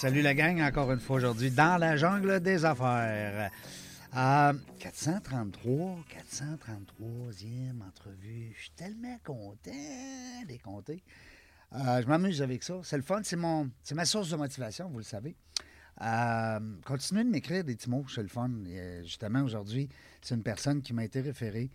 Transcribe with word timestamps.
Salut 0.00 0.22
la 0.22 0.32
gang, 0.32 0.62
encore 0.62 0.90
une 0.92 0.98
fois 0.98 1.16
aujourd'hui 1.16 1.50
dans 1.50 1.78
la 1.78 1.94
jungle 1.94 2.40
des 2.40 2.64
affaires. 2.64 3.50
Euh, 4.16 4.52
433, 4.78 5.98
433e 6.08 7.86
entrevue. 7.86 8.50
Je 8.56 8.60
suis 8.62 8.70
tellement 8.70 9.18
content 9.22 9.70
les 10.48 10.56
compter. 10.56 11.02
Euh, 11.74 12.00
je 12.00 12.06
m'amuse 12.06 12.40
avec 12.40 12.62
ça. 12.62 12.80
C'est 12.82 12.96
le 12.96 13.02
fun, 13.02 13.20
c'est 13.22 13.36
mon, 13.36 13.70
c'est 13.82 13.94
ma 13.94 14.06
source 14.06 14.30
de 14.30 14.36
motivation, 14.36 14.88
vous 14.88 14.96
le 14.96 15.04
savez. 15.04 15.36
Euh, 16.00 16.60
continuez 16.86 17.24
de 17.24 17.28
m'écrire 17.28 17.62
des 17.62 17.76
petits 17.76 17.90
mots, 17.90 18.06
c'est 18.08 18.22
le 18.22 18.28
fun. 18.28 18.48
Euh, 18.68 19.02
justement, 19.02 19.42
aujourd'hui, 19.42 19.90
c'est 20.22 20.34
une 20.34 20.42
personne 20.42 20.80
qui 20.80 20.94
m'a 20.94 21.04
été 21.04 21.20
référée 21.20 21.70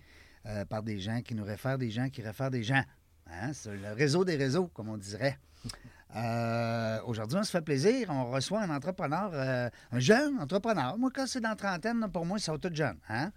euh, 0.47 0.65
par 0.65 0.81
des 0.81 0.97
gens, 0.97 1.21
qui 1.21 1.35
nous 1.35 1.45
réfèrent 1.45 1.77
des 1.77 1.91
gens, 1.91 2.09
qui 2.09 2.23
réfèrent 2.23 2.49
des 2.49 2.63
gens. 2.63 2.83
Hein? 3.27 3.53
C'est 3.53 3.77
le 3.77 3.93
réseau 3.93 4.25
des 4.25 4.35
réseaux, 4.35 4.65
comme 4.73 4.89
on 4.89 4.97
dirait. 4.97 5.37
Euh, 6.15 6.99
Aujourd'hui, 7.05 7.37
on 7.37 7.43
se 7.43 7.51
fait 7.51 7.61
plaisir. 7.61 8.09
On 8.09 8.31
reçoit 8.31 8.61
un 8.61 8.69
entrepreneur, 8.69 9.31
euh, 9.33 9.69
un 9.91 9.99
jeune 9.99 10.39
entrepreneur. 10.39 10.97
Moi, 10.97 11.11
quand 11.13 11.27
c'est 11.27 11.41
dans 11.41 11.49
la 11.49 11.55
trentaine, 11.55 12.07
pour 12.11 12.25
moi, 12.25 12.37
ils 12.37 12.41
sont 12.41 12.57
tous 12.57 12.73
jeunes. 12.73 12.99
Hein? 13.09 13.31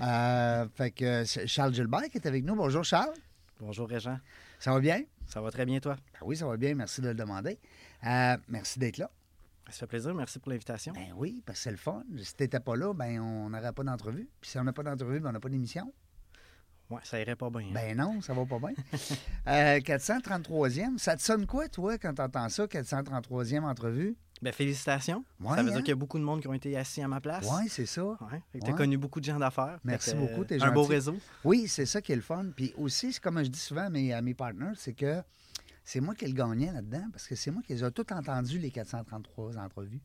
Euh, 0.00 0.66
fait 0.74 0.92
que 0.92 1.24
Charles 1.24 1.74
Gilbert 1.74 2.08
qui 2.10 2.18
est 2.18 2.26
avec 2.26 2.44
nous. 2.44 2.54
Bonjour, 2.54 2.84
Charles. 2.84 3.14
Bonjour 3.58 3.88
Régent. 3.88 4.18
Ça 4.60 4.72
va 4.72 4.80
bien? 4.80 5.02
Ça 5.26 5.40
va 5.40 5.50
très 5.50 5.66
bien 5.66 5.80
toi? 5.80 5.96
Ben 6.12 6.20
oui, 6.22 6.36
ça 6.36 6.46
va 6.46 6.56
bien. 6.56 6.74
Merci 6.74 7.00
de 7.00 7.08
le 7.08 7.14
demander. 7.14 7.58
Merci 8.02 8.78
d'être 8.78 8.98
là. 8.98 9.10
Ça 9.70 9.80
fait 9.80 9.86
plaisir, 9.86 10.14
merci 10.14 10.38
pour 10.38 10.50
l'invitation. 10.50 10.94
Ben 10.94 11.12
oui, 11.14 11.42
parce 11.44 11.58
que 11.58 11.64
c'est 11.64 11.70
le 11.70 11.76
fun. 11.76 12.02
Si 12.22 12.34
t'étais 12.34 12.60
pas 12.60 12.74
là, 12.74 12.94
ben 12.94 13.20
on 13.20 13.50
n'aurait 13.50 13.72
pas 13.72 13.84
d'entrevue. 13.84 14.26
Puis 14.40 14.50
si 14.50 14.58
on 14.58 14.64
n'a 14.64 14.72
pas 14.72 14.82
d'entrevue, 14.82 15.20
ben 15.20 15.28
on 15.28 15.32
n'a 15.32 15.40
pas 15.40 15.50
d'émission. 15.50 15.92
Ouais, 16.90 17.00
ça 17.04 17.20
irait 17.20 17.36
pas 17.36 17.50
bien. 17.50 17.60
hein? 17.60 17.72
Ben 17.74 17.96
non, 17.96 18.20
ça 18.22 18.32
va 18.34 18.44
pas 18.46 18.58
bien. 18.58 18.70
Euh, 19.48 19.78
433e, 19.80 20.98
ça 20.98 21.16
te 21.16 21.22
sonne 21.22 21.46
quoi, 21.46 21.68
toi, 21.68 21.96
quand 21.98 22.12
t'entends 22.14 22.48
ça, 22.50 22.66
433e 22.66 23.62
entrevue? 23.62 24.16
Ben, 24.42 24.52
félicitations. 24.52 25.24
Ouais, 25.40 25.56
ça 25.56 25.62
veut 25.62 25.70
hein? 25.70 25.72
dire 25.72 25.78
qu'il 25.80 25.88
y 25.88 25.92
a 25.92 25.96
beaucoup 25.96 26.18
de 26.18 26.22
monde 26.24 26.40
qui 26.42 26.48
ont 26.48 26.52
été 26.54 26.76
assis 26.76 27.02
à 27.02 27.08
ma 27.08 27.20
place. 27.20 27.46
Oui, 27.50 27.68
c'est 27.68 27.86
ça. 27.86 28.04
Ouais. 28.04 28.42
T'as 28.60 28.68
Ouais. 28.68 28.74
connu 28.74 28.96
beaucoup 28.98 29.20
de 29.20 29.24
gens 29.24 29.38
d'affaires. 29.38 29.78
Merci 29.84 30.10
Fait 30.10 30.16
beaucoup, 30.16 30.42
euh, 30.42 30.44
t'es 30.44 30.62
Un 30.62 30.70
beau 30.70 30.84
réseau. 30.84 31.16
Oui, 31.44 31.66
c'est 31.66 31.86
ça 31.86 32.00
qui 32.02 32.12
est 32.12 32.16
le 32.16 32.22
fun. 32.22 32.46
Puis 32.54 32.72
aussi, 32.78 33.12
c'est 33.12 33.20
comme 33.22 33.42
je 33.42 33.48
dis 33.48 33.58
souvent 33.58 33.86
à 33.86 33.90
mes, 33.90 34.12
à 34.12 34.20
mes 34.22 34.34
partners, 34.34 34.74
c'est 34.76 34.92
que 34.92 35.22
c'est 35.82 36.00
moi 36.00 36.14
qui 36.14 36.26
ai 36.26 36.28
le 36.28 36.34
gagnant 36.34 36.72
là-dedans, 36.72 37.06
parce 37.10 37.26
que 37.26 37.34
c'est 37.34 37.50
moi 37.50 37.62
qui 37.66 37.72
les 37.72 37.82
ai 37.82 37.90
tout 37.90 38.12
entendus, 38.12 38.58
les 38.58 38.70
433 38.70 39.56
entrevues. 39.58 40.00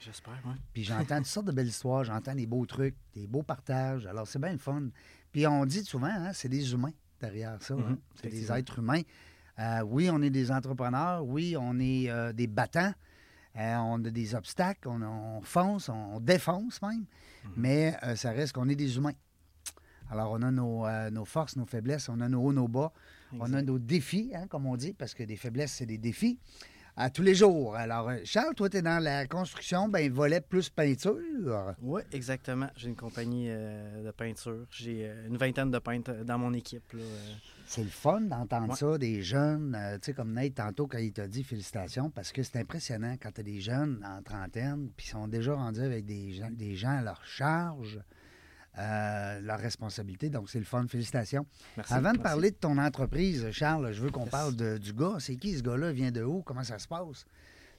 J'espère, 0.00 0.34
ouais. 0.46 0.54
Puis 0.72 0.84
j'entends 0.84 1.16
toutes 1.18 1.26
sortes 1.26 1.46
de 1.46 1.52
belles 1.52 1.66
histoires, 1.66 2.04
j'entends 2.04 2.34
des 2.36 2.46
beaux 2.46 2.64
trucs, 2.64 2.94
des 3.14 3.26
beaux 3.26 3.42
partages. 3.42 4.06
Alors, 4.06 4.28
c'est 4.28 4.38
bien 4.38 4.52
le 4.52 4.58
fun. 4.58 4.84
Puis 5.32 5.46
on 5.46 5.64
dit 5.66 5.84
souvent, 5.84 6.06
hein, 6.08 6.32
c'est 6.32 6.48
des 6.48 6.72
humains 6.72 6.92
derrière 7.20 7.60
ça. 7.62 7.74
hein. 7.74 7.78
Mhm, 7.90 7.98
C'est 8.20 8.30
des 8.30 8.50
êtres 8.52 8.78
humains. 8.78 9.02
Euh, 9.58 9.80
oui, 9.82 10.08
on 10.12 10.22
est 10.22 10.30
des 10.30 10.50
entrepreneurs. 10.52 11.24
Oui, 11.24 11.56
on 11.58 11.78
est 11.80 12.08
euh, 12.10 12.32
des 12.32 12.46
battants. 12.46 12.92
Euh, 13.56 13.76
on 13.78 14.04
a 14.04 14.10
des 14.10 14.34
obstacles. 14.34 14.88
On, 14.88 15.02
on 15.02 15.40
fonce, 15.42 15.88
on 15.88 16.20
défonce 16.20 16.80
même. 16.82 17.04
Mhm. 17.44 17.50
Mais 17.56 17.96
ça 18.14 18.30
reste 18.30 18.52
qu'on 18.52 18.68
est 18.68 18.76
des 18.76 18.96
humains. 18.96 19.12
Alors, 20.10 20.32
on 20.32 20.40
a 20.42 20.50
nos, 20.50 20.86
nos 21.10 21.24
forces, 21.26 21.56
nos 21.56 21.66
faiblesses, 21.66 22.08
on 22.08 22.20
a 22.20 22.28
nos 22.30 22.40
hauts, 22.42 22.52
nos 22.52 22.68
bas. 22.68 22.92
On 23.32 23.52
a 23.52 23.60
nos 23.60 23.78
défis, 23.78 24.30
hein, 24.34 24.46
comme 24.48 24.64
on 24.64 24.74
dit, 24.76 24.94
parce 24.94 25.12
que 25.12 25.22
des 25.22 25.36
faiblesses, 25.36 25.72
c'est 25.72 25.84
des 25.86 25.98
défis. 25.98 26.38
À 27.00 27.10
tous 27.10 27.22
les 27.22 27.36
jours. 27.36 27.76
Alors, 27.76 28.08
euh, 28.08 28.16
Charles, 28.24 28.56
toi, 28.56 28.68
tu 28.68 28.78
es 28.78 28.82
dans 28.82 28.98
la 29.00 29.24
construction, 29.28 29.88
ben 29.88 30.10
volet 30.10 30.40
plus 30.40 30.68
peinture. 30.68 31.76
Oui, 31.80 32.02
exactement. 32.10 32.66
J'ai 32.74 32.88
une 32.88 32.96
compagnie 32.96 33.46
euh, 33.50 34.02
de 34.04 34.10
peinture. 34.10 34.66
J'ai 34.72 35.06
euh, 35.08 35.28
une 35.28 35.36
vingtaine 35.36 35.70
de 35.70 35.78
peintres 35.78 36.12
dans 36.24 36.38
mon 36.38 36.52
équipe. 36.54 36.92
là. 36.94 37.02
C'est 37.66 37.84
le 37.84 37.88
fun 37.90 38.22
d'entendre 38.22 38.70
Ouais. 38.70 38.74
ça, 38.74 38.98
des 38.98 39.22
jeunes, 39.22 39.76
euh, 39.78 39.94
tu 39.98 40.06
sais, 40.06 40.12
comme 40.12 40.32
Nate 40.32 40.54
tantôt 40.56 40.88
quand 40.88 40.98
il 40.98 41.12
t'a 41.12 41.28
dit 41.28 41.44
félicitations, 41.44 42.10
parce 42.10 42.32
que 42.32 42.42
c'est 42.42 42.58
impressionnant 42.58 43.14
quand 43.22 43.30
tu 43.30 43.42
as 43.42 43.44
des 43.44 43.60
jeunes 43.60 44.04
en 44.04 44.20
trentaine, 44.22 44.90
puis 44.96 45.06
ils 45.06 45.10
sont 45.10 45.28
déjà 45.28 45.54
rendus 45.54 45.82
avec 45.82 46.04
des 46.04 46.32
gens, 46.32 46.50
des 46.50 46.74
gens 46.74 46.98
à 46.98 47.02
leur 47.02 47.24
charge, 47.24 48.00
euh, 48.78 49.40
leur 49.40 49.58
responsabilité. 49.58 50.30
Donc, 50.30 50.48
c'est 50.50 50.58
le 50.58 50.64
fun. 50.64 50.86
Félicitations. 50.88 51.46
Merci. 51.76 51.92
Avant 51.92 52.12
de 52.12 52.18
merci. 52.18 52.22
parler 52.22 52.50
de 52.52 52.56
ton 52.56 52.78
entreprise, 52.78 53.50
Charles, 53.50 53.92
je 53.92 54.00
veux 54.02 54.10
qu'on 54.10 54.22
Yes. 54.22 54.30
parle 54.30 54.56
de- 54.56 54.78
du 54.78 54.92
gars. 54.92 55.16
C'est 55.18 55.36
qui 55.36 55.56
ce 55.56 55.62
gars-là? 55.62 55.92
Vient 55.92 56.10
de 56.10 56.22
où? 56.22 56.42
Comment 56.42 56.62
ça 56.64 56.78
se 56.78 56.86
passe? 56.88 57.26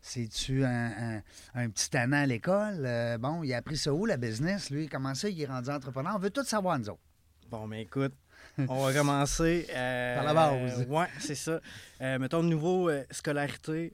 C'est-tu 0.01 0.63
un, 0.63 1.17
un- 1.17 1.21
un 1.55 1.69
petit 1.69 1.89
tannant 1.89 2.23
à 2.23 2.25
l'école? 2.25 2.83
Euh, 2.85 3.17
bon, 3.17 3.43
il 3.43 3.53
a 3.53 3.57
appris 3.57 3.77
ça 3.77 3.93
où, 3.93 4.05
la 4.05 4.17
business, 4.17 4.69
lui? 4.69 4.87
Comment 4.87 5.13
ça, 5.15 5.27
il 5.29 5.41
est 5.41 5.45
rendu 5.45 5.69
entrepreneur? 5.69 6.13
On 6.15 6.19
veut 6.19 6.29
tout 6.29 6.43
savoir, 6.45 6.79
nous 6.79 6.89
autres. 6.89 7.01
Bon, 7.49 7.67
mais 7.67 7.81
écoute, 7.81 8.13
on 8.57 8.85
va 8.85 8.93
commencer. 8.93 9.67
euh, 9.73 10.15
Par 10.23 10.23
la 10.25 10.33
base. 10.33 10.85
Oui, 10.87 11.03
c'est 11.19 11.35
ça. 11.35 11.59
Euh, 12.01 12.19
mettons, 12.19 12.43
niveau 12.43 12.89
euh, 12.89 13.03
scolarité, 13.11 13.93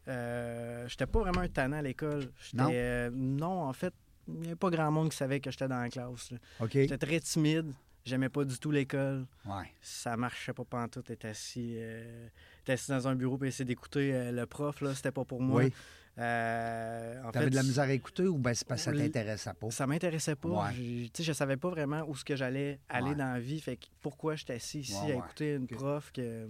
j'étais 0.88 1.06
pas 1.08 1.20
vraiment 1.22 1.40
un 1.42 1.48
tannant 1.48 1.78
à 1.78 1.82
l'école. 1.82 2.30
Non? 2.54 2.70
non, 3.14 3.64
en 3.64 3.74
fait, 3.74 3.94
il 4.28 4.34
n'y 4.36 4.46
avait 4.48 4.56
pas 4.56 4.70
grand 4.70 4.92
monde 4.92 5.10
qui 5.10 5.18
savait 5.18 5.40
que 5.40 5.52
j'étais 5.52 5.68
dans 5.68 5.80
la 5.82 5.90
classe. 5.90 6.32
J'étais 6.72 6.98
très 6.98 7.20
timide. 7.20 7.72
J'aimais 8.06 8.30
pas 8.30 8.44
du 8.44 8.58
tout 8.60 8.70
l'école. 8.70 9.26
Ouais. 9.46 9.72
Ça 9.82 10.16
marchait 10.16 10.54
pas 10.54 10.64
pantoute. 10.64 11.06
T'es 11.06 11.28
assis, 11.28 11.74
euh, 11.78 12.28
assis 12.68 12.92
dans 12.92 13.08
un 13.08 13.16
bureau 13.16 13.40
et 13.44 13.48
essayer 13.48 13.66
d'écouter 13.66 14.14
euh, 14.14 14.32
le 14.32 14.46
prof. 14.46 14.80
là, 14.82 14.94
C'était 14.94 15.12
pas 15.12 15.26
pour 15.26 15.42
moi. 15.42 15.64
Oui. 15.64 15.74
Euh, 16.18 17.22
T'avais 17.32 17.50
de 17.50 17.56
la 17.56 17.64
misère 17.64 17.84
à 17.86 17.92
écouter 17.92 18.24
ou 18.24 18.38
ben 18.38 18.54
c'est 18.54 18.66
parce 18.68 18.86
que 18.86 18.92
ça 18.92 18.98
t'intéressait 18.98 19.54
pas? 19.54 19.70
ça 19.72 19.86
m'intéressait 19.86 20.36
pas. 20.36 20.48
Ouais. 20.50 21.10
Sais, 21.14 21.24
je 21.24 21.34
savais 21.34 21.58
pas 21.58 21.70
vraiment 21.70 22.04
où 22.08 22.16
ce 22.16 22.24
que 22.24 22.36
j'allais 22.36 22.80
aller 22.88 23.10
Ouais. 23.10 23.16
dans 23.16 23.34
la 23.34 23.40
vie. 23.40 23.60
Fait 23.60 23.76
que 23.76 23.86
pourquoi 24.02 24.36
j'étais 24.36 24.54
assis 24.54 24.80
ici 24.80 24.96
à 25.12 25.16
écouter 25.16 25.56
une 25.56 25.68
prof 25.68 26.12
que 26.14 26.48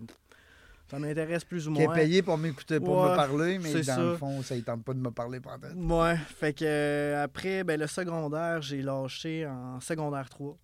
ça 0.88 1.00
m'intéresse 1.00 1.44
plus 1.44 1.68
ou 1.68 1.74
Qui 1.74 1.82
est 1.82 1.86
moins. 1.86 1.96
payé 1.96 2.22
pour 2.22 2.38
m'écouter, 2.38 2.80
pour 2.80 3.04
me 3.04 3.16
parler, 3.16 3.58
mais 3.60 3.72
dans 3.72 3.78
le 3.78 3.84
ça. 4.14 4.18
fond, 4.18 4.42
ça 4.44 4.56
ne 4.56 4.62
tente 4.62 4.84
pas 4.84 4.94
de 4.94 5.00
me 5.00 5.12
parler 5.12 5.40
pendant. 5.40 5.70
Ouais. 6.00 6.16
Fait 6.18 6.54
que 6.54 6.64
euh, 6.66 7.24
après, 7.24 7.64
ben, 7.64 7.80
le 7.80 7.88
secondaire, 7.88 8.62
j'ai 8.62 8.82
lâché 8.82 9.46
en 9.48 9.80
secondaire 9.80 10.30
3. 10.30 10.48
Moi, 10.48 10.58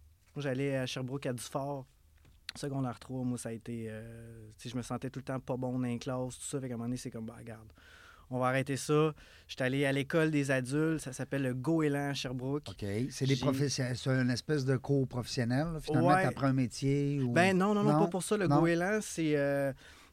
j'allais 0.43 0.77
à 0.77 0.85
Sherbrooke 0.85 1.25
à 1.25 1.33
Dufort. 1.33 1.85
Secondaire 2.55 2.99
3, 2.99 3.23
moi, 3.23 3.37
ça 3.37 3.49
a 3.49 3.51
été. 3.53 3.87
euh, 3.89 4.49
je 4.63 4.75
me 4.75 4.81
sentais 4.81 5.09
tout 5.09 5.19
le 5.19 5.23
temps 5.23 5.39
pas 5.39 5.55
bon 5.57 5.79
dans 5.79 5.87
les 5.87 5.97
classes, 5.99 6.37
tout 6.37 6.45
ça. 6.45 6.59
Fait 6.59 6.67
qu'à 6.67 6.73
un 6.73 6.77
moment 6.77 6.87
donné, 6.87 6.97
c'est 6.97 7.09
comme, 7.09 7.25
bah, 7.25 7.35
regarde, 7.37 7.67
on 8.29 8.39
va 8.39 8.47
arrêter 8.47 8.75
ça. 8.77 9.13
J'étais 9.47 9.63
allé 9.63 9.85
à 9.85 9.91
l'école 9.93 10.31
des 10.31 10.51
adultes, 10.51 10.99
ça 10.99 11.13
s'appelle 11.13 11.43
le 11.43 11.53
Goéland 11.53 12.09
à 12.09 12.13
Sherbrooke. 12.13 12.63
OK. 12.69 12.85
C'est 13.09 13.25
des 13.25 13.37
professionnels. 13.37 13.95
C'est 13.97 14.09
une 14.09 14.29
espèce 14.29 14.65
de 14.65 14.75
cours 14.77 15.07
professionnel. 15.07 15.67
là. 15.73 15.79
Finalement, 15.79 16.07
Ouais. 16.09 16.21
tu 16.23 16.27
apprends 16.27 16.47
un 16.47 16.53
métier. 16.53 17.21
Ou... 17.21 17.31
Ben 17.31 17.57
non, 17.57 17.73
non, 17.73 17.83
non, 17.83 17.97
pas 17.99 18.07
pour 18.07 18.21
ça. 18.23 18.35
Le 18.37 18.47
Non? 18.47 18.59
goéland, 18.59 18.99
c'est. 19.01 19.35
euh, 19.37 19.71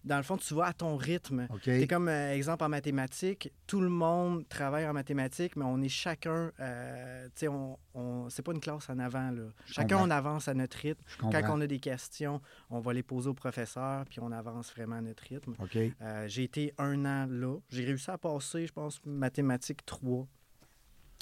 dans 0.08 0.16
le 0.16 0.22
fond, 0.24 0.36
tu 0.36 0.54
vas 0.54 0.66
à 0.66 0.72
ton 0.72 0.96
rythme. 0.96 1.46
C'est 1.80 1.86
comme, 1.86 2.08
euh, 2.08 2.32
exemple, 2.34 2.64
en 2.64 2.68
mathématiques, 2.68 3.52
tout 3.66 3.80
le 3.80 3.88
monde 3.88 4.48
travaille 4.48 4.86
en 4.88 4.92
mathématiques, 4.92 5.54
mais 5.54 5.64
on 5.64 5.80
est 5.82 5.88
chacun. 5.88 6.50
euh, 6.58 7.26
tu 7.26 7.32
sais, 7.36 7.48
on, 7.48 7.78
on- 7.94 8.28
c'est 8.30 8.42
pas 8.42 8.52
une 8.52 8.60
classe 8.60 8.88
en 8.90 8.98
avant, 8.98 9.30
là. 9.30 9.42
Chacun, 9.66 9.96
comprends. 9.96 10.06
on 10.08 10.10
avance 10.10 10.48
à 10.48 10.54
notre 10.54 10.76
rythme. 10.78 11.02
Quand 11.20 11.30
on 11.56 11.60
a 11.60 11.66
des 11.66 11.78
questions, 11.78 12.40
on 12.70 12.80
va 12.80 12.92
les 12.92 13.02
poser 13.04 13.28
au 13.28 13.34
professeur, 13.34 14.04
puis 14.06 14.18
on 14.20 14.32
avance 14.32 14.72
vraiment 14.72 14.96
à 14.96 15.00
notre 15.00 15.22
rythme. 15.24 15.54
Euh, 16.02 16.26
j'ai 16.26 16.44
été 16.44 16.72
un 16.78 17.04
an 17.04 17.26
là. 17.30 17.56
J'ai 17.68 17.84
réussi 17.84 18.10
à 18.10 18.18
passer, 18.18 18.66
je 18.66 18.72
pense, 18.72 19.00
mathématiques 19.04 19.84
3. 19.86 20.26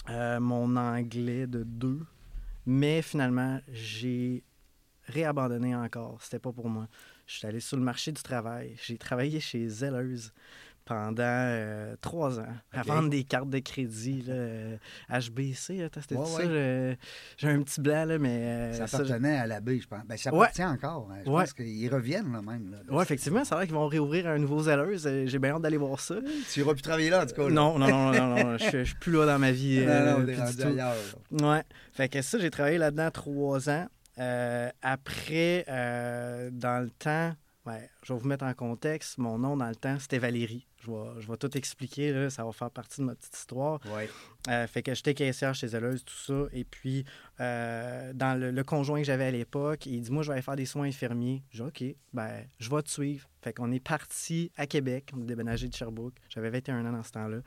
Euh, 0.08 0.38
mon 0.40 0.76
anglais 0.76 1.46
de 1.46 1.64
2. 1.64 2.00
Mais 2.66 3.02
finalement, 3.02 3.60
j'ai 3.72 4.44
réabandonné 5.04 5.74
encore. 5.74 6.18
C'était 6.22 6.38
pas 6.38 6.52
pour 6.52 6.68
moi. 6.68 6.88
Je 7.26 7.34
suis 7.38 7.46
allé 7.46 7.60
sur 7.60 7.76
le 7.76 7.82
marché 7.82 8.12
du 8.12 8.22
travail. 8.22 8.76
J'ai 8.84 8.98
travaillé 8.98 9.40
chez 9.40 9.68
Zelleuse 9.68 10.32
pendant 10.84 11.16
euh, 11.24 11.96
trois 12.00 12.38
ans 12.38 12.46
à 12.72 12.82
vendre 12.84 13.08
des 13.10 13.24
cartes 13.24 13.50
de 13.50 13.58
crédit 13.58 14.22
là, 14.22 14.34
euh, 14.34 14.76
HBC. 15.10 15.78
là, 15.78 15.88
C'était 16.00 16.14
Ouais, 16.14 16.24
je- 16.44 16.94
J'ai 17.38 17.48
un 17.48 17.60
petit 17.62 17.80
blanc, 17.80 18.04
là, 18.04 18.18
mais. 18.20 18.28
euh, 18.44 18.72
Ça 18.74 18.86
ça, 18.86 18.98
appartenait 18.98 19.36
à 19.36 19.48
l'abbé, 19.48 19.80
je 19.80 19.88
pense. 19.88 20.04
Ben, 20.06 20.16
ça 20.16 20.32
Ouais. 20.32 20.42
appartient 20.46 20.62
encore. 20.64 21.10
hein. 21.10 21.18
Je 21.26 21.30
Ouais. 21.32 21.42
pense 21.42 21.52
qu'ils 21.54 21.92
reviennent 21.92 22.32
là 22.32 22.40
même. 22.40 22.70
Là, 22.70 22.78
Oui, 22.88 23.02
effectivement, 23.02 23.44
ça 23.44 23.56
a 23.56 23.58
l'air 23.58 23.66
qu'ils 23.66 23.74
vont 23.74 23.88
réouvrir 23.88 24.28
un 24.28 24.38
nouveau 24.38 24.62
Zelleuse. 24.62 25.08
Euh, 25.08 25.26
J'ai 25.26 25.40
bien 25.40 25.56
hâte 25.56 25.62
d'aller 25.62 25.76
voir 25.76 25.98
ça. 25.98 26.14
Tu 26.52 26.60
iras 26.60 26.74
plus 26.74 26.82
travailler 26.82 27.10
là, 27.10 27.24
en 27.24 27.26
tout 27.26 27.34
cas. 27.34 27.42
là. 27.42 27.50
Non, 27.50 27.76
non, 27.80 27.88
non, 27.88 28.12
non, 28.12 28.44
non, 28.44 28.58
je 28.58 28.62
suis- 28.68 28.78
je 28.78 28.84
suis 28.84 28.94
plus 28.94 29.10
là 29.12 29.26
dans 29.26 29.40
ma 29.40 29.50
vie. 29.50 29.80
Non, 29.80 29.88
euh, 29.90 30.24
non, 30.24 30.36
rendu 30.44 30.62
ailleurs. 30.62 30.94
là. 31.32 31.48
Ouais. 31.56 31.62
Fait 31.94 32.08
que 32.08 32.22
ça, 32.22 32.38
j'ai 32.38 32.50
travaillé 32.52 32.78
là-dedans 32.78 33.10
trois 33.10 33.68
ans. 33.68 33.88
Euh, 34.18 34.70
après, 34.82 35.64
euh, 35.68 36.50
dans 36.52 36.82
le 36.82 36.90
temps, 36.90 37.34
ouais, 37.66 37.90
je 38.02 38.12
vais 38.12 38.18
vous 38.18 38.28
mettre 38.28 38.44
en 38.44 38.54
contexte. 38.54 39.18
Mon 39.18 39.38
nom 39.38 39.56
dans 39.56 39.68
le 39.68 39.76
temps, 39.76 39.98
c'était 39.98 40.18
Valérie. 40.18 40.66
Je 40.80 40.90
vais, 40.90 41.20
je 41.20 41.26
vais 41.26 41.36
tout 41.36 41.56
expliquer, 41.56 42.12
là, 42.12 42.30
ça 42.30 42.44
va 42.44 42.52
faire 42.52 42.70
partie 42.70 43.00
de 43.00 43.06
ma 43.06 43.14
petite 43.14 43.36
histoire. 43.36 43.80
Ouais. 43.94 44.08
Euh, 44.48 44.66
fait 44.68 44.82
que 44.82 44.94
j'étais 44.94 45.14
caissière 45.14 45.54
chez 45.54 45.68
Zelleuse, 45.68 46.04
tout 46.04 46.14
ça. 46.14 46.46
Et 46.52 46.64
puis, 46.64 47.04
dans 47.38 48.38
le, 48.38 48.50
le 48.52 48.64
conjoint 48.64 49.00
que 49.00 49.06
j'avais 49.06 49.26
à 49.26 49.30
l'époque, 49.30 49.86
il 49.86 50.00
dit 50.00 50.12
Moi, 50.12 50.22
je 50.22 50.28
vais 50.28 50.34
aller 50.34 50.42
faire 50.42 50.56
des 50.56 50.66
soins 50.66 50.86
infirmiers. 50.86 51.42
J'ai 51.50 51.64
dit 51.64 51.68
OK, 51.68 51.96
ben, 52.12 52.44
je 52.58 52.70
vais 52.70 52.82
te 52.82 52.90
suivre. 52.90 53.28
Fait 53.42 53.52
qu'on 53.52 53.70
est 53.72 53.80
parti 53.80 54.50
à 54.56 54.66
Québec. 54.66 55.10
On 55.16 55.22
a 55.22 55.24
déménagé 55.24 55.68
de 55.68 55.74
Sherbrooke. 55.74 56.14
J'avais 56.28 56.50
21 56.50 56.86
ans 56.86 56.92
dans 56.92 57.02
ce 57.02 57.12
temps-là. 57.12 57.38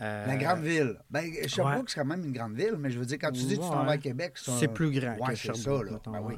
Euh, 0.00 0.26
La 0.26 0.36
grande 0.36 0.60
ville. 0.60 0.96
Ben, 1.10 1.24
Sherbrooke, 1.48 1.76
ouais. 1.76 1.82
c'est 1.88 2.00
quand 2.00 2.06
même 2.06 2.24
une 2.24 2.32
grande 2.32 2.54
ville, 2.54 2.74
mais 2.78 2.90
je 2.90 2.98
veux 2.98 3.06
dire, 3.06 3.16
quand 3.20 3.30
tu 3.32 3.40
dis 3.44 3.56
que 3.56 3.62
tu 3.62 3.68
t'en 3.68 3.84
vas 3.84 3.92
à. 3.92 3.98
Québec, 3.98 4.34
un- 4.46 4.52
C'est 4.58 4.68
plus 4.68 4.90
grand 4.90 5.14
Ouais, 5.16 5.28
que 5.30 5.34
c'est 5.36 5.54
Sherbrooke. 5.54 5.86
ça, 5.88 5.92
là. 5.92 6.00
Ben 6.18 6.20
oui. 6.22 6.34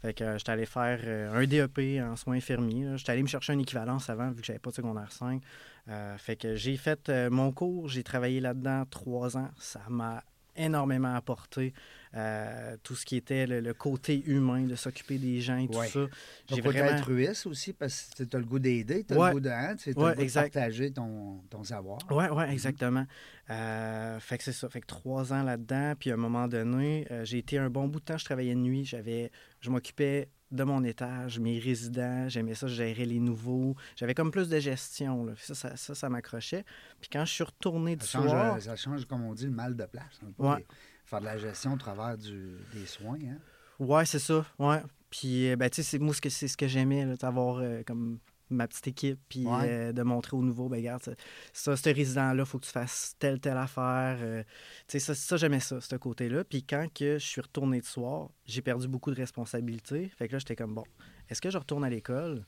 Fait 0.00 0.14
que 0.14 0.24
euh, 0.24 0.38
j'étais 0.38 0.52
allé 0.52 0.64
faire 0.64 0.98
euh, 1.04 1.34
un 1.34 1.44
DEP 1.46 2.00
en 2.02 2.14
soins 2.16 2.36
infirmiers. 2.36 2.96
J'étais 2.96 3.12
allé 3.12 3.22
me 3.22 3.28
chercher 3.28 3.52
une 3.52 3.60
équivalence 3.60 4.08
avant, 4.08 4.30
vu 4.30 4.40
que 4.40 4.46
j'avais 4.46 4.58
pas 4.60 4.70
de 4.70 4.76
secondaire 4.76 5.10
5. 5.12 5.42
Euh, 5.88 6.16
fait 6.18 6.36
que 6.36 6.54
j'ai 6.54 6.76
fait 6.76 7.08
euh, 7.08 7.28
mon 7.30 7.52
cours, 7.52 7.88
j'ai 7.88 8.02
travaillé 8.04 8.40
là-dedans 8.40 8.84
trois 8.88 9.36
ans. 9.36 9.50
Ça 9.58 9.80
m'a 9.88 10.22
énormément 10.56 11.14
apporté 11.14 11.74
euh, 12.14 12.76
tout 12.82 12.96
ce 12.96 13.04
qui 13.06 13.16
était 13.16 13.46
le, 13.46 13.60
le 13.60 13.72
côté 13.74 14.22
humain, 14.26 14.62
de 14.64 14.74
s'occuper 14.74 15.18
des 15.18 15.40
gens 15.40 15.56
et 15.58 15.68
tout 15.68 15.78
Ouais. 15.78 15.88
ça. 15.88 16.06
J'ai 16.48 16.60
vraiment... 16.60 16.90
altruiste 16.90 17.46
aussi 17.46 17.72
parce 17.72 18.10
que 18.16 18.24
tu 18.24 18.36
as 18.36 18.38
le 18.40 18.44
goût 18.46 18.58
d'aider, 18.58 19.04
tu 19.04 19.14
as 19.14 19.18
Ouais. 19.18 19.28
le 19.28 19.34
goût 19.34 19.40
de, 19.40 19.48
hein, 19.48 19.76
tu 19.76 19.90
Ouais, 19.90 20.10
le 20.16 20.22
goût 20.22 20.24
de 20.28 20.32
partager 20.34 20.92
ton, 20.92 21.40
ton 21.50 21.62
savoir. 21.64 21.98
Oui, 22.10 22.24
ouais, 22.26 22.46
Mhm. 22.46 22.52
exactement. 22.52 23.06
Euh, 23.50 24.20
fait 24.20 24.38
que 24.38 24.44
c'est 24.44 24.52
ça. 24.52 24.68
Fait 24.68 24.80
que 24.80 24.86
trois 24.86 25.32
ans 25.32 25.42
là-dedans. 25.42 25.94
Puis 25.98 26.10
à 26.10 26.14
un 26.14 26.16
moment 26.18 26.46
donné, 26.48 27.06
euh, 27.10 27.24
j'ai 27.24 27.38
été 27.38 27.58
un 27.58 27.70
bon 27.70 27.88
bout 27.88 28.00
de 28.00 28.04
temps, 28.04 28.18
je 28.18 28.24
travaillais 28.24 28.54
de 28.54 28.60
nuit. 28.60 28.84
J'avais, 28.84 29.30
je 29.60 29.70
m'occupais 29.70 30.28
de 30.52 30.64
mon 30.64 30.82
étage, 30.82 31.38
mes 31.38 31.58
résidents. 31.60 32.28
J'aimais 32.28 32.54
ça, 32.54 32.66
je 32.66 32.74
gérais 32.74 33.04
les 33.04 33.20
nouveaux. 33.20 33.76
J'avais 33.96 34.14
comme 34.14 34.30
plus 34.32 34.48
de 34.48 34.58
gestion. 34.58 35.24
là. 35.24 35.32
Ça, 35.38 35.54
ça, 35.54 35.76
ça, 35.76 35.94
ça 35.94 36.08
m'accrochait. 36.08 36.64
Puis 37.00 37.08
quand 37.12 37.24
je 37.24 37.32
suis 37.32 37.44
retourné 37.44 37.94
du 37.96 38.04
Ça 38.04 38.18
change, 38.18 38.28
soir... 38.30 38.60
ça 38.60 38.76
change, 38.76 39.04
comme 39.06 39.24
on 39.24 39.34
dit, 39.34 39.44
le 39.46 39.52
mal 39.52 39.76
de 39.76 39.84
place. 39.84 40.20
peu. 40.36 40.42
Ouais. 40.44 40.66
Faire 41.10 41.20
de 41.20 41.24
la 41.24 41.38
gestion 41.38 41.74
au 41.74 41.76
travers 41.76 42.16
du- 42.16 42.56
des 42.72 42.86
soins. 42.86 43.18
Hein? 43.20 43.38
Ouais, 43.80 44.06
c'est 44.06 44.20
ça. 44.20 44.46
Ouais. 44.60 44.80
Puis, 45.10 45.50
euh, 45.50 45.56
ben, 45.56 45.68
tu 45.68 45.76
sais, 45.76 45.82
c'est 45.82 45.98
moi, 45.98 46.14
ce 46.14 46.20
que- 46.20 46.28
c'est 46.30 46.46
ce 46.46 46.56
que 46.56 46.68
j'aimais, 46.68 47.04
d'avoir 47.16 47.56
euh, 47.58 47.82
comme 47.84 48.20
ma 48.48 48.68
petite 48.68 48.86
équipe, 48.88 49.18
puis 49.28 49.44
Ouais. 49.46 49.68
euh, 49.68 49.92
de 49.92 50.02
montrer 50.02 50.36
aux 50.36 50.42
nouveaux, 50.42 50.68
ben, 50.68 50.76
regarde, 50.76 51.02
ça, 51.02 51.12
ça 51.52 51.76
ce 51.76 51.88
résident-là, 51.92 52.42
il 52.44 52.46
faut 52.46 52.58
que 52.60 52.66
tu 52.66 52.70
fasses 52.70 53.16
telle, 53.18 53.40
telle 53.40 53.56
affaire. 53.56 54.18
euh, 54.20 54.44
tu 54.86 54.98
sais, 54.98 55.00
ça, 55.00 55.14
ça 55.16 55.36
j'aimais 55.36 55.58
ça, 55.58 55.80
ce 55.80 55.96
côté-là. 55.96 56.44
Puis 56.44 56.62
quand 56.62 56.86
que 56.94 57.18
je 57.18 57.26
suis 57.26 57.40
retourné 57.40 57.80
de 57.80 57.86
soir, 57.86 58.28
j'ai 58.46 58.62
perdu 58.62 58.86
beaucoup 58.86 59.10
de 59.10 59.16
responsabilités. 59.16 60.08
Fait 60.16 60.28
que 60.28 60.34
là, 60.34 60.38
j'étais 60.38 60.54
comme, 60.56 60.74
bon, 60.74 60.84
est-ce 61.28 61.40
que 61.40 61.50
je 61.50 61.58
retourne 61.58 61.82
à 61.84 61.90
l'école? 61.90 62.44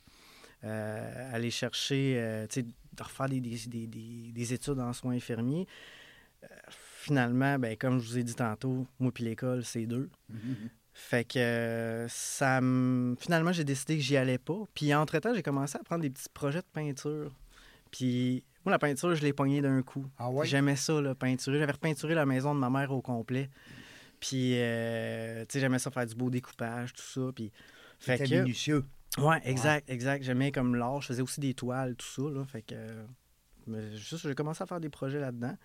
aller 0.65 1.51
chercher, 1.51 2.47
tu 2.49 2.61
sais, 2.61 2.63
de 2.63 3.03
refaire 3.03 3.29
des, 3.29 3.41
des- 3.41 3.87
des- 3.89 4.31
des 4.33 4.53
études 4.53 4.79
en 4.79 4.93
soins 4.93 5.15
infirmiers? 5.15 5.67
Finalement, 7.03 7.59
ben, 7.59 7.77
comme 7.77 7.99
je 7.99 8.09
vous 8.09 8.19
ai 8.19 8.23
dit 8.23 8.37
tantôt, 8.37 8.87
moi 9.01 9.11
puis 9.11 9.25
l'école, 9.25 9.65
c'est 9.65 9.87
deux. 9.87 10.09
Fait 10.93 11.25
que 11.25 12.07
ça 12.09 12.61
me- 12.61 13.17
finalement, 13.17 13.51
j'ai 13.51 13.65
décidé 13.65 13.97
que 13.97 14.03
j'y 14.03 14.17
allais 14.17 14.39
pas. 14.39 14.61
Puis 14.73 14.95
entre-temps, 14.95 15.35
j'ai 15.35 15.43
commencé 15.43 15.77
à 15.77 15.83
prendre 15.83 16.03
des 16.03 16.11
petits 16.11 16.29
projets 16.33 16.61
de 16.61 16.67
peinture. 16.73 17.35
Puis 17.91 18.45
moi, 18.65 18.71
la 18.71 18.79
peinture, 18.79 19.13
je 19.17 19.23
l'ai 19.23 19.33
pognée 19.33 19.61
d'un 19.61 19.83
coup. 19.83 20.07
Ah 20.17 20.31
ouais? 20.31 20.47
J'aimais 20.47 20.77
ça, 20.77 21.01
là, 21.01 21.17
peinturer. 21.17 21.59
J'avais 21.59 21.73
repeinturé 21.73 22.15
la 22.15 22.25
maison 22.25 22.55
de 22.55 22.61
ma 22.61 22.71
mère 22.71 22.93
au 22.93 23.03
complet. 23.03 23.51
Puis, 24.21 24.53
euh, 24.55 25.41
tu 25.49 25.55
sais, 25.55 25.61
j'aimais 25.61 25.81
ça 25.81 25.91
faire 25.91 26.07
du 26.07 26.15
beau 26.15 26.31
découpage, 26.31 26.93
tout 26.93 27.03
ça. 27.03 27.33
Puis, 27.35 27.51
fait 27.99 28.19
que... 28.19 28.43
minutieux. 28.43 28.85
Ouais, 29.19 29.41
exact, 29.43 29.91
exact. 29.91 30.23
J'aimais 30.23 30.53
comme 30.53 30.77
l'art. 30.77 31.01
Je 31.01 31.09
faisais 31.09 31.23
aussi 31.23 31.41
des 31.41 31.55
toiles, 31.55 31.97
tout 31.97 32.07
ça, 32.07 32.31
là. 32.31 32.45
Fait 32.45 32.63
que... 32.63 32.77
euh, 32.77 33.97
juste, 33.97 34.29
j'ai 34.29 34.37
commencé 34.37 34.63
à 34.63 34.67
faire 34.67 34.79
des 34.79 34.89
projets 34.89 35.19
là-dedans. 35.19 35.57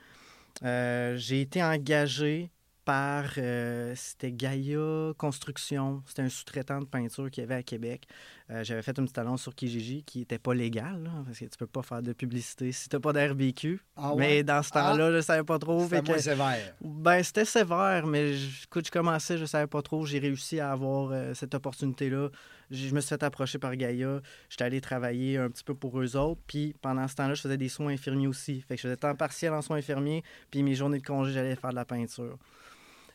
Euh, 0.64 1.16
j'ai 1.18 1.42
été 1.42 1.64
engagé 1.64 2.50
par, 2.84 3.26
euh, 3.38 3.94
c'était 3.98 4.32
Gaia 4.32 5.12
Construction. 5.18 6.02
C'était 6.08 6.22
un 6.22 6.30
sous-traitant 6.30 6.80
de 6.80 6.86
peinture 6.86 7.30
qu'il 7.30 7.42
y 7.42 7.44
avait 7.44 7.56
à 7.56 7.64
Québec. 7.64 8.08
Euh, 8.50 8.64
J'avais 8.64 8.82
fait 8.82 8.98
une 8.98 9.04
petite 9.04 9.18
annonce 9.18 9.42
sur 9.42 9.54
Kijiji 9.54 10.04
qui 10.04 10.20
n'était 10.20 10.40
pas 10.40 10.54
légale, 10.54 11.04
là, 11.04 11.12
parce 11.26 11.38
que 11.38 11.44
tu 11.46 11.58
peux 11.58 11.68
pas 11.68 11.82
faire 11.84 12.02
de 12.02 12.14
publicité 12.14 12.72
si 12.72 12.88
t'as 12.88 13.02
pas 13.02 13.12
d'RBQ. 13.12 13.82
Ah 13.98 14.14
ouais? 14.14 14.20
Mais 14.20 14.44
dans 14.44 14.64
ce 14.64 14.72
temps-là, 14.72 15.12
je 15.12 15.20
savais 15.20 15.44
pas 15.44 15.60
trop. 15.60 15.84
C'était 15.84 16.02
que- 16.14 16.18
sévère. 16.20 16.74
ben, 16.82 17.22
c'était 17.24 17.44
sévère, 17.44 18.08
mais 18.08 18.34
je- 18.36 18.64
écoute, 18.64 18.86
je 18.86 18.92
commençais, 18.92 19.38
je 19.38 19.44
savais 19.46 19.68
pas 19.68 19.82
trop. 19.82 20.06
J'ai 20.06 20.20
réussi 20.20 20.62
à 20.62 20.72
avoir 20.72 21.10
euh, 21.12 21.34
cette 21.34 21.56
opportunité-là. 21.56 22.30
Je 22.70 22.94
me 22.94 23.00
suis 23.00 23.10
fait 23.10 23.24
approcher 23.24 23.60
par 23.60 23.76
Gaïa. 23.76 24.22
J'étais 24.50 24.64
allé 24.64 24.82
travailler 24.82 25.38
un 25.38 25.50
petit 25.50 25.64
peu 25.64 25.74
pour 25.74 26.00
eux 26.00 26.16
autres. 26.16 26.42
Puis 26.48 26.76
pendant 26.82 27.08
ce 27.08 27.16
temps-là, 27.16 27.34
je 27.34 27.42
faisais 27.42 27.58
des 27.58 27.70
soins 27.70 27.94
infirmiers 27.94 28.28
aussi. 28.28 28.62
Fait 28.62 28.76
que 28.76 28.82
je 28.82 28.88
faisais 28.88 28.98
temps 28.98 29.16
partiel 29.16 29.54
en 29.54 29.62
soins 29.62 29.78
infirmiers. 29.78 30.24
Puis 30.52 30.64
mes 30.64 30.76
journées 30.76 31.00
de 31.00 31.06
congé, 31.06 31.32
j'allais 31.34 31.56
faire 31.56 31.72
de 31.72 31.76
la 31.76 31.86
peinture. 31.86 32.38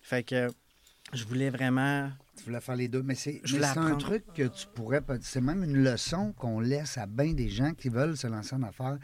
Fait 0.02 0.22
que 0.22 0.48
je 1.12 1.24
voulais 1.24 1.50
vraiment. 1.50 2.10
Tu 2.36 2.44
voulais 2.44 2.60
faire 2.60 2.76
les 2.76 2.88
deux, 2.88 3.02
mais 3.02 3.14
c'est 3.14 3.42
un 3.76 3.96
truc 3.96 4.24
que 4.34 4.48
tu 4.48 4.66
pourrais. 4.74 5.02
C'est 5.20 5.42
même 5.42 5.62
une 5.62 5.82
leçon 5.84 6.32
qu'on 6.32 6.60
laisse 6.60 6.96
à 6.96 7.06
bien 7.06 7.34
des 7.34 7.48
gens 7.48 7.72
qui 7.74 7.90
veulent 7.90 8.16
se 8.16 8.26
lancer 8.26 8.54
en 8.54 8.62
affaires. 8.62 8.98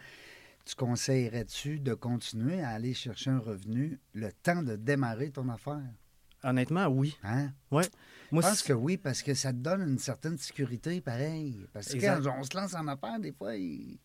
Tu 0.64 0.74
conseillerais-tu 0.74 1.80
de 1.80 1.94
continuer 1.94 2.62
à 2.62 2.70
aller 2.70 2.94
chercher 2.94 3.30
un 3.30 3.38
revenu 3.38 3.98
le 4.12 4.32
temps 4.32 4.62
de 4.62 4.76
démarrer 4.76 5.30
ton 5.30 5.48
affaire? 5.48 5.82
Honnêtement, 6.44 6.86
oui. 6.86 7.16
Hein? 7.24 7.50
Moi, 7.70 7.82
Je 7.82 8.36
pense 8.40 8.62
que 8.62 8.72
oui, 8.72 8.96
parce 8.96 9.22
que 9.22 9.34
ça 9.34 9.52
te 9.52 9.56
donne 9.58 9.82
une 9.88 9.98
certaine 9.98 10.38
sécurité, 10.38 11.00
pareil. 11.00 11.56
Parce 11.72 11.88
que 11.92 11.98
quand 12.00 12.20
on 12.38 12.42
se 12.44 12.56
lance 12.56 12.74
en 12.74 12.86
affaires, 12.88 13.18
des 13.18 13.32
fois, 13.32 13.56
il- 13.56 13.98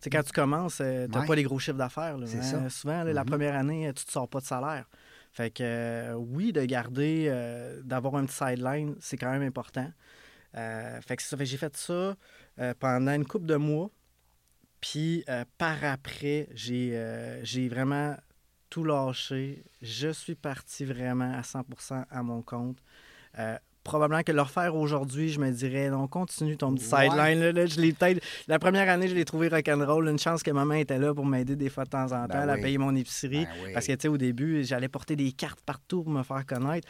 C'est 0.00 0.10
quand 0.10 0.22
tu 0.22 0.32
commences, 0.32 0.76
tu 0.76 0.82
n'as 0.84 1.06
Ouais. 1.20 1.26
pas 1.26 1.34
les 1.34 1.42
gros 1.42 1.58
chiffres 1.58 1.76
d'affaires. 1.78 2.16
hein. 2.16 2.42
ça. 2.42 2.68
Souvent, 2.70 3.02
là, 3.02 3.12
la 3.12 3.22
Mhm. 3.24 3.28
première 3.30 3.54
année, 3.56 3.82
tu 3.94 4.02
ne 4.02 4.06
te 4.06 4.10
sors 4.12 4.28
pas 4.28 4.40
de 4.40 4.44
salaire. 4.46 4.88
Fait 5.32 5.50
que 5.50 5.62
euh, 5.62 6.14
oui, 6.14 6.52
de 6.52 6.64
garder, 6.64 7.26
euh, 7.28 7.82
d'avoir 7.82 8.14
un 8.16 8.24
petit 8.24 8.36
sideline, 8.36 8.94
c'est 9.00 9.16
quand 9.18 9.30
même 9.30 9.42
important. 9.42 9.90
Euh, 10.56 11.00
fait 11.02 11.16
que 11.16 11.22
ça. 11.22 11.36
Fait 11.36 11.44
j'ai 11.44 11.56
fait 11.58 11.76
ça 11.76 12.16
euh, 12.58 12.74
pendant 12.78 13.12
une 13.12 13.26
couple 13.26 13.44
de 13.46 13.56
mois. 13.56 13.90
Puis 14.80 15.24
euh, 15.28 15.44
par 15.58 15.82
après, 15.84 16.48
j'ai 16.54 16.96
euh, 16.96 17.42
j'ai 17.44 17.68
vraiment 17.68 18.16
tout 18.76 18.84
lâché. 18.84 19.64
Je 19.80 20.08
suis 20.10 20.34
parti 20.34 20.84
vraiment 20.84 21.32
à 21.32 21.40
100% 21.40 22.04
à 22.10 22.22
mon 22.22 22.42
compte. 22.42 22.76
Euh, 23.38 23.56
probablement 23.84 24.22
que 24.22 24.32
le 24.32 24.42
refaire 24.42 24.76
aujourd'hui, 24.76 25.30
je 25.30 25.40
me 25.40 25.50
dirais, 25.50 25.88
non, 25.88 26.06
continue 26.08 26.58
ton 26.58 26.74
petit 26.74 26.92
Ouais. 26.94 27.08
sideline. 27.08 27.40
Là, 27.40 27.52
Là, 27.52 27.64
je 27.64 27.80
l'ai 27.80 27.94
peut-être... 27.94 28.22
La 28.48 28.58
première 28.58 28.90
année, 28.90 29.08
je 29.08 29.14
l'ai 29.14 29.24
trouvé 29.24 29.48
rock'n'roll. 29.48 30.08
Une 30.10 30.18
chance 30.18 30.42
que 30.42 30.50
maman 30.50 30.74
était 30.74 30.98
là 30.98 31.14
pour 31.14 31.24
m'aider 31.24 31.56
des 31.56 31.70
fois 31.70 31.84
de 31.84 31.88
temps 31.88 32.04
en 32.12 32.26
temps 32.26 32.28
Ben 32.28 32.50
à 32.50 32.54
oui. 32.56 32.60
payer 32.60 32.76
mon 32.76 32.94
épicerie. 32.94 33.46
Ben 33.46 33.48
oui. 33.64 33.72
Parce 33.72 33.86
que, 33.86 33.92
tu 33.92 34.02
sais, 34.02 34.08
au 34.08 34.18
début, 34.18 34.62
j'allais 34.62 34.88
porter 34.88 35.16
des 35.16 35.32
cartes 35.32 35.60
partout 35.64 36.02
pour 36.02 36.12
me 36.12 36.22
faire 36.22 36.44
connaître. 36.44 36.86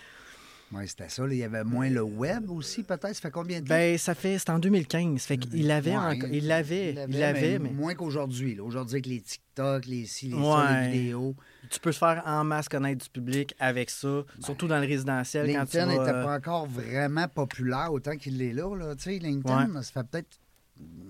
Ouais, 0.72 0.86
c'était 0.86 1.08
ça. 1.08 1.24
là. 1.26 1.32
Il 1.32 1.38
y 1.38 1.44
avait 1.44 1.62
moins 1.62 1.88
le 1.88 2.02
web 2.02 2.50
aussi, 2.50 2.82
peut-être. 2.82 3.14
Ça 3.14 3.20
fait 3.20 3.30
combien 3.30 3.60
de 3.60 3.66
temps? 3.68 3.74
Ben, 3.74 3.96
ça 3.98 4.14
fait... 4.16 4.36
C'était 4.38 4.50
en 4.50 4.58
2015. 4.58 5.22
Fait 5.22 5.36
qu'il 5.38 5.66
l'avait 5.66 5.92
Ouais, 5.92 5.96
encore... 6.16 6.28
Il 6.30 6.46
l'avait. 6.48 7.06
Il 7.08 7.18
l'avait, 7.18 7.58
mais... 7.60 7.70
Moins 7.70 7.94
qu'aujourd'hui. 7.94 8.58
Aujourd'hui, 8.58 8.96
avec 8.96 9.06
les 9.06 9.20
TikTok, 9.20 9.86
les 9.86 10.06
ci, 10.06 10.26
les 10.28 10.32
ça, 10.32 10.38
Ouais. 10.40 10.90
les 10.90 10.98
vidéos. 10.98 11.36
Tu 11.70 11.78
peux 11.80 11.92
te 11.92 11.96
faire 11.96 12.22
en 12.26 12.42
masse 12.44 12.68
connaître 12.68 13.04
du 13.04 13.10
public 13.10 13.54
avec 13.60 13.90
ça, 13.90 14.24
surtout 14.40 14.66
dans 14.66 14.78
le 14.80 14.86
résidentiel. 14.86 15.46
LinkedIn 15.46 15.86
n'était 15.86 16.00
euh, 16.00 16.24
pas 16.24 16.36
encore 16.36 16.66
vraiment 16.66 17.28
populaire 17.28 17.92
autant 17.92 18.16
qu'il 18.16 18.36
l'est 18.38 18.52
là. 18.52 18.74
là. 18.76 18.94
Tu 18.96 19.02
sais, 19.04 19.18
LinkedIn, 19.18 19.82
ça 19.82 19.92
fait 20.02 20.06
peut-être 20.08 20.38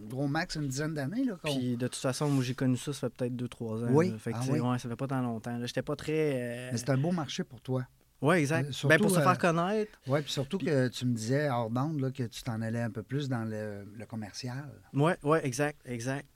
gros 0.09 0.29
max 0.29 0.55
une 0.55 0.69
dizaine 0.69 0.95
d'années. 0.95 1.25
Puis 1.45 1.77
de 1.77 1.89
toute 1.89 1.97
façon, 2.01 2.29
moi 2.29 2.45
j'ai 2.45 2.55
connu 2.55 2.77
ça, 2.77 2.93
ça 2.93 3.09
fait 3.09 3.15
peut-être 3.17 3.37
2-3 3.37 3.85
ans. 3.85 3.89
Oui? 3.91 4.13
Fait 4.19 4.33
que, 4.33 4.37
Ah 4.41 4.45
oui? 4.51 4.61
ouais, 4.61 4.79
ça 4.79 4.89
fait 4.89 4.97
pas 4.97 5.09
tant 5.09 5.21
longtemps. 5.21 5.59
J'étais 5.65 5.83
pas 5.83 5.97
très. 5.97 6.33
euh, 6.37 6.69
Mais 6.73 6.79
c'est 6.79 6.91
un 6.91 6.97
beau 6.97 7.11
marché 7.11 7.43
pour 7.43 7.61
toi. 7.61 7.85
Exact. 8.23 8.69
Euh, 8.69 8.73
surtout, 8.73 8.89
ben, 8.89 9.01
pour 9.01 9.11
se 9.11 9.21
euh, 9.21 9.23
faire 9.23 9.39
connaître. 9.39 9.99
Oui, 10.07 10.23
puis 10.23 10.33
surtout 10.33 10.59
que 10.59 10.89
tu 10.89 11.07
me 11.07 11.15
disais 11.15 11.49
hors 11.51 11.71
d'onde 11.71 12.13
que 12.13 12.23
tu 12.25 12.43
t'en 12.43 12.61
allais 12.63 12.81
un 12.81 12.91
peu 12.91 13.03
plus 13.03 13.29
dans 13.29 13.45
le, 13.45 13.85
le 13.97 14.07
commercial. 14.07 14.71
Ouais, 14.95 15.17
ouais, 15.23 15.47
exact, 15.47 15.79
exact. 15.85 16.27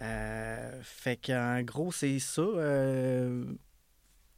Euh, 0.00 0.80
fait 0.82 1.16
qu'en 1.16 1.62
gros, 1.62 1.92
c'est 1.92 2.18
ça. 2.18 2.42
euh, 2.42 3.44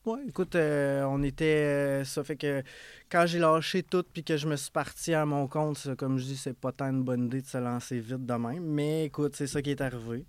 Ouais, 0.06 0.20
écoute, 0.26 0.54
euh, 0.54 1.02
on 1.04 1.22
était. 1.22 1.44
euh, 1.44 2.04
ça 2.04 2.24
fait 2.24 2.36
que 2.36 2.62
quand 3.10 3.26
j'ai 3.26 3.38
lâché 3.38 3.82
tout 3.82 4.04
puis 4.10 4.24
que 4.24 4.36
je 4.38 4.46
me 4.48 4.56
suis 4.56 4.70
parti 4.70 5.12
à 5.12 5.26
mon 5.26 5.46
compte, 5.48 5.76
ça, 5.76 5.94
comme 5.96 6.16
je 6.18 6.24
dis, 6.24 6.36
c'est 6.36 6.56
pas 6.56 6.72
tant 6.72 6.88
une 6.88 7.02
bonne 7.02 7.26
idée 7.26 7.42
de 7.42 7.46
se 7.46 7.58
lancer 7.58 8.00
vite 8.00 8.24
de 8.24 8.34
même. 8.34 8.62
Mais 8.64 9.04
écoute, 9.06 9.36
c'est 9.36 9.46
ça 9.46 9.60
qui 9.60 9.70
est 9.70 9.80
arrivé. 9.82 10.24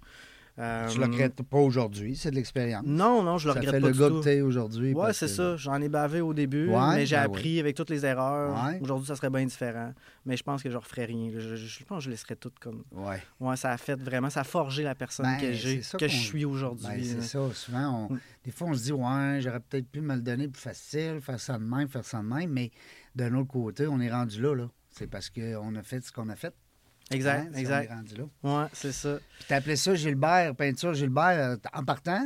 Euh, 0.59 0.87
Tu 0.89 0.97
le 0.99 1.05
regrettes 1.05 1.41
pas 1.43 1.57
aujourd'hui, 1.57 2.17
c'est 2.17 2.31
de 2.31 2.35
l'expérience. 2.35 2.83
Non, 2.85 3.23
non, 3.23 3.37
je 3.37 3.47
le 3.47 3.53
ça 3.53 3.59
regrette 3.61 3.75
fait 3.75 3.81
pas 3.81 3.87
le 3.87 3.93
du 3.93 3.99
gars 3.99 4.07
tout. 4.09 4.19
que 4.19 4.23
t'es 4.25 4.41
aujourd'hui. 4.41 4.93
Ouais, 4.93 5.13
c'est 5.13 5.27
que- 5.27 5.31
ça. 5.31 5.55
J'en 5.55 5.81
ai 5.81 5.87
bavé 5.87 6.19
au 6.19 6.33
début, 6.33 6.67
Ouais, 6.67 6.95
mais 6.95 7.05
j'ai 7.05 7.15
ben 7.15 7.21
appris 7.23 7.59
avec 7.61 7.77
toutes 7.77 7.89
les 7.89 8.05
erreurs. 8.05 8.65
Ouais. 8.65 8.77
Aujourd'hui, 8.81 9.07
ça 9.07 9.15
serait 9.15 9.29
bien 9.29 9.45
différent. 9.45 9.93
Mais 10.25 10.35
je 10.35 10.43
pense 10.43 10.61
que 10.61 10.69
je 10.69 10.75
referais 10.75 11.05
rien. 11.05 11.31
Je, 11.33 11.39
je- 11.39 11.55
je 11.55 11.83
pense 11.85 11.99
que 11.99 12.03
je 12.05 12.09
laisserais 12.09 12.35
tout 12.35 12.51
comme. 12.59 12.83
Ouais. 12.91 13.21
Ouais, 13.39 13.55
ça 13.55 13.71
a 13.71 13.77
fait 13.77 13.95
vraiment, 14.01 14.29
ça 14.29 14.41
a 14.41 14.43
forgé 14.43 14.83
la 14.83 14.95
personne 14.95 15.25
Ben, 15.27 15.37
que 15.39 15.53
j'ai, 15.53 15.79
que 15.97 16.07
je 16.09 16.15
suis 16.17 16.43
aujourd'hui. 16.43 16.87
Ben, 16.87 17.03
c'est 17.03 17.21
ça. 17.21 17.39
Souvent, 17.53 18.07
on- 18.09 18.13
Mm. 18.15 18.19
des 18.43 18.51
fois, 18.51 18.67
on 18.67 18.73
se 18.73 18.83
dit, 18.83 18.91
ouais, 18.91 19.39
j'aurais 19.39 19.61
peut-être 19.61 19.87
pu 19.89 20.01
me 20.01 20.13
le 20.15 20.21
donner 20.21 20.49
plus 20.49 20.61
facile, 20.61 21.19
faire 21.21 21.39
ça 21.39 21.57
de 21.57 21.63
même, 21.63 21.87
faire 21.87 22.03
ça 22.03 22.17
de 22.17 22.23
même. 22.25 22.49
Mais 22.51 22.71
d'un 23.15 23.33
autre 23.35 23.47
côté, 23.47 23.87
on 23.87 23.99
est 24.01 24.11
rendu 24.11 24.41
là. 24.41 24.53
là. 24.55 24.69
C'est 24.91 25.07
parce 25.07 25.29
qu'on 25.29 25.75
a 25.75 25.83
fait 25.83 26.01
ce 26.03 26.11
qu'on 26.11 26.27
a 26.27 26.35
fait. 26.35 26.53
Exact, 27.11 27.47
hein, 27.47 27.51
si 27.53 27.59
exact. 27.59 27.91
Ouais, 28.43 28.65
c'est 28.73 28.91
ça. 28.91 29.17
Puis 29.37 29.45
t'appelais 29.47 29.75
ça 29.75 29.95
Gilbert, 29.95 30.55
peinture 30.55 30.93
Gilbert. 30.93 31.23
euh, 31.39 31.55
en 31.73 31.83
partant, 31.83 32.23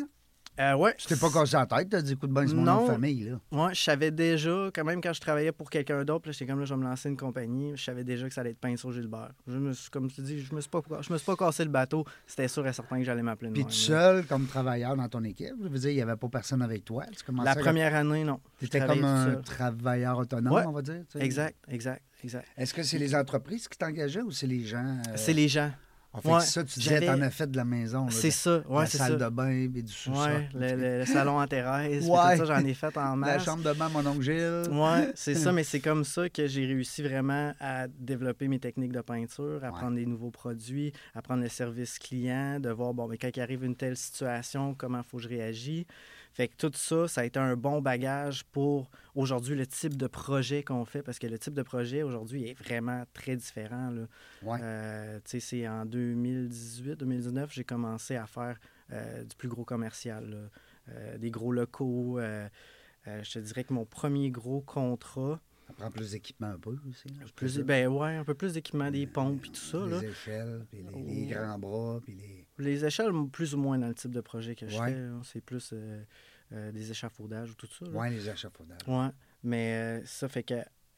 Euh, 0.59 0.75
ouais. 0.75 0.93
tu 0.99 1.07
t'es 1.07 1.15
pas 1.15 1.31
cassé 1.31 1.55
la 1.57 1.65
tête. 1.65 1.89
T'as 1.89 2.01
dit, 2.03 2.13
écoute, 2.13 2.29
ben, 2.29 2.45
c'est 2.47 2.53
mon 2.53 2.61
nom 2.61 2.85
de 2.85 2.91
famille. 2.91 3.23
Là. 3.23 3.39
Ouais, 3.51 3.73
je 3.73 3.81
savais 3.81 4.11
déjà, 4.11 4.69
quand 4.75 4.83
même 4.83 5.01
quand 5.01 5.11
je 5.13 5.19
travaillais 5.19 5.51
pour 5.51 5.67
quelqu'un 5.69 6.03
d'autre, 6.05 6.31
j'étais 6.31 6.45
comme 6.45 6.59
là, 6.59 6.65
je 6.65 6.73
vais 6.75 6.79
me 6.79 6.83
lancer 6.85 7.09
une 7.09 7.17
compagnie, 7.17 7.71
je 7.75 7.83
savais 7.83 8.03
déjà 8.03 8.27
que 8.27 8.33
ça 8.35 8.41
allait 8.41 8.51
être 8.51 8.59
Pinceau 8.59 8.91
Gilbert. 8.91 9.31
Je 9.47 9.57
me 9.57 9.73
suis, 9.73 9.89
comme 9.89 10.11
tu 10.11 10.21
dis, 10.21 10.39
je 10.41 10.53
me 10.53 10.61
suis 10.61 10.69
pas, 10.69 10.81
je 11.01 11.11
me 11.11 11.17
suis 11.17 11.25
pas 11.25 11.35
cassé 11.35 11.63
le 11.63 11.71
bateau. 11.71 12.05
C'était 12.27 12.47
sûr 12.47 12.67
et 12.67 12.73
certain 12.73 12.99
que 12.99 13.03
j'allais 13.03 13.23
m'appeler 13.23 13.49
de 13.49 13.53
Puis 13.55 13.63
là. 13.63 13.69
seul, 13.71 14.25
comme 14.27 14.45
travailleur 14.45 14.95
dans 14.95 15.07
ton 15.09 15.23
équipe, 15.23 15.55
je 15.63 15.67
veux 15.69 15.79
dire, 15.79 15.89
il 15.89 15.95
n'y 15.95 16.01
avait 16.03 16.17
pas 16.17 16.27
personne 16.29 16.61
avec 16.61 16.85
toi. 16.85 17.05
Tu 17.07 17.23
La 17.43 17.55
première 17.55 17.95
année, 17.95 18.23
non. 18.23 18.39
Tu 18.59 18.65
étais 18.65 18.85
comme 18.85 19.03
un 19.03 19.25
seul. 19.33 19.41
travailleur 19.41 20.19
autonome, 20.19 20.53
Ouais. 20.53 20.65
on 20.67 20.71
va 20.71 20.81
dire. 20.83 21.01
tu 21.09 21.17
sais. 21.17 21.25
Exact, 21.25 21.55
exact, 21.67 22.03
exact. 22.23 22.47
Est-ce 22.57 22.73
que 22.73 22.83
c'est 22.83 22.97
les 22.99 23.15
entreprises 23.15 23.67
qui 23.67 23.77
t'engageaient 23.77 24.21
ou 24.21 24.31
c'est 24.31 24.47
les 24.47 24.63
gens? 24.65 24.97
euh, 25.09 25.13
C'est 25.15 25.33
les 25.33 25.47
gens. 25.47 25.71
En 26.15 26.21
fait, 26.21 26.29
ouais, 26.31 26.41
ça, 26.41 26.63
tu 26.63 26.79
disais, 26.79 27.03
t'en 27.03 27.19
as 27.21 27.31
fait 27.31 27.49
de 27.49 27.57
la 27.57 27.65
maison. 27.65 28.07
C'est 28.11 28.29
ça, 28.29 28.59
ouais, 28.69 28.81
la 28.81 28.85
salle 28.85 29.17
ça. 29.19 29.25
de 29.29 29.35
bain 29.35 29.49
et 29.49 29.67
du 29.67 29.91
sous-sol. 29.91 30.31
Ouais, 30.31 30.49
le, 30.53 30.75
le- 30.75 30.99
le 30.99 31.05
salon 31.07 31.43
Thérèse, 31.47 32.03
puis 32.03 32.11
Ouais. 32.11 32.37
tout 32.37 32.45
ça, 32.45 32.59
j'en 32.59 32.63
ai 32.67 32.75
fait 32.75 32.95
en 32.99 33.15
La 33.21 33.39
chambre 33.39 33.63
de 33.63 33.73
bain, 33.73 33.89
mon 33.89 34.05
oncle 34.05 34.21
Gilles. 34.21 34.67
Ouais, 34.69 35.11
c'est 35.15 35.33
ça, 35.33 35.51
mais 35.53 35.63
c'est 35.63 35.79
comme 35.79 36.03
ça 36.03 36.29
que 36.29 36.45
j'ai 36.45 36.67
réussi 36.67 37.01
vraiment 37.01 37.55
à 37.59 37.87
développer 37.87 38.47
mes 38.47 38.59
techniques 38.59 38.91
de 38.91 39.01
peinture, 39.01 39.61
à 39.63 39.71
prendre 39.71 39.95
des 39.95 40.05
nouveaux 40.05 40.29
produits, 40.29 40.93
à 41.15 41.23
prendre 41.23 41.41
le 41.41 41.49
service 41.49 41.97
client, 41.97 42.59
de 42.59 42.69
voir, 42.69 42.93
bon, 42.93 43.07
mais 43.07 43.17
quand 43.17 43.35
il 43.35 43.41
arrive 43.41 43.63
une 43.63 43.75
telle 43.75 43.97
situation, 43.97 44.75
comment 44.75 45.01
faut 45.01 45.17
que 45.17 45.23
je 45.23 45.29
réagis? 45.29 45.87
Fait 46.33 46.47
que 46.47 46.55
tout 46.55 46.71
ça, 46.73 47.07
ça 47.07 47.21
a 47.21 47.25
été 47.25 47.37
un 47.37 47.55
bon 47.55 47.79
bagage 47.79 48.43
pour 48.45 48.89
aujourd'hui 49.13 49.55
le 49.55 49.67
type 49.67 49.95
de 49.95 50.07
projet 50.07 50.63
qu'on 50.63 50.83
fait, 50.83 51.03
parce 51.03 51.19
que 51.19 51.27
le 51.27 51.37
type 51.37 51.53
de 51.53 51.61
projet 51.61 52.01
aujourd'hui 52.01 52.49
est 52.49 52.53
vraiment 52.55 53.03
très 53.13 53.35
différent. 53.35 53.91
Là. 53.91 54.07
Ouais. 54.41 54.59
Euh, 54.63 55.19
c'est 55.25 55.67
en 55.67 55.85
2018-2019, 55.85 57.51
j'ai 57.51 57.63
commencé 57.63 58.15
à 58.15 58.25
faire 58.25 58.59
euh, 58.91 59.23
du 59.23 59.35
plus 59.35 59.47
gros 59.47 59.63
commercial. 59.63 60.49
Euh, 60.89 61.17
des 61.19 61.29
gros 61.29 61.51
locaux. 61.51 62.19
je 62.19 63.31
te 63.31 63.39
dirais 63.39 63.63
que 63.63 63.73
mon 63.73 63.85
premier 63.85 64.31
gros 64.31 64.61
contrat, 64.61 65.39
Ça 65.67 65.73
prend 65.73 65.91
plus 65.91 66.11
d'équipement 66.11 66.47
un 66.47 66.57
peu 66.57 66.75
aussi. 66.89 67.09
là, 67.09 67.25
plus, 67.35 67.59
ben 67.59 67.87
ouais, 67.87 68.15
un 68.15 68.23
peu 68.23 68.33
plus 68.33 68.53
d'équipement, 68.53 68.89
des 68.89 69.05
pompes 69.05 69.45
et 69.45 69.49
tout 69.49 69.55
ça. 69.55 69.85
Là. 69.85 70.01
Les 70.01 70.07
échelles, 70.07 70.65
puis 70.71 70.83
les, 70.95 71.13
les 71.13 71.25
grands 71.27 71.59
bras, 71.59 72.01
puis 72.03 72.15
les... 72.15 72.42
Les 72.59 72.85
échelles, 72.85 73.11
plus 73.31 73.55
ou 73.55 73.57
moins 73.57 73.77
dans 73.79 73.87
le 73.87 73.95
type 73.95 74.11
de 74.11 74.21
projet 74.21 74.55
que 74.55 74.67
je 74.67 74.77
Ouais. 74.79 74.91
fais, 74.93 74.99
là, 74.99 75.19
c'est 75.23 75.41
plus 75.41 75.71
euh, 75.73 76.03
euh, 76.51 76.71
des 76.71 76.91
échafaudages 76.91 77.51
ou 77.51 77.55
tout 77.55 77.67
ça. 77.67 77.85
Ouais, 77.85 78.09
les 78.09 78.29
échafaudages. 78.29 78.77
Ouais, 78.87 79.09
mais 79.43 79.73
euh, 79.73 80.05
ça 80.05 80.29
fait 80.29 80.43
que 80.43 80.55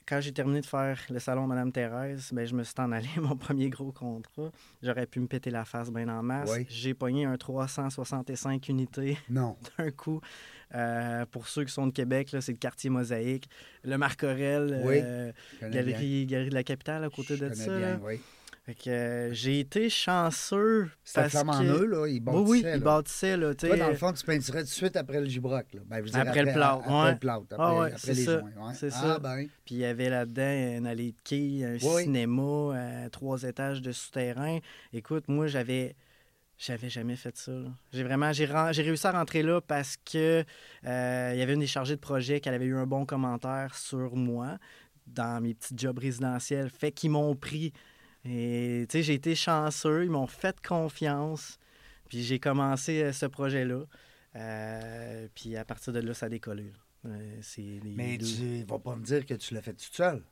quand 0.07 0.21
j'ai 0.21 0.31
terminé 0.31 0.61
de 0.61 0.65
faire 0.67 0.99
le 1.09 1.17
salon 1.19 1.47
Madame 1.47 1.71
Thérèse, 1.71 2.29
ben, 2.31 2.45
je 2.45 2.53
me 2.53 2.63
suis 2.63 2.75
en 2.77 2.91
allé 2.91 3.07
mon 3.17 3.35
premier 3.35 3.69
gros 3.69 3.91
contrat. 3.91 4.51
J'aurais 4.83 5.07
pu 5.07 5.19
me 5.19 5.27
péter 5.27 5.49
la 5.49 5.65
face 5.65 5.89
bien 5.91 6.07
en 6.09 6.21
masse. 6.21 6.51
Oui. 6.51 6.65
J'ai 6.69 6.93
pogné 6.93 7.25
un 7.25 7.37
365 7.37 8.67
unités 8.69 9.17
d'un 9.77 9.91
coup. 9.91 10.21
Euh, 10.75 11.25
pour 11.25 11.47
ceux 11.47 11.63
qui 11.63 11.71
sont 11.73 11.87
de 11.87 11.91
Québec, 11.93 12.29
c'est 12.39 12.51
le 12.51 12.57
quartier 12.57 12.89
Mosaïque. 12.89 13.49
Le 13.83 13.97
Oui, 14.83 14.99
euh, 15.03 15.31
bien. 15.59 15.69
galerie, 15.69 16.25
galerie 16.25 16.49
de 16.49 16.53
la 16.55 16.63
capitale 16.63 17.03
à 17.03 17.09
côté 17.09 17.35
Je 17.37 17.45
de 17.45 17.53
ça. 17.55 17.77
bien, 17.77 17.99
oui. 18.03 18.19
Fait 18.65 18.73
que, 18.73 18.89
euh, 18.89 19.31
j'ai 19.33 19.59
été 19.59 19.91
chanceux. 19.91 20.89
C'était 21.03 21.29
flamme 21.29 21.49
en 21.49 21.59
que... 21.59 21.65
eux, 21.65 21.85
là, 21.85 22.07
ils 22.07 22.13
Oui, 22.13 22.19
bâtissaient. 22.19 22.41
oui, 22.49 22.61
là. 22.63 22.75
ils 22.75 22.81
bâtissaient. 22.83 23.37
Là, 23.37 23.53
Toi, 23.53 23.77
dans 23.77 23.89
le 23.89 23.95
fond, 23.95 24.11
tu 24.11 24.25
peinturais 24.25 24.61
tout 24.61 24.65
de 24.69 24.71
suite 24.73 24.95
après 24.97 25.19
le 25.21 25.27
gibroc. 25.27 25.65
Là. 25.73 25.81
Ben, 25.85 26.03
Après 26.15 26.43
le 26.43 26.51
plâtre, 26.51 26.79
Après 26.83 26.93
ouais. 27.03 27.11
le 27.11 27.17
plâtre, 27.19 27.43
après, 27.51 27.55
Ah 27.59 27.75
ouais, 27.79 27.91
après 27.93 28.13
les 28.13 28.23
ça, 28.25 28.39
joints. 28.39 28.49
ouais. 28.67 28.73
c'est 28.73 28.87
ah, 28.87 29.01
ça. 29.01 29.19
ben, 29.19 29.45
Puis 29.65 29.75
il 29.75 29.77
y 29.77 29.85
avait 29.85 30.09
là-dedans 30.09 30.77
une 30.79 30.87
allée 30.87 31.11
de 31.11 31.17
quilles, 31.23 31.63
un 31.63 31.77
Oui. 31.79 32.03
cinéma, 32.05 32.41
euh, 32.41 33.09
trois 33.09 33.43
étages 33.43 33.83
de 33.83 33.91
souterrain. 33.91 34.57
Écoute, 34.93 35.25
moi, 35.27 35.45
j'avais. 35.47 35.95
J'avais 36.57 36.89
jamais 36.89 37.17
fait 37.17 37.35
ça. 37.35 37.51
J'ai 37.91 38.03
vraiment 38.03 38.31
j'ai 38.31 38.45
réussi 38.45 39.05
à 39.05 39.11
rentrer 39.11 39.43
là 39.43 39.59
parce 39.59 39.97
que 40.09 40.45
euh, 40.85 41.31
il 41.33 41.37
y 41.37 41.41
avait 41.41 41.53
une 41.53 41.59
des 41.59 41.67
chargées 41.67 41.97
de 41.97 41.99
projet 41.99 42.39
qui 42.39 42.47
avait 42.47 42.63
eu 42.63 42.77
un 42.77 42.85
bon 42.87 43.05
commentaire 43.05 43.75
sur 43.75 44.15
moi 44.15 44.57
dans 45.05 45.41
mes 45.43 45.53
petits 45.53 45.73
jobs 45.77 45.99
résidentiels. 45.99 46.69
Fait 46.69 46.93
qu'ils 46.93 47.11
m'ont 47.11 47.35
pris. 47.35 47.73
Et 48.25 48.85
tu 48.89 48.97
sais, 48.97 49.03
j'ai 49.03 49.13
été 49.13 49.35
chanceux, 49.35 50.03
ils 50.03 50.09
m'ont 50.09 50.27
fait 50.27 50.55
confiance. 50.65 51.59
Puis 52.09 52.23
j'ai 52.23 52.39
commencé 52.39 53.03
euh, 53.03 53.11
ce 53.13 53.25
projet-là. 53.25 53.83
Euh, 54.35 55.27
puis 55.33 55.55
à 55.55 55.65
partir 55.65 55.93
de 55.93 55.99
là, 55.99 56.13
ça 56.13 56.25
a 56.25 56.29
décollé. 56.29 56.63
là. 56.63 57.09
Euh, 57.11 57.41
les 57.57 57.81
Mais 57.95 58.17
tu 58.17 58.63
vas 58.63 58.79
pas 58.79 58.95
me 58.95 59.03
dire 59.03 59.25
que 59.25 59.35
tu 59.35 59.53
l'as 59.53 59.61
fait 59.61 59.73
tout 59.73 59.85
seul. 59.91 60.23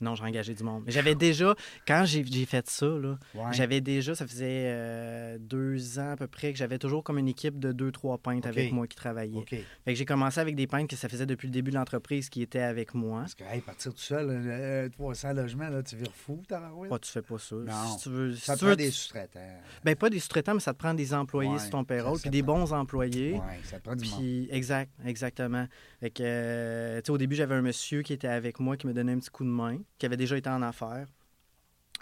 Non, 0.00 0.14
j'ai 0.14 0.24
engagé 0.24 0.54
du 0.54 0.62
monde. 0.64 0.82
Mais 0.86 0.92
j'avais 0.92 1.14
déjà, 1.14 1.54
quand 1.86 2.04
j'ai 2.06 2.24
fait 2.46 2.68
ça, 2.68 2.86
Ouais. 2.88 3.16
j'avais 3.52 3.80
déjà, 3.80 4.14
ça 4.14 4.26
faisait 4.26 4.66
euh, 4.68 5.38
deux 5.38 5.98
ans 5.98 6.12
à 6.12 6.16
peu 6.16 6.26
près, 6.26 6.52
que 6.52 6.58
j'avais 6.58 6.78
toujours 6.78 7.02
comme 7.04 7.18
une 7.18 7.28
équipe 7.28 7.58
de 7.58 7.72
deux, 7.72 7.92
trois 7.92 8.18
peintres 8.18 8.48
avec 8.48 8.72
moi 8.72 8.86
qui 8.86 8.96
travaillaient. 8.96 9.36
OK. 9.38 9.50
Fait 9.50 9.64
que 9.86 9.94
j'ai 9.94 10.04
commencé 10.04 10.40
avec 10.40 10.56
des 10.56 10.66
peintres 10.66 10.88
que 10.88 10.96
ça 10.96 11.08
faisait 11.08 11.26
depuis 11.26 11.46
le 11.46 11.52
début 11.52 11.70
de 11.70 11.76
l'entreprise 11.76 12.28
qui 12.28 12.42
étaient 12.42 12.60
avec 12.60 12.94
moi. 12.94 13.20
Parce 13.20 13.34
que, 13.34 13.44
hey, 13.44 13.60
partir 13.60 13.92
tout 13.92 14.00
seul, 14.00 14.26
euh, 14.30 14.88
300 14.90 15.32
logements, 15.32 15.68
là, 15.68 15.82
tu 15.82 15.96
vires 15.96 16.14
fou. 16.14 16.42
Pas, 16.48 16.98
tu 16.98 17.10
fais 17.10 17.22
pas 17.22 17.38
ça. 17.38 17.56
Non. 17.56 17.96
Si 17.96 18.02
tu 18.04 18.08
veux, 18.10 18.34
Ça 18.36 18.56
te 18.56 18.64
prend 18.64 18.74
des 18.74 18.90
sous-traitants. 18.90 19.40
Ben, 19.84 19.94
pas 19.96 20.10
des 20.10 20.18
sous-traitants, 20.20 20.54
mais 20.54 20.60
ça 20.60 20.72
te 20.72 20.78
prend 20.78 20.94
des 20.94 21.14
employés 21.14 21.50
Ouais, 21.50 21.58
sur 21.58 21.70
ton 21.70 21.84
payroll, 21.84 22.18
puis 22.20 22.30
des 22.30 22.42
prend- 22.42 22.58
bons 22.60 22.72
employés. 22.72 23.34
Oui, 23.34 23.40
ça 23.64 23.78
te 23.78 23.84
prend 23.84 23.96
du 23.96 24.08
monde. 24.08 24.18
Puis, 24.18 24.48
exact, 24.50 24.90
exactement. 25.04 25.66
Fait 26.00 26.10
que, 26.10 26.22
euh, 26.24 27.00
tu 27.00 27.06
sais, 27.06 27.10
au 27.10 27.18
début, 27.18 27.36
j'avais 27.36 27.54
un 27.54 27.62
monsieur 27.62 28.02
qui 28.02 28.14
était 28.14 28.28
avec 28.28 28.58
moi, 28.58 28.76
qui 28.76 28.86
me 28.86 28.94
donnait 28.94 29.12
un 29.12 29.18
petit 29.18 29.30
coup 29.30 29.44
de 29.44 29.50
main, 29.50 29.78
qui 29.98 30.06
avait 30.06 30.16
déjà 30.16 30.36
été 30.36 30.48
en 30.48 30.62
affaires. 30.62 31.06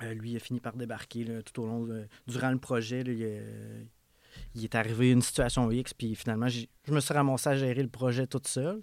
Euh, 0.02 0.14
lui, 0.14 0.31
il 0.31 0.37
a 0.37 0.38
fini 0.38 0.61
par 0.61 0.76
débarquer 0.76 1.25
là, 1.25 1.43
tout 1.43 1.62
au 1.62 1.67
long, 1.67 1.85
de- 1.85 2.07
durant 2.28 2.50
le 2.50 2.59
projet. 2.59 3.02
là, 3.02 3.12
il, 4.55 4.64
est 4.64 4.75
arrivé 4.76 5.11
une 5.11 5.23
situation 5.23 5.69
X, 5.71 5.95
puis 5.95 6.14
finalement, 6.14 6.47
je 6.49 6.67
me 6.88 7.00
suis 7.00 7.12
ramassé 7.12 7.49
à 7.49 7.57
gérer 7.57 7.83
le 7.83 7.88
projet 7.88 8.28
toute 8.28 8.47
seule. 8.47 8.81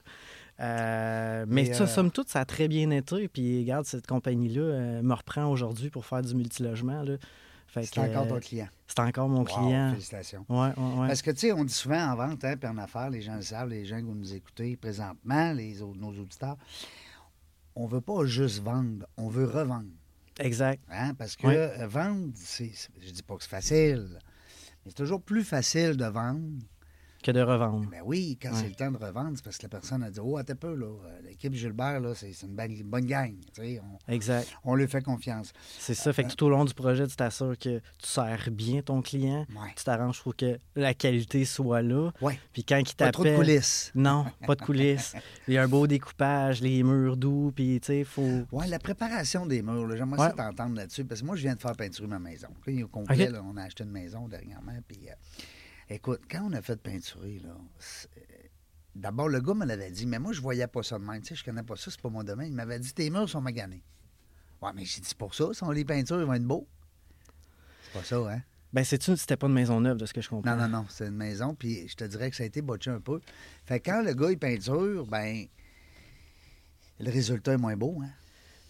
Euh, 0.59 1.45
mais 1.47 1.73
ça, 1.73 1.83
euh, 1.83 1.87
somme 1.87 2.11
toute, 2.11 2.29
ça 2.29 2.41
a 2.41 2.45
très 2.45 2.67
bien 2.67 2.89
été. 2.91 3.29
Puis, 3.29 3.59
regarde, 3.59 3.85
cette 3.85 4.07
compagnie-là 4.07 4.61
euh, 4.61 5.01
me 5.01 5.13
reprend 5.13 5.45
aujourd'hui 5.45 5.89
pour 5.89 6.05
faire 6.05 6.21
du 6.21 6.35
multilogement. 6.35 7.05
C'est 7.83 7.95
que, 7.95 7.99
encore 8.01 8.27
ton 8.27 8.39
client. 8.39 8.67
C'est 8.87 8.99
encore 8.99 9.27
mon 9.29 9.39
Wow, 9.39 9.45
client. 9.45 9.89
Félicitations. 9.91 10.45
Ouais, 10.49 10.57
ouais, 10.77 10.99
ouais. 10.99 11.07
Parce 11.07 11.21
que, 11.21 11.31
tu 11.31 11.39
sais, 11.39 11.51
on 11.51 11.63
dit 11.65 11.73
souvent 11.73 11.99
en 12.11 12.15
vente, 12.15 12.43
hein, 12.45 12.55
puis 12.57 12.69
en 12.69 12.77
affaires, 12.77 13.09
les 13.09 13.21
gens 13.21 13.35
le 13.35 13.41
savent, 13.41 13.69
les 13.69 13.85
gens 13.85 13.97
qui 13.97 14.03
vont 14.03 14.15
nous 14.15 14.33
écouter 14.33 14.75
présentement, 14.77 15.51
les, 15.53 15.75
nos 15.95 16.09
auditeurs, 16.11 16.57
on 17.75 17.87
veut 17.87 18.01
pas 18.01 18.25
juste 18.25 18.61
vendre, 18.63 19.05
on 19.17 19.27
veut 19.27 19.45
revendre. 19.45 19.89
Exact. 20.39 20.81
Hein? 20.89 21.13
Parce 21.15 21.35
que 21.35 21.47
euh, 21.47 21.87
vendre, 21.87 22.31
c'est, 22.35 22.71
c'est- 22.73 22.89
je 23.01 23.11
dis 23.11 23.23
pas 23.23 23.35
que 23.35 23.43
c'est 23.43 23.49
facile, 23.49 24.07
mais 24.83 24.91
c'est 24.91 24.95
toujours 24.95 25.21
plus 25.21 25.43
facile 25.43 25.95
de 25.97 26.05
vendre. 26.05 26.41
Que 27.25 27.31
de 27.31 27.41
revendre. 27.41 27.89
Ben 27.89 28.01
oui, 28.05 28.37
quand 28.39 28.51
Ouais. 28.51 28.55
c'est 28.61 28.67
le 28.69 28.75
temps 28.75 28.91
de 28.91 28.97
revendre, 28.97 29.31
c'est 29.35 29.43
parce 29.43 29.57
que 29.57 29.63
la 29.63 29.69
personne 29.69 30.03
a 30.03 30.11
dit 30.11 30.19
Oh, 30.21 30.37
attends 30.37 30.53
peu, 30.55 30.75
là, 30.75 30.85
euh, 30.85 31.21
l'équipe 31.23 31.51
Gilbert, 31.55 31.99
là, 31.99 32.13
c'est, 32.13 32.29
une 32.43 32.55
bonne, 32.55 32.75
bonne 32.83 33.05
gang. 33.05 33.33
tu 33.51 33.61
sais, 33.63 33.81
On, 34.07 34.11
Exact. 34.13 34.47
on 34.63 34.75
lui 34.75 34.87
fait 34.87 35.01
confiance. 35.01 35.51
C'est 35.79 35.95
ça. 35.95 36.13
Fait 36.13 36.23
que 36.23 36.29
tout 36.35 36.45
au 36.45 36.49
long 36.49 36.65
du 36.65 36.73
projet, 36.75 37.07
tu 37.07 37.15
t'assures 37.15 37.57
que 37.57 37.79
tu 37.79 38.07
sers 38.07 38.49
bien 38.51 38.83
ton 38.83 39.01
client. 39.01 39.47
Ouais. 39.55 39.71
Tu 39.75 39.83
t'arranges 39.83 40.21
pour 40.21 40.35
que 40.35 40.59
la 40.75 40.93
qualité 40.93 41.45
soit 41.45 41.81
là. 41.81 42.11
Ouais. 42.21 42.39
Puis 42.53 42.63
quand 42.63 42.77
il 42.77 42.85
Pas 42.95 43.11
trop 43.11 43.23
de 43.23 43.29
t'appelle. 43.29 43.43
coulisses. 43.47 43.91
Non, 43.95 44.25
pas 44.45 44.53
de 44.53 44.61
coulisses. 44.61 45.15
Il 45.47 45.55
y 45.55 45.57
a 45.57 45.63
un 45.63 45.67
beau 45.67 45.87
découpage, 45.87 46.61
les 46.61 46.83
murs 46.83 47.17
doux, 47.17 47.51
puis 47.55 47.79
tu 47.81 47.87
sais, 47.87 47.99
il 48.01 48.05
faut. 48.05 48.43
Oui, 48.51 48.67
la 48.67 48.77
préparation 48.77 49.47
des 49.47 49.63
murs, 49.63 49.89
j'aimerais 49.97 50.17
ça 50.29 50.31
t'entendre 50.31 50.75
là-dessus, 50.75 51.05
parce 51.05 51.21
que 51.21 51.25
moi, 51.25 51.35
je 51.35 51.41
viens 51.41 51.55
de 51.55 51.59
faire 51.61 51.75
peinturer 51.75 52.07
ma 52.07 52.19
maison. 52.19 52.49
Au 52.83 52.87
complet, 52.87 53.29
là, 53.31 53.41
on 53.43 53.57
a 53.57 53.63
acheté 53.63 53.83
une 53.83 53.89
maison 53.91 54.27
dernièrement, 54.27 54.77
puis 54.87 54.99
euh, 55.09 55.13
écoute, 55.89 56.21
quand 56.29 56.43
on 56.49 56.53
a 56.53 56.61
fait 56.61 56.77
peinturer, 56.81 57.39
là, 57.43 57.55
c'est- 57.79 58.09
d'abord, 58.95 59.29
le 59.29 59.41
gars 59.41 59.53
me 59.53 59.65
l'avait 59.65 59.91
dit, 59.91 60.05
mais 60.05 60.19
moi, 60.19 60.33
je 60.33 60.41
voyais 60.41 60.67
pas 60.67 60.83
ça 60.83 60.97
de 60.97 61.03
même, 61.03 61.21
tu 61.21 61.29
sais, 61.29 61.35
je 61.35 61.43
connais 61.43 61.63
pas 61.63 61.75
ça, 61.75 61.91
c'est 61.91 62.01
pas 62.01 62.09
mon 62.09 62.23
domaine. 62.23 62.47
Il 62.47 62.55
m'avait 62.55 62.79
dit, 62.79 62.93
tes 62.93 63.09
murs 63.09 63.29
sont 63.29 63.41
maganés. 63.41 63.83
Ouais, 64.61 64.71
mais 64.73 64.85
j'ai 64.85 65.01
dit, 65.01 65.07
c'est 65.07 65.17
pour 65.17 65.33
ça, 65.35 65.45
si 65.53 65.63
on 65.63 65.71
les 65.71 65.85
peintures, 65.85 66.19
ils 66.19 66.25
vont 66.25 66.33
être 66.33 66.43
beaux. 66.45 66.67
C'est 67.83 67.93
pas 67.93 68.03
ça, 68.03 68.17
hein? 68.31 68.41
Ben, 68.73 68.83
c'est-tu, 68.83 69.15
c'était 69.15 69.37
pas 69.37 69.47
une 69.47 69.53
maison 69.53 69.79
neuve, 69.79 69.97
de 69.97 70.05
ce 70.05 70.13
que 70.13 70.21
je 70.21 70.27
comprends. 70.29 70.53
Non, 70.55 70.63
non, 70.63 70.67
non, 70.67 70.85
c'est 70.89 71.07
une 71.07 71.15
maison, 71.15 71.55
puis 71.55 71.87
je 71.87 71.95
te 71.95 72.03
dirais 72.03 72.29
que 72.29 72.35
ça 72.35 72.43
a 72.43 72.45
été 72.45 72.61
botché 72.61 72.89
un 72.91 72.99
peu. 72.99 73.21
Fait 73.65 73.79
que 73.79 73.89
quand 73.89 74.01
le 74.01 74.13
gars, 74.13 74.31
il 74.31 74.37
peinture, 74.37 75.05
ben, 75.07 75.45
le 76.99 77.11
résultat 77.11 77.53
est 77.53 77.57
moins 77.57 77.77
beau, 77.77 78.01
hein? 78.03 78.09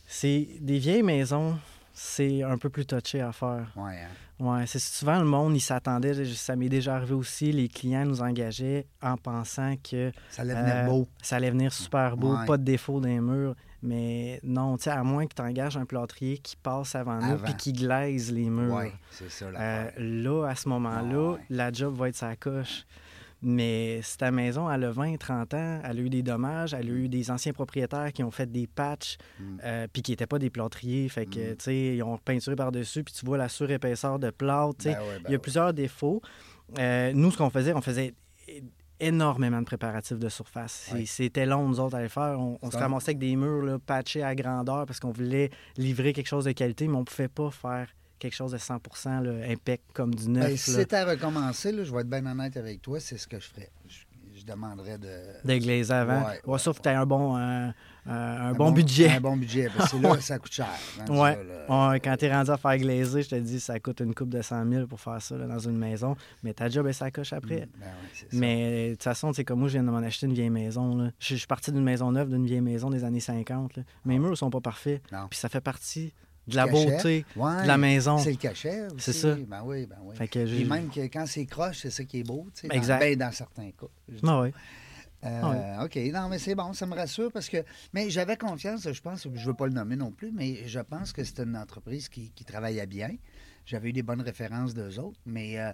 C'est 0.07 0.47
des 0.59 0.77
vieilles 0.77 1.01
maisons. 1.01 1.57
C'est 1.97 2.43
un 2.43 2.57
peu 2.57 2.69
plus 2.69 2.85
touché 2.85 3.21
à 3.21 3.31
faire. 3.31 3.71
Ouais, 3.75 3.97
hein? 4.01 4.09
Ouais, 4.37 4.67
c'est 4.67 4.79
souvent 4.79 5.17
le 5.17 5.25
monde, 5.25 5.55
il 5.55 5.61
s'attendait, 5.61 6.25
ça 6.25 6.55
m'est 6.57 6.67
déjà 6.67 6.95
arrivé 6.97 7.13
aussi, 7.13 7.53
les 7.53 7.69
clients 7.69 8.05
nous 8.05 8.21
engageaient 8.21 8.85
en 9.01 9.15
pensant 9.15 9.75
que 9.77 10.11
Ça 10.29 10.41
allait 10.41 10.53
venir 10.55 10.75
euh, 10.75 10.85
beau. 10.87 11.07
ça 11.21 11.37
allait 11.37 11.51
venir 11.51 11.71
super 11.71 12.17
beau, 12.17 12.35
Ouais. 12.35 12.45
pas 12.45 12.57
de 12.57 12.63
défaut 12.63 12.99
dans 12.99 13.07
les 13.07 13.21
murs. 13.21 13.55
Mais 13.81 14.39
non, 14.43 14.75
tu 14.77 14.83
sais, 14.85 14.89
à 14.89 15.03
moins 15.03 15.25
que 15.27 15.35
tu 15.35 15.41
engages 15.41 15.77
un 15.77 15.85
plâtrier 15.85 16.37
qui 16.39 16.55
passe 16.57 16.95
avant, 16.95 17.19
nous 17.21 17.37
puis 17.37 17.53
qui 17.55 17.71
glaise 17.71 18.31
les 18.31 18.49
murs. 18.49 18.73
Oui, 18.75 18.89
c'est 19.11 19.29
ça 19.29 19.45
Euh, 19.45 19.89
là, 19.97 20.47
à 20.49 20.55
ce 20.55 20.67
moment-là, 20.69 21.31
Ouais. 21.33 21.39
la 21.49 21.71
job 21.71 21.95
va 21.95 22.09
être 22.09 22.15
sa 22.15 22.35
coche. 22.35 22.85
Mais 23.47 23.99
si 24.01 24.17
ta 24.17 24.31
maison, 24.31 24.69
elle 24.71 24.83
a 24.85 24.91
20, 24.91 25.17
30 25.17 25.53
ans, 25.53 25.79
elle 25.83 25.97
a 25.99 26.01
eu 26.01 26.09
des 26.09 26.23
dommages, 26.23 26.73
elle 26.73 26.87
a 26.89 26.93
eu 26.93 27.07
des 27.07 27.29
anciens 27.29 27.53
propriétaires 27.53 28.11
qui 28.11 28.23
ont 28.23 28.31
fait 28.31 28.51
des 28.51 28.65
patchs, 28.65 29.17
Mm. 29.39 29.43
euh, 29.63 29.87
puis 29.93 30.01
qui 30.01 30.11
n'étaient 30.11 30.25
pas 30.25 30.39
des 30.39 30.49
plâtriers. 30.49 31.07
Fait 31.09 31.25
que, 31.27 31.51
Mm. 31.53 31.55
tu 31.57 31.63
sais, 31.63 31.95
ils 31.97 32.01
ont 32.03 32.17
peinturé 32.17 32.55
par-dessus, 32.55 33.03
puis 33.03 33.13
tu 33.13 33.23
vois 33.25 33.37
la 33.37 33.47
surépaisseur 33.49 34.17
de 34.17 34.31
plâtre. 34.31 34.77
tu 34.79 34.83
sais. 34.89 34.95
Ben 34.95 34.99
ouais, 35.01 35.05
ben 35.17 35.19
Il 35.19 35.23
y 35.23 35.27
a 35.27 35.31
ouais. 35.33 35.37
plusieurs 35.37 35.73
défauts. 35.73 36.21
Euh, 36.79 37.11
nous, 37.13 37.29
ce 37.29 37.37
qu'on 37.37 37.51
faisait, 37.51 37.73
on 37.73 37.81
faisait 37.81 38.15
énormément 38.99 39.59
de 39.59 39.65
préparatifs 39.65 40.17
de 40.17 40.29
surface. 40.29 40.89
Ouais. 40.93 41.05
C'était 41.05 41.45
long, 41.45 41.67
nous 41.67 41.79
autres, 41.79 41.95
à 41.97 42.01
le 42.01 42.07
faire. 42.07 42.39
On, 42.39 42.57
on 42.61 42.71
se 42.71 42.77
ramassait 42.77 43.09
avec 43.11 43.19
des 43.19 43.35
murs 43.35 43.61
là, 43.63 43.77
patchés 43.77 44.23
à 44.23 44.33
grandeur 44.35 44.85
parce 44.85 44.99
qu'on 44.99 45.11
voulait 45.11 45.49
livrer 45.77 46.13
quelque 46.13 46.27
chose 46.27 46.45
de 46.45 46.51
qualité, 46.53 46.87
mais 46.87 46.95
on 46.95 46.99
ne 47.01 47.05
pouvait 47.05 47.27
pas 47.27 47.51
faire 47.51 47.89
quelque 48.19 48.35
chose 48.35 48.51
de 48.51 48.57
100 48.57 48.79
là, 49.21 49.31
impec 49.49 49.81
comme 49.93 50.13
du 50.13 50.29
neuf. 50.29 50.45
Ben, 50.47 50.57
si 50.57 50.71
là. 50.71 50.77
c'était 50.79 50.95
à 50.97 51.05
recommencer, 51.05 51.71
là, 51.71 51.83
je 51.83 51.91
vais 51.93 52.01
être 52.01 52.09
bien 52.09 52.25
honnête 52.25 52.57
avec 52.57 52.81
toi, 52.81 52.99
c'est 52.99 53.17
ce 53.17 53.27
que 53.27 53.39
je 53.39 53.47
ferais. 53.47 53.69
Je, 53.87 54.39
je 54.39 54.45
demanderais 54.45 54.97
de. 54.97 55.07
de 55.45 55.57
glazer 55.57 55.93
avant. 55.95 56.19
Ouais, 56.21 56.25
Ouais, 56.45 56.53
ouais, 56.53 56.59
sauf 56.59 56.77
que 56.77 56.83
tu 56.83 56.89
as 56.89 56.99
un 56.99 57.05
bon, 57.05 57.37
euh, 57.37 57.39
euh, 57.39 57.71
un 58.07 58.47
un 58.49 58.53
bon, 58.53 58.71
budget. 58.71 59.09
Un 59.09 59.21
bon 59.21 59.37
budget, 59.37 59.69
parce 59.75 59.91
que 59.93 59.97
là, 59.97 60.17
ça 60.19 60.37
coûte 60.39 60.51
cher. 60.51 60.67
rendu 60.99 61.11
Ouais. 61.19 61.35
là, 61.37 61.65
là. 61.67 61.89
Ouais, 61.89 61.99
quand 62.01 62.15
tu 62.17 62.25
es 62.25 62.33
rendu 62.33 62.51
à 62.51 62.57
faire 62.57 62.77
glazer, 62.77 63.21
je 63.23 63.29
te 63.29 63.35
dis, 63.35 63.59
ça 63.61 63.79
coûte 63.79 64.01
une 64.01 64.13
coupe 64.13 64.29
de 64.29 64.41
100 64.41 64.69
000 64.69 64.87
pour 64.87 64.99
faire 64.99 65.21
ça 65.21 65.37
là, 65.37 65.47
dans 65.47 65.57
une 65.59 65.77
maison. 65.77 66.15
Mais 66.43 66.53
ta 66.53 66.67
job, 66.69 66.85
elle 66.85 66.93
s'accroche 66.93 67.31
après. 67.33 67.61
Mm, 67.65 67.79
ben. 67.79 67.87
Mais 68.33 68.87
de 68.89 68.93
toute 68.95 69.03
façon, 69.03 69.31
c'est 69.33 69.45
comme 69.45 69.59
moi, 69.59 69.67
je 69.69 69.73
viens 69.73 69.83
de 69.83 69.89
m'en 69.89 69.97
acheter 69.99 70.25
une 70.27 70.33
vieille 70.33 70.49
maison. 70.49 70.95
là. 70.97 71.11
Je 71.19 71.29
je 71.35 71.39
suis 71.39 71.47
parti 71.47 71.71
d'une 71.71 71.83
maison 71.83 72.11
neuve, 72.11 72.29
d'une 72.29 72.45
vieille 72.45 72.61
maison 72.61 72.89
des 72.89 73.03
années 73.05 73.19
50. 73.21 73.77
là. 73.77 73.83
Mes 74.03 74.19
murs 74.19 74.37
sont 74.37 74.49
pas 74.49 74.61
parfaits. 74.61 75.01
Non. 75.11 75.27
Puis 75.29 75.39
ça 75.39 75.47
fait 75.49 75.61
partie 75.61 76.13
de 76.47 76.55
la 76.55 76.67
beauté 76.67 77.25
Ouais, 77.35 77.63
de 77.63 77.67
la 77.67 77.77
maison. 77.77 78.17
C'est 78.19 78.31
le 78.31 78.37
cachet 78.37 78.85
aussi. 78.87 78.95
C'est 78.99 79.13
ça. 79.13 79.35
Ben 79.47 79.61
oui, 79.65 79.85
ben 79.85 79.97
oui. 80.03 80.15
Fait 80.15 80.27
que 80.27 80.45
j'ai- 80.45 80.57
Puis 80.57 80.65
même 80.65 80.89
que 80.89 81.01
quand 81.01 81.25
c'est 81.25 81.45
croche, 81.45 81.79
c'est 81.81 81.89
ça 81.89 82.03
qui 82.03 82.19
est 82.19 82.23
beau, 82.23 82.47
tu 82.53 82.61
sais. 82.61 82.67
dans- 82.67 82.75
Exact. 82.75 82.99
ben, 82.99 83.17
dans 83.17 83.31
certains 83.31 83.71
cas. 83.71 83.87
Ah 84.27 84.41
ouais. 84.41 84.53
Euh, 85.23 85.85
OK, 85.85 85.95
non, 86.13 86.29
mais 86.29 86.37
c'est 86.37 86.53
bon, 86.53 86.71
ça 86.73 86.85
me 86.85 86.93
rassure 86.93 87.31
parce 87.31 87.49
que. 87.49 87.57
Mais 87.93 88.09
j'avais 88.11 88.37
confiance, 88.37 88.87
je 88.91 89.01
pense, 89.01 89.23
je 89.23 89.29
ne 89.29 89.45
veux 89.45 89.53
pas 89.55 89.65
le 89.65 89.73
nommer 89.73 89.95
non 89.95 90.11
plus, 90.11 90.31
mais 90.31 90.67
je 90.67 90.79
pense 90.79 91.13
que 91.13 91.23
c'était 91.23 91.43
une 91.43 91.57
entreprise 91.57 92.09
qui, 92.09 92.31
qui 92.35 92.45
travaillait 92.45 92.85
bien. 92.85 93.09
J'avais 93.65 93.89
eu 93.89 93.93
des 93.93 94.03
bonnes 94.03 94.21
références 94.21 94.75
d'eux 94.75 94.99
autres, 94.99 95.19
mais 95.25 95.57
euh, 95.59 95.71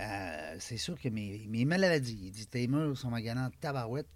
euh, 0.00 0.54
c'est 0.58 0.76
sûr 0.78 0.98
que 1.00 1.08
mes, 1.08 1.46
mes 1.48 1.64
maladies, 1.64 2.18
il 2.24 2.30
dit 2.30 2.46
tes 2.46 2.66
murs 2.66 2.96
sont 2.96 3.10
maganants 3.10 3.48
de 3.48 3.54
tabarouette. 3.60 4.06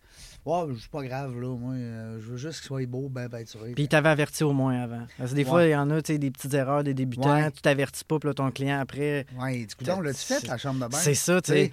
Ouais, 0.47 0.63
je 0.73 0.79
suis 0.79 0.89
pas 0.89 1.03
grave, 1.03 1.39
là, 1.39 1.55
moi, 1.57 1.75
euh, 1.75 2.19
je 2.21 2.27
veux 2.31 2.37
juste 2.39 2.61
qu'ils 2.61 2.69
soient 2.69 2.87
beaux, 2.87 3.09
ben, 3.11 3.29
ben, 3.29 3.45
tu 3.45 3.59
Puis 3.59 3.75
il 3.83 3.89
t'avait 3.89 4.09
averti 4.09 4.45
au 4.45 4.53
moins 4.53 4.81
avant. 4.81 5.07
Parce 5.19 5.33
que 5.33 5.37
des 5.37 5.45
fois, 5.45 5.65
il 5.67 5.71
y 5.73 5.77
en 5.77 5.91
a, 5.91 6.01
tu 6.01 6.13
sais, 6.13 6.19
des 6.19 6.31
petites 6.31 6.55
erreurs 6.55 6.83
des 6.85 6.95
débutants. 6.95 7.35
Ouais. 7.35 7.51
Tu 7.51 7.61
t'avertis 7.61 8.05
pas, 8.05 8.19
puis 8.19 8.29
là, 8.29 8.35
ton 8.35 8.51
client, 8.51 8.79
après, 8.79 9.27
Ouais, 9.39 9.67
du 9.67 9.75
coup, 9.75 9.85
donc, 9.85 10.05
l'as-tu 10.05 10.21
fait, 10.21 10.47
la 10.47 10.57
chambre 10.57 10.83
de 10.87 10.91
bain? 10.91 10.97
C'est 10.99 11.15
ça, 11.15 11.43
tu 11.43 11.53
sais. 11.53 11.71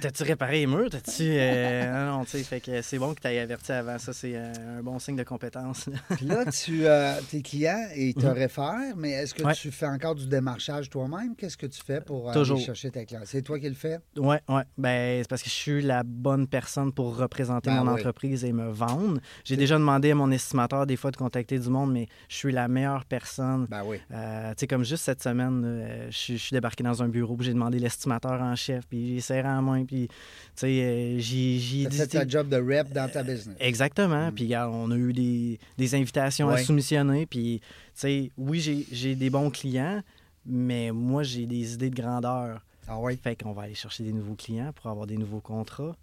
T'as-tu 0.00 0.22
réparé 0.24 0.58
les 0.60 0.66
murs? 0.66 0.90
T'as-tu. 0.90 1.22
euh, 1.22 2.06
non, 2.10 2.18
non, 2.18 2.24
tu 2.24 2.32
sais. 2.32 2.42
Fait 2.42 2.60
que 2.60 2.82
c'est 2.82 2.98
bon 2.98 3.14
que 3.14 3.20
tu 3.20 3.28
averti 3.28 3.72
avant. 3.72 3.98
Ça, 3.98 4.12
c'est 4.12 4.32
euh, 4.34 4.78
un 4.80 4.82
bon 4.82 4.98
signe 4.98 5.16
de 5.16 5.22
compétence. 5.24 5.88
Puis 6.16 6.26
là, 6.26 6.44
tu, 6.50 6.82
tes 7.30 7.40
clients, 7.42 7.88
ils 7.96 8.12
te 8.14 8.26
Mhm. 8.26 8.32
réfèrent, 8.32 8.96
mais 8.96 9.12
est-ce 9.12 9.32
que 9.34 9.44
Ouais. 9.44 9.54
tu 9.54 9.70
fais 9.70 9.86
encore 9.86 10.14
du 10.16 10.26
démarchage 10.26 10.90
toi-même? 10.90 11.34
Qu'est-ce 11.36 11.56
que 11.56 11.66
tu 11.66 11.80
fais 11.82 12.00
pour 12.02 12.30
Toujours. 12.32 12.56
aller 12.58 12.66
chercher 12.66 12.90
tes 12.90 13.06
clients? 13.06 13.22
C'est 13.30 13.42
toi 13.42 13.60
qui 13.60 13.68
le 13.68 13.74
fais? 13.76 13.98
ouais, 14.16 14.40
ouais. 14.48 14.62
Ben, 14.76 15.22
c'est 15.22 15.28
parce 15.28 15.40
que 15.42 15.48
je 15.48 15.54
suis 15.54 15.82
la 15.82 16.02
bonne 16.02 16.48
personne 16.48 16.92
pour 16.92 17.16
représenter 17.16 17.70
Ben 17.70 17.84
mon 17.84 17.92
oui. 17.92 18.00
entreprise 18.00 18.44
et 18.44 18.52
me 18.52 18.68
vendre. 18.70 19.20
J'ai 19.44 19.56
déjà 19.56 19.78
demandé 19.78 20.10
à 20.10 20.14
mon 20.16 20.32
estimateur, 20.32 20.84
des 20.84 20.96
fois, 20.96 21.12
de 21.12 21.16
contacter 21.16 21.56
du 21.60 21.68
monde, 21.68 21.92
mais 21.92 22.08
je 22.28 22.34
suis 22.34 22.50
la 22.50 22.66
meilleure 22.66 23.04
personne. 23.04 23.66
Ben 23.70 23.82
oui. 23.86 23.98
Euh, 24.10 24.50
tu 24.50 24.54
sais, 24.58 24.66
comme 24.66 24.84
juste 24.84 25.04
cette 25.04 25.22
semaine, 25.22 25.62
euh, 25.64 26.06
je 26.10 26.16
suis- 26.16 26.38
je 26.38 26.42
suis 26.42 26.54
débarqué 26.54 26.82
dans 26.82 27.02
un 27.04 27.08
bureau, 27.08 27.36
j'ai 27.38 27.52
demandé 27.52 27.78
l'estimateur 27.78 28.40
en 28.42 28.56
chef, 28.56 28.84
puis 28.88 29.14
j'ai 29.14 29.20
serré 29.20 29.48
en 29.48 29.62
main, 29.62 29.84
puis, 29.84 30.08
tu 30.08 30.14
sais, 30.56 30.66
euh, 30.66 31.18
j'ai 31.20 31.86
dit... 31.86 32.08
ta 32.08 32.26
job 32.26 32.48
de 32.48 32.56
rep 32.56 32.92
dans 32.92 33.08
ta 33.08 33.22
business. 33.22 33.56
Exactement. 33.60 34.28
Mm. 34.30 34.34
Puis, 34.34 34.44
regarde, 34.46 34.72
on 34.74 34.90
a 34.90 34.96
eu 34.96 35.12
des, 35.12 35.60
des 35.78 35.94
invitations 35.94 36.48
à 36.48 36.58
soumissionner. 36.58 37.26
Puis, 37.26 37.60
tu 37.60 37.66
sais, 37.94 38.32
oui, 38.36 38.58
j'ai- 38.58 38.86
j'ai 38.90 39.14
des 39.14 39.30
bons 39.30 39.50
clients, 39.50 40.02
mais 40.44 40.90
moi, 40.90 41.22
j'ai 41.22 41.46
des 41.46 41.74
idées 41.74 41.90
de 41.90 41.94
grandeur. 42.02 42.64
Ah 42.92 42.98
oui? 42.98 43.16
Fait 43.22 43.36
qu'on 43.40 43.52
va 43.52 43.62
aller 43.62 43.74
chercher 43.74 44.02
des 44.02 44.12
nouveaux 44.12 44.34
clients 44.34 44.72
pour 44.72 44.90
avoir 44.90 45.06
des 45.06 45.16
nouveaux 45.16 45.40
contrats, 45.40 45.94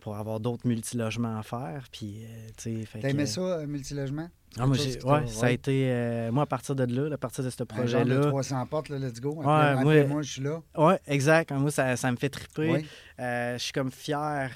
pour 0.00 0.16
avoir 0.16 0.40
d'autres 0.40 0.66
multilogements 0.66 1.38
à 1.38 1.42
faire. 1.44 1.84
Puis, 1.92 2.24
euh, 2.24 2.48
tu 2.56 2.80
sais, 2.80 2.84
fait 2.84 2.98
T'as 2.98 3.10
aimé 3.10 3.22
que- 3.24 3.28
ça, 3.28 3.40
euh, 3.40 3.66
multilogement? 3.66 4.28
Ah, 4.58 4.66
moi, 4.66 4.76
ouais, 4.76 4.86
t'a- 4.98 5.00
ça 5.28 5.46
a 5.46 5.48
ouais. 5.48 5.54
été... 5.54 5.88
euh, 5.90 6.32
moi, 6.32 6.42
à 6.42 6.46
partir 6.46 6.74
de 6.74 6.84
là, 6.84 7.14
à 7.14 7.16
partir 7.16 7.42
de 7.44 7.48
ce 7.50 7.62
projet-là... 7.62 8.20
300 8.28 8.66
portes, 8.66 8.88
là, 8.88 8.98
let's 8.98 9.20
go. 9.20 9.34
Ouais, 9.36 9.46
Après, 9.46 10.04
moi- 10.04 10.22
je 10.22 10.32
suis 10.32 10.42
là. 10.42 10.60
Oui, 10.76 10.94
exact. 11.06 11.52
Moi, 11.52 11.70
ça, 11.70 11.96
ça 11.96 12.10
me 12.10 12.16
fait 12.16 12.28
triper. 12.28 12.84
Euh, 13.20 13.56
je 13.56 13.62
suis 13.62 13.72
comme 13.72 13.90
fier 13.92 14.50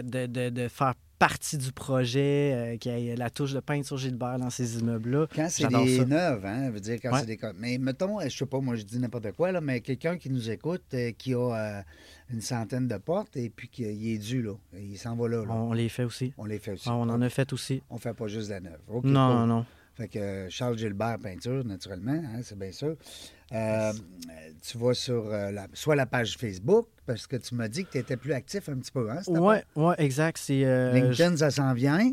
de, 0.00 0.26
de- 0.26 0.48
de 0.48 0.68
faire 0.68 0.94
partie 1.22 1.56
du 1.56 1.70
projet, 1.70 2.52
euh, 2.52 2.76
qu'il 2.78 2.98
y 2.98 3.10
ait 3.10 3.14
la 3.14 3.30
touche 3.30 3.52
de 3.52 3.60
peinture 3.60 3.96
Gilbert 3.96 4.38
dans 4.40 4.50
ces 4.50 4.80
immeubles-là. 4.80 5.28
Quand 5.32 5.46
c'est 5.48 5.68
des 5.68 6.04
neuves, 6.04 6.44
hein, 6.44 6.68
veut 6.70 6.80
dire 6.80 6.98
quand 7.00 7.12
Ouais. 7.12 7.20
c'est 7.20 7.26
des... 7.26 7.38
Mais 7.60 7.78
mettons, 7.78 8.18
je 8.20 8.28
sais 8.28 8.44
pas, 8.44 8.58
moi 8.58 8.74
je 8.74 8.82
dis 8.82 8.98
n'importe 8.98 9.30
quoi, 9.30 9.52
là, 9.52 9.60
mais 9.60 9.80
quelqu'un 9.82 10.18
qui 10.18 10.30
nous 10.30 10.50
écoute, 10.50 10.82
euh, 10.94 11.12
qui 11.16 11.34
a 11.34 11.38
euh, 11.78 11.82
une 12.32 12.40
centaine 12.40 12.88
de 12.88 12.96
portes 12.96 13.36
et 13.36 13.50
puis 13.50 13.68
qu'il 13.68 14.04
est 14.04 14.18
dû, 14.18 14.42
là, 14.42 14.54
il 14.76 14.98
s'en 14.98 15.14
va 15.14 15.28
là, 15.28 15.44
là. 15.44 15.52
On, 15.52 15.72
les 15.72 15.88
fait 15.88 16.02
aussi. 16.02 16.34
On 16.38 16.44
les 16.44 16.58
fait 16.58 16.72
aussi. 16.72 16.88
Ah, 16.88 16.96
on 16.96 17.08
en 17.08 17.22
a 17.22 17.28
fait 17.28 17.52
aussi. 17.52 17.84
On 17.88 17.98
fait 17.98 18.14
pas 18.14 18.26
juste 18.26 18.48
de 18.48 18.54
la 18.54 18.60
neuve. 18.60 18.80
OK, 18.88 19.04
non, 19.04 19.28
cool. 19.28 19.36
non, 19.38 19.46
non. 19.46 19.66
Fait 19.94 20.08
que 20.08 20.18
euh, 20.18 20.50
Charles 20.50 20.78
Gilbert 20.78 21.18
Peinture, 21.22 21.64
naturellement, 21.64 22.12
hein, 22.12 22.40
c'est 22.42 22.58
bien 22.58 22.72
sûr. 22.72 22.96
Euh, 23.52 23.92
tu 24.62 24.78
vas 24.78 24.94
sur 24.94 25.26
euh, 25.26 25.50
la- 25.50 25.66
soit 25.72 25.96
la 25.96 26.06
page 26.06 26.36
Facebook, 26.38 26.86
parce 27.06 27.26
que 27.26 27.36
tu 27.36 27.54
m'as 27.54 27.68
dit 27.68 27.84
que 27.84 27.90
tu 27.92 27.98
étais 27.98 28.16
plus 28.16 28.32
actif 28.32 28.68
un 28.68 28.76
petit 28.76 28.92
peu, 28.92 29.10
hein? 29.10 29.18
c'était 29.24 29.38
Ouais, 29.76 29.94
exact. 29.98 30.38
C'est. 30.38 30.64
euh, 30.64 30.92
LinkedIn, 30.94 31.36
ça 31.36 31.50
s'en 31.50 31.72
vient. 31.74 32.10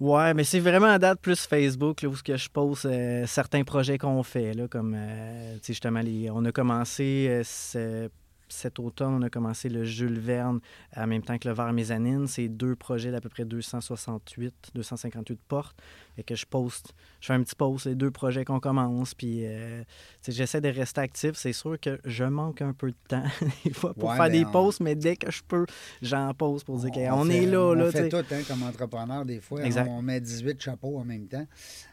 Ouais, 0.00 0.32
mais 0.32 0.44
c'est 0.44 0.60
vraiment 0.60 0.86
à 0.86 0.98
date 1.00 1.20
plus 1.20 1.40
Facebook, 1.46 2.02
là, 2.02 2.08
où 2.08 2.14
ce 2.14 2.22
que 2.22 2.36
je 2.36 2.48
pose 2.48 2.82
euh, 2.84 3.26
certains 3.26 3.64
projets 3.64 3.98
qu'on 3.98 4.22
fait, 4.22 4.54
là, 4.54 4.68
comme, 4.68 4.94
euh, 4.96 5.56
justement, 5.66 6.00
les- 6.00 6.30
on 6.30 6.44
a 6.44 6.52
commencé 6.52 7.42
euh, 7.74 8.08
cet 8.50 8.78
automne, 8.78 9.14
on 9.14 9.22
a 9.22 9.30
commencé 9.30 9.68
le 9.68 9.84
Jules 9.84 10.18
Verne 10.18 10.60
en 10.96 11.06
même 11.06 11.22
temps 11.22 11.38
que 11.38 11.48
le 11.48 11.54
Vert 11.54 11.72
Mésanine. 11.72 12.26
C'est 12.26 12.48
deux 12.48 12.76
projets 12.76 13.10
d'à 13.10 13.20
peu 13.20 13.28
près 13.28 13.44
268, 13.44 14.54
258 14.74 15.40
portes. 15.48 15.76
Fait 16.16 16.22
que 16.24 16.34
je 16.34 16.46
poste, 16.46 16.94
je 17.20 17.26
fais 17.28 17.32
un 17.34 17.42
petit 17.42 17.54
post, 17.54 17.86
les 17.86 17.94
deux 17.94 18.10
projets 18.10 18.44
qu'on 18.44 18.58
commence, 18.60 19.14
puis 19.14 19.46
euh, 19.46 19.82
j'essaie 20.26 20.60
de 20.60 20.68
rester 20.68 21.00
actif. 21.00 21.32
C'est 21.34 21.52
sûr 21.52 21.78
que 21.80 22.00
je 22.04 22.24
manque 22.24 22.60
un 22.60 22.72
peu 22.72 22.90
de 22.90 22.96
temps 23.08 23.22
des 23.64 23.72
fois 23.72 23.94
pour 23.94 24.08
Ouais, 24.10 24.16
faire 24.16 24.30
des 24.30 24.44
on- 24.44 24.50
posts, 24.50 24.80
mais 24.80 24.96
dès 24.96 25.16
que 25.16 25.30
je 25.30 25.42
peux, 25.46 25.64
j'en 26.02 26.34
pose 26.34 26.64
pour 26.64 26.78
dire 26.78 26.90
qu'on 26.90 27.30
est 27.30 27.46
là, 27.46 27.60
on 27.60 27.72
là, 27.74 27.90
fait 27.92 28.08
tout 28.08 28.16
hein, 28.16 28.42
comme 28.48 28.62
entrepreneur, 28.64 29.24
des 29.24 29.40
fois. 29.40 29.62
Exact. 29.64 29.88
On 29.88 30.02
met 30.02 30.20
18 30.20 30.60
chapeaux 30.60 30.98
en 30.98 31.04
même 31.04 31.28
temps. 31.28 31.46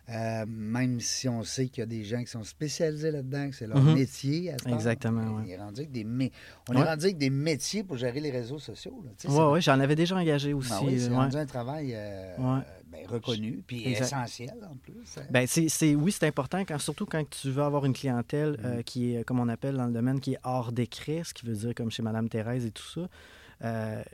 Euh, 0.08 0.46
même 0.48 1.00
si 1.00 1.28
on 1.28 1.44
sait 1.44 1.68
qu'il 1.68 1.80
y 1.80 1.84
a 1.84 1.88
des 1.88 2.04
gens 2.04 2.20
qui 2.20 2.28
sont 2.28 2.44
spécialisés 2.44 3.10
là-dedans, 3.10 3.50
que 3.50 3.56
c'est 3.56 3.66
leur 3.66 3.82
Mhm. 3.82 3.96
métier. 3.96 4.52
À 4.52 4.54
heure. 4.54 4.74
Exactement, 4.76 5.22
On 5.22 5.42
ouais. 5.44 5.50
est 5.50 5.58
rendu 5.58 5.80
avec 5.82 5.92
des, 5.92 6.04
mé- 6.04 6.32
on 6.70 6.74
est 6.74 6.84
rendu 6.84 7.06
avec 7.06 7.18
des 7.18 7.32
métiers 7.32 7.84
pour 7.84 7.98
gérer 7.98 8.20
les 8.20 8.30
réseaux 8.30 8.60
sociaux. 8.60 9.04
c'est- 9.18 9.28
ouais, 9.30 9.62
j'en 9.62 9.80
avais 9.80 9.96
déjà 9.96 10.16
engagé 10.16 10.54
aussi. 10.54 10.70
Ben 10.70 10.80
oui, 10.84 11.00
c'est 11.00 11.10
ouais. 11.10 11.16
rendu 11.16 11.38
un 11.38 11.46
travail 11.48 11.94
euh, 11.96 12.36
ben, 12.38 13.08
reconnu, 13.08 13.64
puis 13.66 13.88
Exact. 13.88 14.06
essentiel 14.06 14.54
en 14.72 14.76
plus. 14.78 14.94
hein. 15.18 15.24
Ben, 15.32 15.48
c'est, 15.48 15.96
oui, 15.96 16.12
c'est 16.12 16.28
important, 16.28 16.64
quand, 16.66 16.78
surtout 16.80 17.08
quand 17.08 17.28
tu 17.28 17.50
veux 17.50 17.64
avoir 17.64 17.84
une 17.86 17.94
clientèle 17.94 18.52
Mm. 18.52 18.66
euh, 18.66 18.82
qui 18.84 19.16
est, 19.16 19.24
comme 19.24 19.40
on 19.40 19.50
appelle 19.50 19.76
dans 19.76 19.88
le 19.88 19.94
domaine, 19.94 20.20
qui 20.20 20.34
est 20.34 20.40
hors 20.44 20.72
décret, 20.72 21.24
ce 21.26 21.34
qui 21.34 21.48
veut 21.48 21.56
dire 21.56 21.74
comme 21.74 21.90
chez 21.90 22.04
Madame 22.04 22.30
Thérèse 22.30 22.64
et 22.64 22.72
tout 22.72 22.84
ça. 22.88 23.10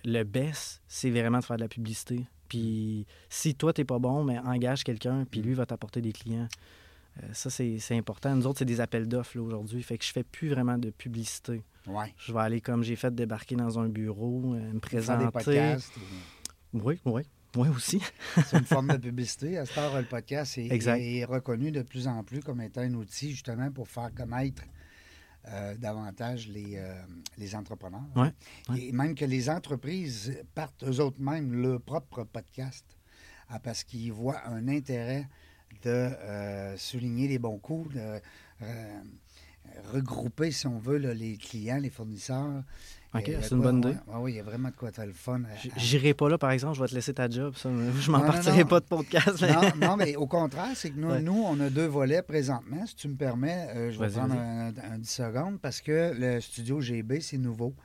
Le 0.06 0.24
best, 0.24 0.82
c'est 0.88 1.10
vraiment 1.10 1.40
de 1.40 1.44
faire 1.44 1.58
de 1.58 1.62
la 1.64 1.68
publicité. 1.68 2.26
Puis 2.52 3.06
si 3.30 3.56
toi, 3.56 3.72
t'es 3.72 3.86
pas 3.86 3.98
bon, 3.98 4.26
mais 4.26 4.38
engage 4.40 4.84
quelqu'un, 4.84 5.24
puis 5.24 5.40
Mm. 5.40 5.44
lui 5.44 5.54
va 5.54 5.66
t'apporter 5.66 6.02
des 6.02 6.12
clients. 6.12 6.50
Euh, 7.24 7.28
ça, 7.32 7.50
c'est, 7.50 7.80
important. 7.92 8.36
Nous 8.36 8.46
autres, 8.46 8.60
c'est 8.60 8.66
des 8.66 8.82
appels 8.82 9.08
d'offres 9.08 9.40
aujourd'hui. 9.40 9.82
Fait 9.84 9.98
que 9.98 10.04
je 10.04 10.12
fais 10.12 10.24
plus 10.26 10.50
vraiment 10.50 10.78
de 10.78 10.90
publicité. 10.90 11.64
Ouais. 11.88 12.14
Je 12.18 12.34
vais 12.34 12.40
aller, 12.42 12.60
comme 12.60 12.84
j'ai 12.84 12.98
fait, 12.98 13.16
débarquer 13.16 13.56
dans 13.56 13.80
un 13.80 13.88
bureau, 13.88 14.42
euh, 14.54 14.58
me 14.58 14.60
Faire 14.60 14.72
des 14.74 14.80
présenter. 14.82 15.32
podcasts. 15.32 15.94
Oui, 16.74 17.00
oui. 17.06 17.22
Oui, 17.56 17.68
aussi. 17.70 18.02
C'est 18.48 18.58
une 18.60 18.66
forme 18.66 18.88
de 18.90 18.98
publicité. 19.10 19.58
À 19.58 19.66
cette 19.66 19.78
heure, 19.78 19.98
le 19.98 20.04
podcast 20.06 20.58
est 20.58 21.24
reconnu 21.26 21.72
de 21.72 21.84
plus 21.84 22.08
en 22.08 22.22
plus 22.24 22.42
comme 22.42 22.60
étant 22.60 22.82
un 22.82 22.94
outil 22.96 23.32
justement 23.32 23.72
pour 23.72 23.88
faire 23.88 24.10
connaître 24.14 24.64
euh, 25.48 25.76
davantage 25.76 26.48
les, 26.48 26.76
euh, 26.76 26.94
les 27.38 27.56
entrepreneurs. 27.56 28.06
Ouais, 28.16 28.32
ouais. 28.70 28.80
Et 28.80 28.92
même 28.92 29.16
que 29.16 29.26
les 29.26 29.50
entreprises 29.50 30.40
partent 30.54 30.84
eux 30.84 31.00
autres 31.00 31.20
même 31.20 31.54
leur 31.54 31.82
propre 31.82 32.24
podcast 32.24 32.86
ah, 33.50 33.60
parce 33.60 33.84
qu'ils 33.84 34.14
voient 34.14 34.46
un 34.48 34.68
intérêt 34.68 35.28
de 35.84 35.90
euh, 35.90 36.78
souligner 36.78 37.28
les 37.28 37.40
bons 37.40 37.58
coups, 37.58 37.96
de 37.96 38.22
regrouper, 39.92 40.52
si 40.52 40.68
on 40.68 40.78
veut, 40.78 40.98
là, 40.98 41.14
les 41.14 41.38
clients, 41.38 41.80
les 41.80 41.90
fournisseurs. 41.90 42.64
OK, 43.14 43.30
c'est 43.42 43.52
une 43.52 43.62
bonne 43.62 43.80
idée. 43.80 43.96
ouais, 44.08 44.16
ouais, 44.20 44.32
il 44.32 44.36
y 44.36 44.40
a 44.40 44.44
vraiment 44.44 44.70
de 44.70 44.76
quoi 44.76 44.92
faire 44.92 45.06
le 45.06 45.12
fun. 45.12 45.42
J- 45.62 45.70
à- 45.76 45.78
J'irai 45.80 46.14
pas 46.14 46.30
là, 46.30 46.38
par 46.38 46.52
exemple, 46.52 46.78
je 46.78 46.82
vais 46.82 46.88
te 46.88 46.96
laisser 46.96 47.14
ta 47.14 47.30
job. 47.30 47.54
Ça. 47.58 47.70
Je 48.00 48.10
m'en 48.10 48.20
non, 48.20 48.26
partirai 48.28 48.62
non. 48.62 48.68
pas 48.68 48.80
de 48.80 48.86
podcast. 48.86 49.42
mais- 49.42 49.52
non, 49.54 49.62
non, 49.88 49.98
mais 49.98 50.16
au 50.16 50.28
contraire, 50.28 50.72
c'est 50.76 50.92
que 50.92 50.98
nous, 51.00 51.10
Ouais. 51.10 51.22
nous, 51.22 51.34
on 51.46 51.60
a 51.60 51.70
deux 51.70 51.88
volets 51.88 52.22
présentement. 52.22 52.86
Si 52.86 52.96
tu 52.96 53.10
me 53.10 53.16
permets, 53.16 53.68
euh, 53.76 53.92
je 53.92 54.00
vais 54.00 54.10
prendre 54.10 54.34
un, 54.36 54.72
un 54.92 54.98
10 54.98 55.10
secondes 55.10 55.60
parce 55.60 55.82
que 55.82 56.14
le 56.18 56.40
studio 56.40 56.80
GB, 56.80 57.20
c'est 57.20 57.38
nouveau. 57.38 57.76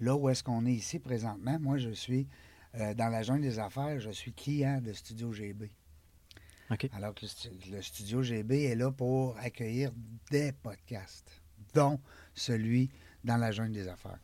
Là 0.00 0.16
où 0.16 0.28
est-ce 0.28 0.42
qu'on 0.42 0.66
est 0.66 0.72
ici 0.72 0.98
présentement, 0.98 1.58
moi, 1.60 1.78
je 1.78 1.90
suis 1.90 2.26
euh, 2.74 2.92
dans 2.94 3.08
la 3.08 3.22
jungle 3.22 3.42
des 3.42 3.58
affaires, 3.60 4.00
je 4.00 4.10
suis 4.10 4.32
client 4.32 4.80
de 4.82 4.92
Studio 4.94 5.30
GB. 5.32 5.70
OK. 6.70 6.88
Alors 6.96 7.14
que 7.14 7.26
le 7.70 7.82
studio 7.82 8.22
GB 8.22 8.64
est 8.64 8.74
là 8.74 8.90
pour 8.90 9.36
accueillir 9.38 9.92
des 10.30 10.52
podcasts, 10.52 11.30
dont 11.74 12.00
celui 12.34 12.88
dans 13.22 13.36
la 13.36 13.52
jungle 13.52 13.72
des 13.74 13.86
affaires. 13.88 14.18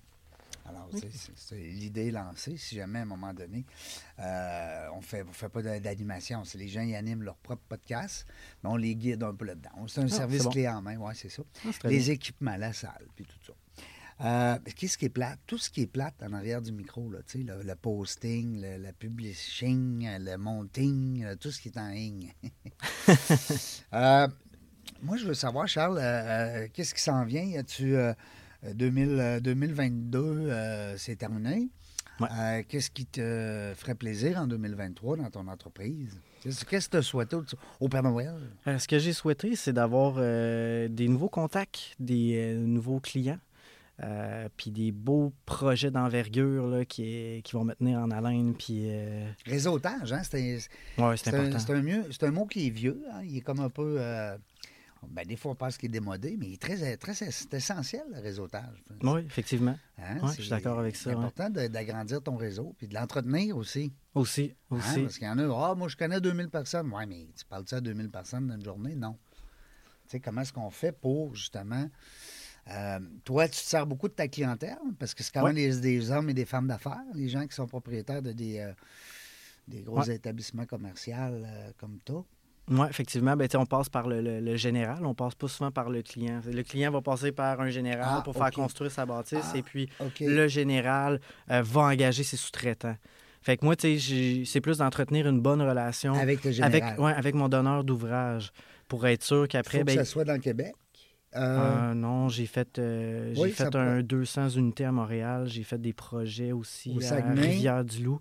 Alors, 0.69 0.89
c'est- 0.93 1.31
c'est 1.35 1.57
l'idée 1.57 2.11
lancée. 2.11 2.57
Si 2.57 2.77
jamais, 2.77 2.99
à 3.01 3.03
un 3.03 3.07
moment 3.07 3.33
donné, 3.33 3.65
euh, 4.19 4.89
on 4.95 5.01
fait, 5.01 5.25
ne 5.25 5.33
fait 5.33 5.49
pas 5.49 5.63
d'animation, 5.63 6.43
les 6.55 6.69
gens 6.69 6.85
qui 6.85 6.95
animent 6.95 7.23
leur 7.23 7.37
propre 7.37 7.63
podcast, 7.69 8.27
mais 8.63 8.71
on 8.71 8.77
les 8.77 8.95
guide 8.95 9.23
un 9.23 9.35
peu 9.35 9.47
là-dedans. 9.47 9.71
C'est 9.87 10.01
un 10.01 10.05
Ah, 10.05 10.09
service 10.09 10.45
bon. 10.45 10.51
clé 10.51 10.69
en 10.69 10.83
main, 10.83 10.97
oui, 10.99 11.13
c'est 11.15 11.29
ça. 11.31 11.43
Ah, 11.67 11.71
Les 11.89 11.99
bien. 12.01 12.13
équipements, 12.13 12.57
la 12.57 12.73
salle, 12.73 13.07
puis 13.17 13.25
tout 13.25 13.39
ça. 13.47 13.53
Euh, 14.21 14.59
Qu'est-ce 14.75 14.99
qui 14.99 15.05
est 15.05 15.11
plate? 15.11 15.39
Tout 15.47 15.59
ce 15.59 15.71
qui 15.71 15.83
est 15.83 15.87
plate 15.87 16.21
en 16.25 16.33
arrière 16.33 16.61
du 16.61 16.73
micro, 16.73 17.09
là, 17.09 17.21
tu 17.25 17.39
sais, 17.39 17.45
le, 17.45 17.63
le 17.63 17.75
posting, 17.77 18.61
le, 18.61 18.77
le 18.77 18.93
publishing, 18.93 20.09
le 20.19 20.37
monting, 20.37 21.23
euh, 21.25 21.37
tout 21.37 21.53
ce 21.53 21.61
qui 21.61 21.69
est 21.69 21.79
en 21.79 21.89
ligne. 21.91 22.33
Euh, 23.95 24.29
moi, 25.03 25.17
je 25.17 25.25
veux 25.27 25.35
savoir, 25.35 25.69
Charles, 25.69 25.99
euh, 26.01 26.67
qu'est-ce 26.73 26.95
qui 26.95 27.01
s'en 27.01 27.25
vient? 27.25 27.43
Y 27.43 27.59
a-tu 27.59 27.95
euh, 27.97 28.13
2000, 28.75 29.09
euh, 29.19 29.41
2022, 29.41 30.19
euh, 30.19 30.95
c'est 30.97 31.17
terminé? 31.17 31.69
Ouais. 32.21 32.29
Euh, 32.33 32.63
qu'est-ce 32.69 32.91
qui 32.91 33.07
te 33.07 33.73
ferait 33.77 33.95
plaisir 33.95 34.39
en 34.39 34.47
2023 34.49 35.17
dans 35.19 35.31
ton 35.31 35.47
entreprise? 35.47 36.21
Qu'est-ce 36.43 36.65
que 36.65 36.77
tu 36.91 36.97
as 36.97 37.03
souhaité 37.03 37.37
au, 37.37 37.45
au 37.81 37.89
Père 37.89 38.03
Noël? 38.03 38.35
Euh, 38.67 38.79
ce 38.79 38.89
que 38.89 38.99
j'ai 38.99 39.13
souhaité, 39.13 39.55
c'est 39.55 39.73
d'avoir 39.73 40.15
euh, 40.19 40.89
des 40.89 41.07
nouveaux 41.09 41.29
contacts, 41.29 41.95
des 42.01 42.35
euh, 42.37 42.67
nouveaux 42.67 42.99
clients, 42.99 43.39
euh, 44.03 44.49
puis 44.57 44.71
des 44.73 44.91
beaux 44.91 45.33
projets 45.47 45.91
d'envergure 45.93 46.67
là, 46.69 46.85
qui, 46.85 47.41
qui 47.45 47.53
vont 47.53 47.65
me 47.65 47.75
tenir 47.75 47.99
en 48.01 48.11
haleine. 48.11 48.55
Puis, 48.55 48.83
euh, 48.87 49.29
Réseautage, 49.47 50.13
hein? 50.13 50.23
C'est 50.29 50.39
un- 50.99 51.05
ouais, 51.05 51.17
un, 51.29 51.39
important. 51.41 51.59
c'est 51.59 51.73
un 51.73 51.83
mieux- 51.83 52.05
c'est 52.11 52.25
un 52.25 52.31
mot 52.33 52.47
qui 52.47 52.67
est 52.67 52.71
vieux. 52.71 53.01
hein. 53.13 53.21
Il 53.25 53.37
est 53.37 53.41
comme 53.43 53.61
un 53.61 53.71
peu. 53.71 53.97
Ben, 55.07 55.25
des 55.27 55.37
fois, 55.37 55.53
on 55.53 55.55
pense 55.55 55.77
qu'il 55.79 55.91
est 55.91 55.93
démodé, 55.93 56.37
mais 56.37 56.49
il 56.49 56.55
est 56.55 56.61
très, 56.61 56.97
très 56.97 57.15
c'est 57.15 57.55
essentiel, 57.55 58.03
le 58.13 58.21
réseautage. 58.21 58.83
Oui, 59.03 59.21
effectivement. 59.27 59.79
Hein, 59.99 60.19
je 60.37 60.43
suis 60.43 60.51
d'accord 60.51 60.79
avec 60.81 60.97
ça, 60.97 61.11
C'est 61.11 61.17
important 61.17 61.51
d'agrandir 61.51 62.21
ton 62.23 62.37
réseau 62.37 62.75
puis 62.79 62.89
de 62.89 62.95
l'entretenir 62.95 63.57
aussi. 63.57 63.93
Aussi, 64.15 64.55
hein, 64.71 64.77
aussi. 64.77 65.03
parce 65.03 65.19
qu'il 65.19 65.27
y 65.27 65.31
en 65.31 65.39
a, 65.39 65.71
ah, 65.71 65.75
moi, 65.77 65.89
je 65.89 65.97
connais 65.97 66.21
2000 66.21 66.49
personnes. 66.49 66.91
Oui, 66.93 67.07
mais 67.07 67.29
tu 67.37 67.45
parles 67.45 67.65
de 67.65 67.69
ça 67.69 67.77
à 67.77 67.81
2000 67.81 68.11
personnes 68.11 68.49
dans 68.49 68.55
une 68.57 68.65
journée? 68.65 68.97
Non. 68.97 69.17
Tu 70.07 70.13
sais, 70.13 70.21
comment 70.21 70.41
est-ce 70.41 70.53
qu'on 70.53 70.71
fait 70.71 70.93
pour, 70.93 71.35
justement. 71.35 71.89
euh, 72.71 72.99
toi, 73.25 73.47
tu 73.47 73.53
te 73.61 73.67
sers 73.67 73.87
beaucoup 73.87 74.09
de 74.09 74.15
ta 74.15 74.27
clientèle 74.29 74.79
parce 74.99 75.15
que 75.15 75.23
c'est 75.23 75.33
quand 75.33 75.43
Ouais. 75.45 75.53
même 75.53 75.71
des, 75.71 75.81
des 75.81 76.11
hommes 76.11 76.29
et 76.31 76.35
des 76.35 76.45
femmes 76.45 76.67
d'affaires, 76.67 77.01
les 77.15 77.29
gens 77.29 77.47
qui 77.47 77.55
sont 77.55 77.67
propriétaires 77.67 78.21
de 78.23 78.33
des, 78.33 78.59
euh, 78.59 78.73
des 79.69 79.83
gros 79.83 80.01
Ouais. 80.01 80.15
établissements 80.15 80.67
commerciaux 80.67 81.15
euh, 81.17 81.71
comme 81.79 81.99
toi. 82.05 82.25
Oui, 82.71 82.87
effectivement. 82.89 83.37
Ben, 83.37 83.49
on 83.55 83.67
passe 83.67 83.89
par 83.89 84.07
le, 84.09 84.21
le- 84.21 84.41
le 84.41 84.57
général, 84.57 85.05
on 85.07 85.15
passe 85.15 85.35
pas 85.35 85.49
souvent 85.49 85.71
par 85.71 85.91
le 85.91 86.03
client. 86.03 86.41
Le 86.47 86.63
client 86.63 86.91
va 86.91 87.01
passer 87.01 87.33
par 87.33 87.61
un 87.61 87.71
général 87.71 88.17
Ah, 88.19 88.23
pour 88.23 88.35
faire 88.35 88.51
construire 88.51 88.91
sa 88.91 89.07
bâtisse 89.07 89.53
Ah, 89.55 89.57
et 89.59 89.63
puis 89.63 89.89
le 90.21 90.49
général 90.49 91.21
euh, 91.51 91.63
va 91.63 91.83
engager 91.83 92.23
ses 92.25 92.37
sous-traitants. 92.37 92.97
Fait 93.41 93.57
que 93.57 93.65
moi, 93.65 93.77
tu 93.77 93.83
sais, 93.89 93.97
j'ai- 93.99 94.45
c'est 94.45 94.61
plus 94.61 94.79
d'entretenir 94.79 95.27
une 95.29 95.41
bonne 95.41 95.63
relation 95.63 96.15
Avec 96.15 96.45
le 96.45 96.51
général. 96.51 96.83
avec, 96.83 96.99
ouais, 97.01 97.13
avec 97.13 97.35
mon 97.35 97.49
donneur 97.49 97.85
d'ouvrage 97.85 98.53
pour 98.89 99.07
être 99.07 99.23
sûr 99.23 99.47
qu'après, 99.49 99.79
que 99.81 99.85
ben, 99.85 99.97
ça 99.99 100.05
soit 100.05 100.25
dans 100.25 100.35
le 100.35 100.39
Québec? 100.41 100.75
Euh, 101.37 101.91
euh, 101.91 101.95
non, 101.95 102.29
j'ai 102.29 102.47
fait, 102.47 102.79
euh, 102.79 103.35
Oui, 103.37 103.51
fait 103.51 103.71
peut- 103.71 103.79
un 103.79 104.03
200 104.03 104.49
unités 104.51 104.85
à 104.85 104.93
Montréal. 104.93 105.47
J'ai 105.47 105.63
fait 105.63 105.81
des 105.81 105.93
projets 105.93 106.53
aussi 106.53 106.91
Au 106.97 107.13
à? 107.13 107.21
Rivière-du-Loup. 107.35 108.19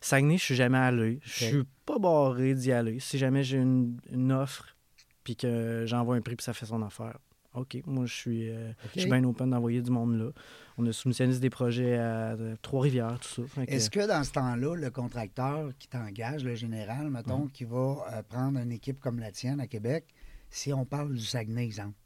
Saguenay, 0.00 0.38
je 0.38 0.44
suis 0.44 0.54
jamais 0.54 0.78
allé. 0.78 1.20
Je 1.24 1.30
suis 1.44 1.62
pas 1.86 1.98
barré 1.98 2.54
d'y 2.54 2.72
aller. 2.72 3.00
Si 3.00 3.18
jamais 3.18 3.42
j'ai 3.44 3.58
une, 3.58 3.98
une 4.10 4.32
offre 4.32 4.76
puis 5.24 5.36
que 5.36 5.84
j'envoie 5.86 6.16
un 6.16 6.20
prix 6.20 6.36
puis 6.36 6.44
ça 6.44 6.52
fait 6.54 6.66
son 6.66 6.82
affaire. 6.82 7.18
OK, 7.54 7.78
moi, 7.86 8.06
je 8.06 8.14
suis, 8.14 8.50
euh, 8.50 8.70
OK. 8.84 8.90
je 8.94 9.00
suis 9.00 9.10
bien 9.10 9.24
open 9.24 9.50
d'envoyer 9.50 9.80
du 9.82 9.90
monde 9.90 10.16
là. 10.18 10.30
On 10.76 10.86
a 10.86 10.92
soumissionné 10.92 11.36
des 11.38 11.50
projets 11.50 11.96
à 11.96 12.32
euh, 12.34 12.54
Trois-Rivières, 12.62 13.18
tout 13.18 13.42
ça. 13.46 13.64
Que- 13.64 13.70
Est-ce 13.70 13.90
que 13.90 14.06
dans 14.06 14.22
ce 14.22 14.30
temps-là, 14.32 14.76
le 14.76 14.90
contracteur 14.90 15.72
qui 15.78 15.88
t'engage, 15.88 16.44
le 16.44 16.54
général, 16.54 17.10
mettons, 17.10 17.48
qui 17.48 17.64
va 17.64 18.06
euh, 18.12 18.22
prendre 18.22 18.60
une 18.60 18.70
équipe 18.70 19.00
comme 19.00 19.18
la 19.18 19.32
tienne 19.32 19.58
à 19.60 19.66
Québec, 19.66 20.04
si 20.50 20.72
on 20.72 20.84
parle 20.84 21.14
du 21.14 21.24
Saguenay, 21.24 21.64
exemple, 21.64 21.96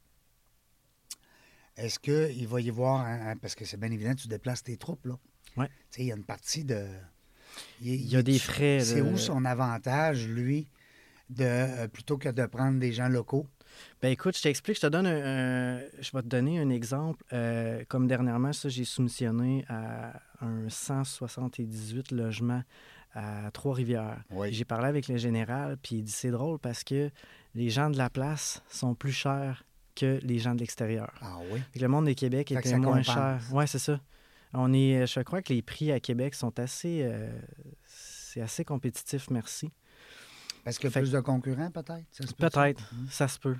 est-ce 1.76 1.98
qu'il 1.98 2.46
va 2.48 2.60
y 2.60 2.70
voir, 2.70 3.00
un- 3.04 3.36
parce 3.36 3.54
que 3.54 3.64
c'est 3.64 3.78
bien 3.78 3.90
évident, 3.90 4.14
tu 4.14 4.28
déplaces 4.28 4.62
tes 4.62 4.76
troupes, 4.76 5.04
là. 5.06 5.18
Ouais. 5.56 5.66
Tu 5.68 5.72
sais, 5.90 6.02
il 6.02 6.06
y 6.06 6.12
a 6.12 6.16
une 6.16 6.24
partie 6.24 6.64
de... 6.64 6.86
Il 7.80 8.06
y 8.06 8.16
a 8.16 8.22
des 8.22 8.38
frais. 8.38 8.80
C'est 8.80 8.96
de- 8.96 9.02
où 9.02 9.16
son 9.18 9.44
avantage, 9.44 10.26
lui, 10.28 10.66
de 11.30 11.44
euh, 11.44 11.88
plutôt 11.88 12.18
que 12.18 12.28
de 12.28 12.46
prendre 12.46 12.78
des 12.78 12.92
gens 12.92 13.08
locaux? 13.08 13.46
Ben 14.02 14.10
écoute, 14.10 14.36
je 14.36 14.42
t'explique, 14.42 14.76
je 14.76 14.82
te 14.82 14.86
donne 14.86 15.06
un, 15.06 15.76
un- 15.76 15.80
je 16.00 16.10
vais 16.12 16.22
te 16.22 16.26
donner 16.28 16.58
un 16.60 16.68
exemple. 16.68 17.24
Euh, 17.32 17.82
comme 17.88 18.06
dernièrement, 18.06 18.52
ça, 18.52 18.68
j'ai 18.68 18.84
soumissionné 18.84 19.64
à 19.68 20.12
un 20.42 20.68
178 20.68 22.10
logements 22.12 22.62
à 23.14 23.50
Trois-Rivières. 23.52 24.22
Oui. 24.30 24.52
J'ai 24.52 24.64
parlé 24.64 24.86
avec 24.88 25.08
le 25.08 25.16
général, 25.16 25.76
puis 25.82 25.96
il 25.96 26.02
dit 26.04 26.12
c'est 26.12 26.30
drôle 26.30 26.58
parce 26.58 26.84
que 26.84 27.10
les 27.54 27.70
gens 27.70 27.90
de 27.90 27.98
la 27.98 28.08
place 28.10 28.62
sont 28.68 28.94
plus 28.94 29.12
chers 29.12 29.64
que 29.94 30.18
les 30.22 30.38
gens 30.38 30.54
de 30.54 30.60
l'extérieur. 30.60 31.12
Ah 31.20 31.38
oui? 31.50 31.60
Le 31.78 31.86
monde 31.88 32.06
des 32.06 32.14
Québec 32.14 32.50
était 32.50 32.70
moins 32.78 33.02
cher. 33.02 33.40
Oui, 33.52 33.64
c'est 33.68 33.78
ça. 33.78 34.00
On 34.54 34.72
est, 34.72 35.06
je 35.06 35.20
crois 35.20 35.40
que 35.42 35.52
les 35.52 35.62
prix 35.62 35.92
à 35.92 36.00
Québec 36.00 36.34
sont 36.34 36.58
assez, 36.58 37.00
euh, 37.02 37.30
c'est 37.86 38.40
assez 38.40 38.64
compétitif, 38.64 39.30
merci. 39.30 39.70
Parce 40.64 40.78
qu'il 40.78 40.86
y 40.86 40.88
a 40.88 40.92
Fait 40.92 41.00
plus 41.00 41.12
de 41.12 41.20
concurrents, 41.20 41.70
peut-être? 41.70 42.04
Ça 42.12 42.26
se 42.26 42.34
peut, 42.34 42.48
ça? 42.48 42.50
Peut-être, 42.50 42.90
ça 43.10 43.28
se 43.28 43.38
peut. 43.38 43.56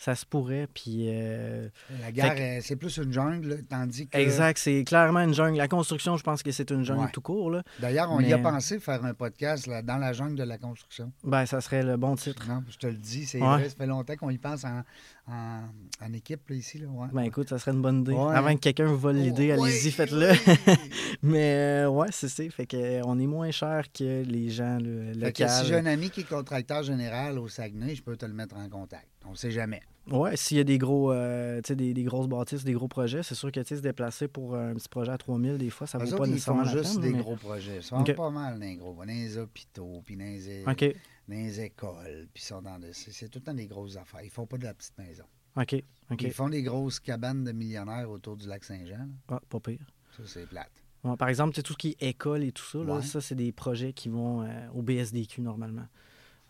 Ça 0.00 0.14
se 0.14 0.24
pourrait, 0.24 0.68
puis... 0.72 1.06
euh, 1.08 1.68
La 2.00 2.12
que- 2.12 2.20
euh, 2.40 2.60
c'est 2.62 2.76
plus 2.76 2.96
une 2.98 3.12
jungle, 3.12 3.64
tandis 3.68 4.06
que... 4.06 4.16
Exact, 4.16 4.56
c'est 4.56 4.84
clairement 4.84 5.18
une 5.22 5.34
jungle. 5.34 5.58
La 5.58 5.66
construction, 5.66 6.16
je 6.16 6.22
pense 6.22 6.44
que 6.44 6.52
c'est 6.52 6.70
une 6.70 6.84
jungle 6.84 7.06
Ouais. 7.06 7.10
tout 7.12 7.20
court. 7.20 7.50
Là. 7.50 7.64
D'ailleurs, 7.80 8.12
on 8.12 8.20
y 8.20 8.32
a 8.32 8.38
pensé 8.38 8.78
faire 8.78 9.04
un 9.04 9.12
podcast 9.12 9.66
là, 9.66 9.82
dans 9.82 9.96
la 9.96 10.12
jungle 10.12 10.36
de 10.36 10.44
la 10.44 10.56
construction. 10.56 11.12
Ben, 11.24 11.46
ça 11.46 11.60
serait 11.60 11.82
le 11.82 11.96
bon 11.96 12.14
titre. 12.14 12.46
Non, 12.48 12.62
je 12.70 12.78
te 12.78 12.86
le 12.86 12.92
dis, 12.94 13.26
c'est 13.26 13.42
Ouais. 13.42 13.68
ça 13.68 13.74
fait 13.74 13.86
longtemps 13.88 14.14
qu'on 14.14 14.30
y 14.30 14.38
pense 14.38 14.64
en, 14.64 14.84
en, 15.28 15.62
en 16.04 16.12
équipe 16.12 16.48
là, 16.48 16.56
ici. 16.56 16.78
Là, 16.78 16.86
ouais. 16.88 17.08
Ben 17.12 17.22
écoute, 17.22 17.48
ça 17.48 17.58
serait 17.58 17.72
une 17.72 17.82
bonne 17.82 18.00
idée. 18.00 18.12
Ouais. 18.12 18.34
Avant 18.34 18.54
que 18.54 18.60
quelqu'un 18.60 18.86
vous 18.86 18.96
vole 18.98 19.16
l'idée, 19.16 19.54
Oh, 19.58 19.62
allez-y, 19.64 19.86
oui, 19.86 19.90
faites-le. 19.92 20.30
oui. 20.30 20.74
Mais 21.22 21.54
euh, 21.84 21.88
ouais, 21.90 22.08
c'est 22.10 22.28
ça. 22.28 22.42
Fait 22.50 22.66
que, 22.66 22.76
euh, 22.76 23.02
on 23.04 23.18
est 23.18 23.26
moins 23.26 23.50
cher 23.50 23.84
que 23.92 24.22
les 24.22 24.48
gens 24.50 24.78
le, 24.80 25.12
locaux. 25.12 25.44
si 25.48 25.66
j'ai 25.66 25.74
un 25.76 25.86
ami 25.86 26.10
qui 26.10 26.20
est 26.20 26.28
contracteur 26.28 26.82
général 26.82 27.38
au 27.38 27.48
Saguenay, 27.48 27.94
je 27.94 28.02
peux 28.02 28.16
te 28.16 28.26
le 28.26 28.32
mettre 28.34 28.56
en 28.56 28.68
contact. 28.68 29.06
On 29.26 29.32
ne 29.32 29.36
sait 29.36 29.50
jamais. 29.50 29.80
Ouais, 30.10 30.36
s'il 30.38 30.56
y 30.56 30.60
a 30.60 30.64
des 30.64 30.78
gros, 30.78 31.12
euh, 31.12 31.60
tu 31.62 31.68
sais, 31.68 31.76
des, 31.76 31.92
des 31.92 32.02
grosses 32.04 32.28
bâtisses, 32.28 32.64
des 32.64 32.72
gros 32.72 32.88
projets, 32.88 33.22
c'est 33.22 33.34
sûr 33.34 33.52
que 33.52 33.60
tu 33.60 33.66
sais, 33.66 33.76
se 33.76 33.82
déplacer 33.82 34.26
pour 34.26 34.56
un 34.56 34.72
petit 34.72 34.88
projet 34.88 35.12
à 35.12 35.18
3000, 35.18 35.58
des 35.58 35.68
fois, 35.68 35.86
ça 35.86 35.98
Eux 35.98 36.02
vaut 36.04 36.06
autres, 36.12 36.16
pas 36.18 36.26
ils 36.26 36.32
nécessairement 36.32 36.64
font 36.64 36.74
la 36.74 36.82
juste 36.82 36.94
peine, 36.94 37.02
des 37.02 37.12
mais- 37.12 37.22
gros 37.22 37.36
projets. 37.36 37.76
Ils 37.76 37.82
sont 37.82 38.02
pas 38.02 38.30
mal 38.30 38.54
dans 38.58 38.64
les 38.64 38.76
gros. 38.76 38.94
Dans 38.94 39.02
les 39.04 39.36
hôpitaux, 39.36 40.00
puis 40.06 40.16
dans 40.16 40.24
les, 40.24 40.64
OK, 40.66 40.96
dans 41.28 41.34
les 41.34 41.60
écoles, 41.60 42.28
puis 42.32 42.42
sont 42.42 42.62
dans 42.62 42.78
des- 42.78 42.92
c'est, 42.92 43.28
tout 43.28 43.38
le 43.40 43.44
temps 43.44 43.54
des 43.54 43.66
grosses 43.66 43.96
affaires. 43.96 44.22
Ils 44.22 44.30
font 44.30 44.46
pas 44.46 44.58
de 44.58 44.64
la 44.64 44.74
petite 44.74 44.96
maison. 44.98 45.24
OK. 45.56 45.82
Ils 46.20 46.32
font 46.32 46.48
des 46.48 46.62
grosses 46.62 47.00
cabanes 47.00 47.44
de 47.44 47.52
millionnaires 47.52 48.08
autour 48.10 48.36
du 48.36 48.46
lac 48.46 48.64
Saint-Jean. 48.64 48.98
là. 48.98 49.06
Ah, 49.28 49.40
pas 49.48 49.60
pire. 49.60 49.80
Ça, 50.16 50.22
c'est 50.26 50.46
plate. 50.46 50.70
Ouais, 51.04 51.16
par 51.16 51.28
exemple, 51.28 51.60
tout 51.62 51.72
ce 51.72 51.78
qui 51.78 51.96
est 52.00 52.08
école 52.08 52.42
et 52.44 52.52
tout 52.52 52.64
ça, 52.64 52.78
là, 52.78 53.02
ça, 53.02 53.20
c'est 53.20 53.34
des 53.34 53.52
projets 53.52 53.92
qui 53.92 54.08
vont 54.08 54.42
euh, 54.42 54.68
au 54.74 54.82
BSDQ 54.82 55.42
normalement. 55.42 55.86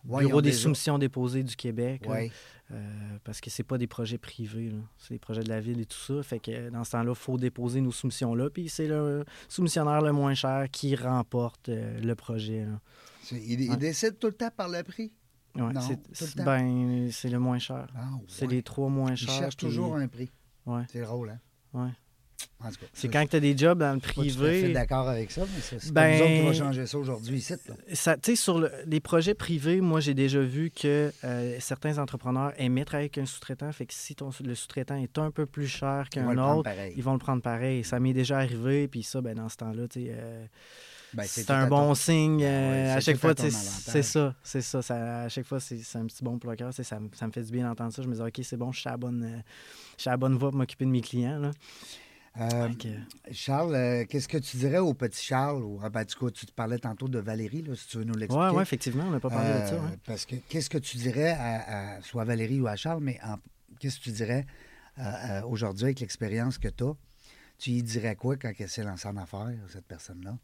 Ouais, 0.05 0.23
Bureau 0.25 0.41
des 0.41 0.51
déjà- 0.51 0.61
soumissions 0.63 0.97
déposées 0.97 1.43
du 1.43 1.55
Québec. 1.55 2.05
là. 2.05 2.21
Euh, 2.71 3.17
parce 3.23 3.41
que 3.41 3.49
c'est 3.49 3.63
pas 3.63 3.77
des 3.77 3.87
projets 3.87 4.17
privés, 4.19 4.69
là. 4.69 4.77
c'est 4.97 5.13
des 5.15 5.19
projets 5.19 5.43
de 5.43 5.49
la 5.49 5.59
ville 5.59 5.81
et 5.81 5.85
tout 5.85 5.97
ça. 5.97 6.21
Fait 6.23 6.39
que 6.39 6.69
dans 6.69 6.83
ce 6.83 6.91
temps-là, 6.91 7.11
il 7.11 7.15
faut 7.17 7.37
déposer 7.37 7.81
nos 7.81 7.91
soumissions-là. 7.91 8.49
Puis 8.51 8.69
c'est 8.69 8.87
le 8.87 9.25
soumissionnaire 9.49 10.01
le 10.01 10.11
moins 10.13 10.35
cher 10.35 10.67
qui 10.71 10.95
remporte 10.95 11.67
euh, 11.69 11.99
le 11.99 12.15
projet. 12.15 12.65
là. 12.65 12.79
Ils, 13.31 13.61
ils 13.61 13.69
Ouais. 13.71 13.77
décident 13.77 14.15
tout 14.19 14.27
le 14.27 14.33
temps 14.33 14.49
par 14.55 14.69
le 14.69 14.83
prix. 14.83 15.11
Ouais, 15.55 15.73
c'est, 16.13 16.35
le 16.37 16.43
ben, 16.43 17.09
c'est 17.11 17.29
le 17.29 17.39
moins 17.39 17.59
cher. 17.59 17.87
Ah, 17.95 18.09
C'est 18.27 18.47
les 18.47 18.61
trois 18.61 18.87
moins 18.89 19.11
Ils 19.11 19.17
chers. 19.17 19.33
cherchent 19.33 19.57
puis- 19.57 19.67
toujours 19.67 19.95
un 19.95 20.07
prix. 20.07 20.29
Ouais, 20.65 20.83
C'est 20.91 21.01
drôle, 21.01 21.29
hein? 21.31 21.39
ouais. 21.73 21.89
C'est 22.93 23.09
quand 23.09 23.25
tu 23.29 23.35
as 23.35 23.39
des 23.41 23.57
jobs 23.57 23.79
dans 23.79 23.93
le 23.93 23.99
je 24.01 24.07
suis 24.21 24.31
privé. 24.33 24.71
d'accord 24.73 25.07
avec 25.09 25.29
ça, 25.31 25.41
mais 25.41 25.61
c'est 25.61 25.91
Ben- 25.91 26.17
nous 26.17 26.23
autres 26.23 26.33
qui 26.33 26.45
va 26.59 26.65
changer 26.65 26.85
ça 26.87 26.97
aujourd'hui 26.97 27.37
ici. 27.37 27.53
Ça, 27.93 28.15
sais, 28.23 28.35
sur 28.35 28.59
le- 28.59 28.71
les 28.85 28.99
projets 29.01 29.33
privés, 29.33 29.81
moi, 29.81 29.99
j'ai 29.99 30.13
déjà 30.13 30.39
vu 30.41 30.69
que 30.69 31.11
euh, 31.23 31.57
certains 31.59 31.97
entrepreneurs 31.97 32.53
aimaient 32.57 32.85
travailler 32.85 33.05
avec 33.05 33.17
un 33.17 33.25
sous-traitant. 33.25 33.71
Fait 33.73 33.85
que 33.85 33.93
si 33.93 34.15
ton, 34.15 34.29
le 34.43 34.55
sous-traitant 34.55 34.95
est 34.95 35.17
un 35.17 35.31
peu 35.31 35.45
plus 35.45 35.67
cher 35.67 36.07
qu'un 36.09 36.37
autre, 36.37 36.69
ils 36.95 37.03
vont 37.03 37.13
le 37.13 37.19
prendre 37.19 37.41
pareil. 37.41 37.83
Ça 37.83 37.99
m'est 37.99 38.13
déjà 38.13 38.37
arrivé. 38.37 38.87
Puis 38.87 39.03
ça, 39.03 39.19
ben, 39.21 39.35
dans 39.35 39.49
ce 39.49 39.57
temps-là, 39.57 39.87
tu 39.87 40.01
sais, 40.01 40.07
euh, 40.11 40.45
Ben, 41.13 41.23
c'est 41.27 41.49
un 41.49 41.67
bon 41.67 41.87
ton- 41.89 41.95
signe. 41.95 42.39
Ben 42.39 42.45
euh, 42.45 42.71
ouais, 42.85 42.89
à 42.91 42.95
c'est 42.95 43.01
chaque 43.11 43.17
fois, 43.17 43.33
c'est 43.37 44.03
ça. 44.03 44.35
C'est 44.43 44.61
ça, 44.61 44.81
ça. 44.81 45.21
À 45.23 45.29
chaque 45.29 45.45
fois, 45.45 45.59
c'est 45.59 45.79
un 45.95 46.05
petit 46.05 46.23
bon 46.23 46.39
sais, 46.71 46.83
Ça, 46.83 46.99
me- 46.99 47.09
ça 47.13 47.25
me 47.27 47.31
fait 47.31 47.43
du 47.43 47.51
bien 47.51 47.67
d'entendre 47.67 47.91
ça. 47.93 48.01
Je 48.01 48.07
me 48.07 48.15
dis, 48.15 48.21
OK, 48.21 48.39
c'est 48.43 48.57
bon, 48.57 48.71
je 48.71 48.79
suis 48.81 48.87
à 48.89 48.91
la 48.91 48.97
bonne, 48.97 49.23
euh, 49.23 49.39
je 49.97 50.01
suis 50.01 50.09
à 50.09 50.13
la 50.13 50.17
bonne 50.17 50.37
voie 50.37 50.49
pour 50.49 50.57
m'occuper 50.59 50.85
de 50.85 50.91
mes 50.91 51.01
clients. 51.01 51.39
Là. 51.39 51.51
Euh, 52.39 52.69
Charles, 53.31 53.73
euh, 53.75 54.05
qu'est-ce 54.07 54.27
que 54.27 54.37
tu 54.37 54.57
dirais 54.57 54.77
au 54.77 54.93
petit 54.93 55.25
Charles? 55.25 55.63
Ou, 55.63 55.79
ah, 55.83 55.89
ben, 55.89 56.03
du 56.03 56.13
coup, 56.15 56.29
tu 56.29 56.45
te 56.45 56.51
parlais 56.51 56.77
tantôt 56.77 57.07
de 57.07 57.19
Valérie, 57.19 57.63
là, 57.63 57.75
si 57.75 57.87
tu 57.87 57.97
veux 57.97 58.03
nous 58.03 58.13
l'expliquer. 58.15 58.45
ouais, 58.49 58.55
ouais, 58.55 58.61
effectivement, 58.61 59.05
on 59.07 59.11
n'a 59.11 59.19
pas 59.19 59.29
parlé 59.29 59.49
de 59.61 59.65
ça. 59.67 59.73
Euh. 59.73 59.79
Parce 60.05 60.25
que 60.25 60.35
qu'est-ce 60.47 60.69
que 60.69 60.77
tu 60.77 60.97
dirais 60.97 61.31
à, 61.31 61.95
à- 61.97 62.01
soit 62.01 62.21
à 62.21 62.25
Valérie 62.25 62.61
ou 62.61 62.67
à 62.67 62.75
Charles, 62.75 63.01
mais 63.03 63.19
qu'est-ce 63.79 63.97
que 63.97 64.03
tu 64.03 64.11
dirais 64.11 64.45
aujourd'hui 65.47 65.85
avec 65.85 65.99
l'expérience 66.01 66.57
que 66.57 66.67
tu 66.67 66.83
as? 66.83 66.93
Tu 67.57 67.71
y 67.71 67.83
dirais 67.83 68.15
quoi 68.15 68.37
quand 68.37 68.51
elle 68.57 68.69
s'est 68.69 68.83
lancée 68.83 69.07
en 69.07 69.17
affaires, 69.17 69.49
cette 69.67 69.85
personne-là? 69.87 70.37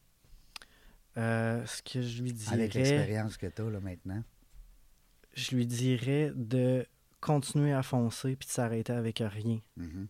Euh, 1.17 1.65
ce 1.65 1.81
que 1.81 2.01
je 2.01 2.21
lui 2.21 2.31
Avec 2.51 2.71
dirais, 2.71 2.83
l'expérience 2.83 3.37
que 3.37 3.47
tu 3.47 3.61
as 3.61 3.69
là, 3.69 3.79
maintenant. 3.79 4.21
je 5.33 5.55
lui 5.55 5.65
dirais 5.65 6.31
de 6.35 6.85
continuer 7.21 7.73
à 7.73 7.83
foncer 7.83 8.35
puis 8.35 8.47
de 8.47 8.51
s'arrêter 8.51 8.93
avec 8.93 9.19
rien. 9.25 9.59
Mhm. 9.77 10.07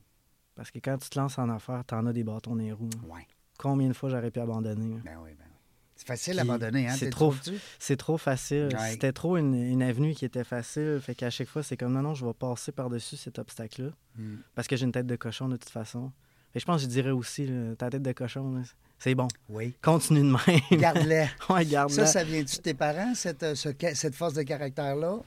Parce 0.56 0.72
que 0.72 0.80
quand 0.80 0.98
tu 0.98 1.10
te 1.10 1.20
lances 1.20 1.38
en 1.38 1.50
affaires, 1.50 1.84
t'en 1.86 2.06
as 2.06 2.14
des 2.14 2.24
bâtons 2.24 2.56
dans 2.56 2.64
les 2.64 2.72
roues. 2.72 2.90
Ouais. 3.08 3.28
Combien 3.58 3.88
de 3.88 3.94
fois 3.94 4.10
j'aurais 4.10 4.32
pu 4.32 4.40
abandonner? 4.40 4.96
Ben 5.04 5.18
oui, 5.22 5.32
ben 5.38 5.46
oui. 5.46 5.52
C'est 5.98 6.08
facile 6.08 6.36
d'abandonner, 6.36 6.88
hein? 6.90 6.96
c'est 6.98 7.10
trop- 7.10 7.30
trouves-tu? 7.32 7.54
C'est 7.80 7.96
trop 7.96 8.18
facile. 8.18 8.70
Ouais. 8.74 8.92
C'était 8.92 9.14
trop 9.14 9.38
une, 9.38 9.54
une 9.54 9.82
avenue 9.82 10.14
qui 10.14 10.26
était 10.26 10.44
facile. 10.44 11.00
Fait 11.02 11.16
qu'à 11.16 11.30
chaque 11.30 11.48
fois, 11.48 11.64
c'est 11.64 11.78
comme 11.78 11.94
non, 11.94 12.02
non, 12.02 12.14
je 12.14 12.26
vais 12.26 12.34
passer 12.34 12.72
par-dessus 12.74 13.16
cet 13.16 13.40
obstacle-là. 13.40 13.92
Mm. 14.18 14.36
Parce 14.56 14.68
que 14.68 14.76
j'ai 14.76 14.86
une 14.86 14.92
tête 14.92 15.08
de 15.08 15.16
cochon 15.16 15.48
de 15.48 15.56
toute 15.56 15.70
façon. 15.70 16.12
Et 16.54 16.60
je 16.60 16.66
pense 16.66 16.82
que 16.82 16.88
je 16.88 16.94
dirais 16.94 17.12
aussi, 17.12 17.48
là, 17.48 17.76
ta 17.78 17.90
tête 17.90 18.02
de 18.04 18.12
cochon, 18.12 18.62
c'est 19.00 19.16
bon. 19.16 19.28
Oui. 19.50 19.74
Continue 19.82 20.22
de 20.22 20.38
même. 20.48 20.62
Garde-les. 20.82 21.28
ouais, 21.50 21.66
garde 21.66 21.92
ça, 21.92 22.06
ça 22.06 22.24
vient-tu 22.24 22.58
de 22.58 22.62
tes 22.62 22.74
parents, 22.74 23.14
cette, 23.16 23.44
euh, 23.44 23.56
ce 23.56 23.70
cette 23.94 24.16
force 24.16 24.34
de 24.34 24.44
caractère-là? 24.44 25.18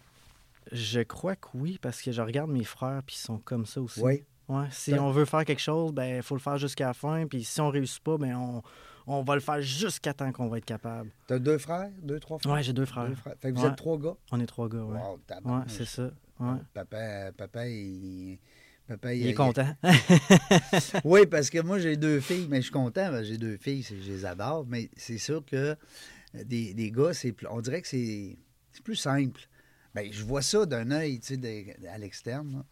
Je 0.72 1.00
crois 1.00 1.36
que 1.36 1.48
oui, 1.54 1.78
parce 1.80 2.02
que 2.02 2.12
je 2.12 2.20
regarde 2.20 2.50
mes 2.50 2.64
frères, 2.64 3.02
puis 3.06 3.16
ils 3.18 3.24
sont 3.24 3.38
comme 3.38 3.64
ça 3.66 3.80
aussi. 3.80 4.00
Oui. 4.02 4.22
Ouais, 4.48 4.66
si 4.70 4.94
on 4.94 5.10
veut 5.10 5.26
faire 5.26 5.44
quelque 5.44 5.60
chose, 5.60 5.92
ben 5.92 6.16
il 6.16 6.22
faut 6.22 6.34
le 6.34 6.40
faire 6.40 6.56
jusqu'à 6.56 6.86
la 6.86 6.94
fin. 6.94 7.26
Puis 7.26 7.44
si 7.44 7.60
on 7.60 7.68
réussit 7.68 8.02
pas, 8.02 8.16
ben 8.16 8.34
on, 8.34 8.62
on 9.06 9.22
va 9.22 9.34
le 9.34 9.40
faire 9.42 9.60
jusqu'à 9.60 10.14
temps 10.14 10.32
qu'on 10.32 10.48
va 10.48 10.56
être 10.58 10.64
capable. 10.64 11.10
T'as 11.26 11.38
deux 11.38 11.58
frères? 11.58 11.90
Deux, 12.02 12.18
trois 12.18 12.38
frères? 12.38 12.52
Ouais, 12.54 12.62
j'ai 12.62 12.72
deux 12.72 12.86
frères. 12.86 13.08
Deux 13.08 13.14
frères. 13.14 13.34
Fait 13.40 13.50
que 13.52 13.56
vous 13.56 13.64
Ouais. 13.64 13.68
êtes 13.70 13.76
trois 13.76 13.98
gars? 13.98 14.14
On 14.32 14.40
est 14.40 14.46
trois 14.46 14.68
gars, 14.70 14.78
ouais. 14.78 14.98
Wow, 14.98 15.20
ouais, 15.44 15.62
c'est 15.66 15.84
ça. 15.84 16.10
Ouais. 16.40 16.56
Papa, 16.72 17.30
papa, 17.36 17.66
il... 17.68 18.38
Papa, 18.88 19.14
Il 19.14 19.26
est 19.26 19.34
content. 19.34 19.68
Oui, 21.04 21.26
parce 21.26 21.50
que 21.50 21.60
moi, 21.60 21.78
j'ai 21.78 21.96
deux 21.96 22.20
filles, 22.20 22.46
mais 22.48 22.56
je 22.58 22.62
suis 22.62 22.70
content. 22.72 23.22
J'ai 23.22 23.36
deux 23.36 23.56
filles, 23.58 23.82
je 23.88 23.94
les 23.94 24.24
adore. 24.24 24.64
Mais 24.66 24.90
c'est 24.96 25.18
sûr 25.18 25.44
que 25.44 25.56
euh, 25.56 25.74
des, 26.44 26.72
des 26.74 26.90
gars, 26.90 27.12
c'est 27.12 27.34
on 27.50 27.60
dirait 27.60 27.82
que 27.82 27.88
c'est 27.88 28.36
plus 28.82 28.96
simple. 28.96 29.40
Ben, 29.94 30.08
je 30.10 30.22
vois 30.24 30.42
ça 30.42 30.64
d'un 30.66 30.90
œil, 30.90 31.20
tu 31.20 31.28
sais, 31.28 31.36
de- 31.36 31.86
à 31.88 31.98
l'externe. 31.98 32.50
là. 32.52 32.64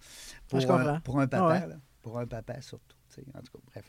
Pour, 0.49 0.71
un, 0.71 1.01
pour 1.01 1.21
un 1.21 1.27
papa, 1.27 1.45
Ah 1.61 1.65
ouais. 1.65 1.69
là. 1.75 1.77
Pour 2.03 2.19
un 2.19 2.27
papa, 2.27 2.61
surtout. 2.63 2.97
tu 3.15 3.21
sais, 3.21 3.27
En 3.35 3.41
tout 3.41 3.53
cas, 3.53 3.59
bref. 3.73 3.85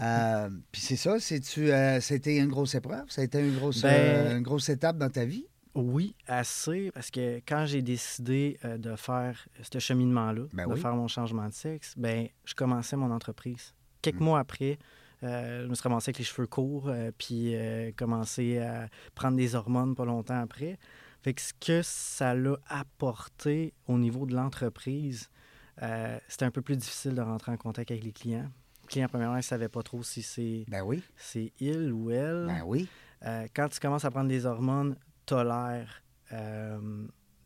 Euh, 0.00 0.50
Puis 0.72 0.80
c'est 0.80 0.96
ça, 0.96 1.20
c'est-tu, 1.20 1.70
euh, 1.70 2.00
c'était 2.00 2.38
une 2.38 2.48
grosse 2.48 2.74
épreuve? 2.74 3.04
Ça 3.10 3.20
a 3.20 3.24
été 3.24 3.40
une 3.40 3.54
grosse, 3.56 3.82
Ben- 3.82 3.88
euh, 3.90 4.36
une 4.38 4.42
grosse 4.42 4.68
étape 4.68 4.96
dans 4.98 5.10
ta 5.10 5.24
vie? 5.24 5.46
Oui, 5.74 6.14
assez, 6.26 6.90
parce 6.92 7.10
que 7.10 7.36
quand 7.46 7.64
j'ai 7.66 7.80
décidé 7.82 8.58
euh, 8.64 8.76
de 8.76 8.94
faire 8.96 9.46
ce 9.62 9.78
cheminement-là, 9.78 10.42
Ben 10.52 10.66
de 10.68 10.74
oui. 10.74 10.80
faire 10.80 10.94
mon 10.94 11.08
changement 11.08 11.48
de 11.48 11.54
sexe, 11.54 11.94
ben 11.96 12.28
je 12.44 12.54
commençais 12.54 12.96
mon 12.96 13.10
entreprise. 13.10 13.74
Quelques 14.02 14.20
Mm. 14.20 14.24
mois 14.24 14.40
après, 14.40 14.78
euh, 15.22 15.62
je 15.64 15.68
me 15.68 15.74
suis 15.74 15.82
ramassé 15.88 16.10
avec 16.10 16.18
les 16.18 16.24
cheveux 16.24 16.46
courts, 16.46 16.88
euh, 16.88 17.10
puis 17.16 17.54
commencé 17.96 18.58
à 18.58 18.88
prendre 19.14 19.36
des 19.36 19.54
hormones 19.54 19.94
pas 19.94 20.04
longtemps 20.04 20.40
après. 20.40 20.78
Fait 21.22 21.32
que 21.34 21.40
ce 21.40 21.52
que 21.54 21.80
ça 21.82 22.34
l'a 22.34 22.56
apporté 22.68 23.72
au 23.86 23.96
niveau 23.98 24.26
de 24.26 24.34
l'entreprise, 24.34 25.30
c'était 26.28 26.44
un 26.44 26.50
peu 26.50 26.62
plus 26.62 26.76
difficile 26.76 27.14
de 27.14 27.20
rentrer 27.20 27.52
en 27.52 27.56
contact 27.56 27.90
avec 27.90 28.04
les 28.04 28.12
clients. 28.12 28.50
Les 28.82 28.88
clients, 28.88 29.08
premièrement, 29.08 29.36
ils 29.36 29.38
ne 29.38 29.42
savaient 29.42 29.68
pas 29.68 29.82
trop 29.82 30.02
si 30.02 30.20
c'est 30.22 30.64
Ben 30.68 30.82
oui. 30.82 31.02
il 31.60 31.92
ou 31.92 32.10
elle. 32.10 32.46
Ben 32.48 32.62
oui. 32.66 32.88
Euh, 33.24 33.46
quand 33.54 33.68
tu 33.68 33.78
commences 33.80 34.04
à 34.04 34.10
prendre 34.10 34.28
des 34.28 34.44
hormones, 34.46 34.96
l'air 35.36 36.02
euh, 36.32 36.78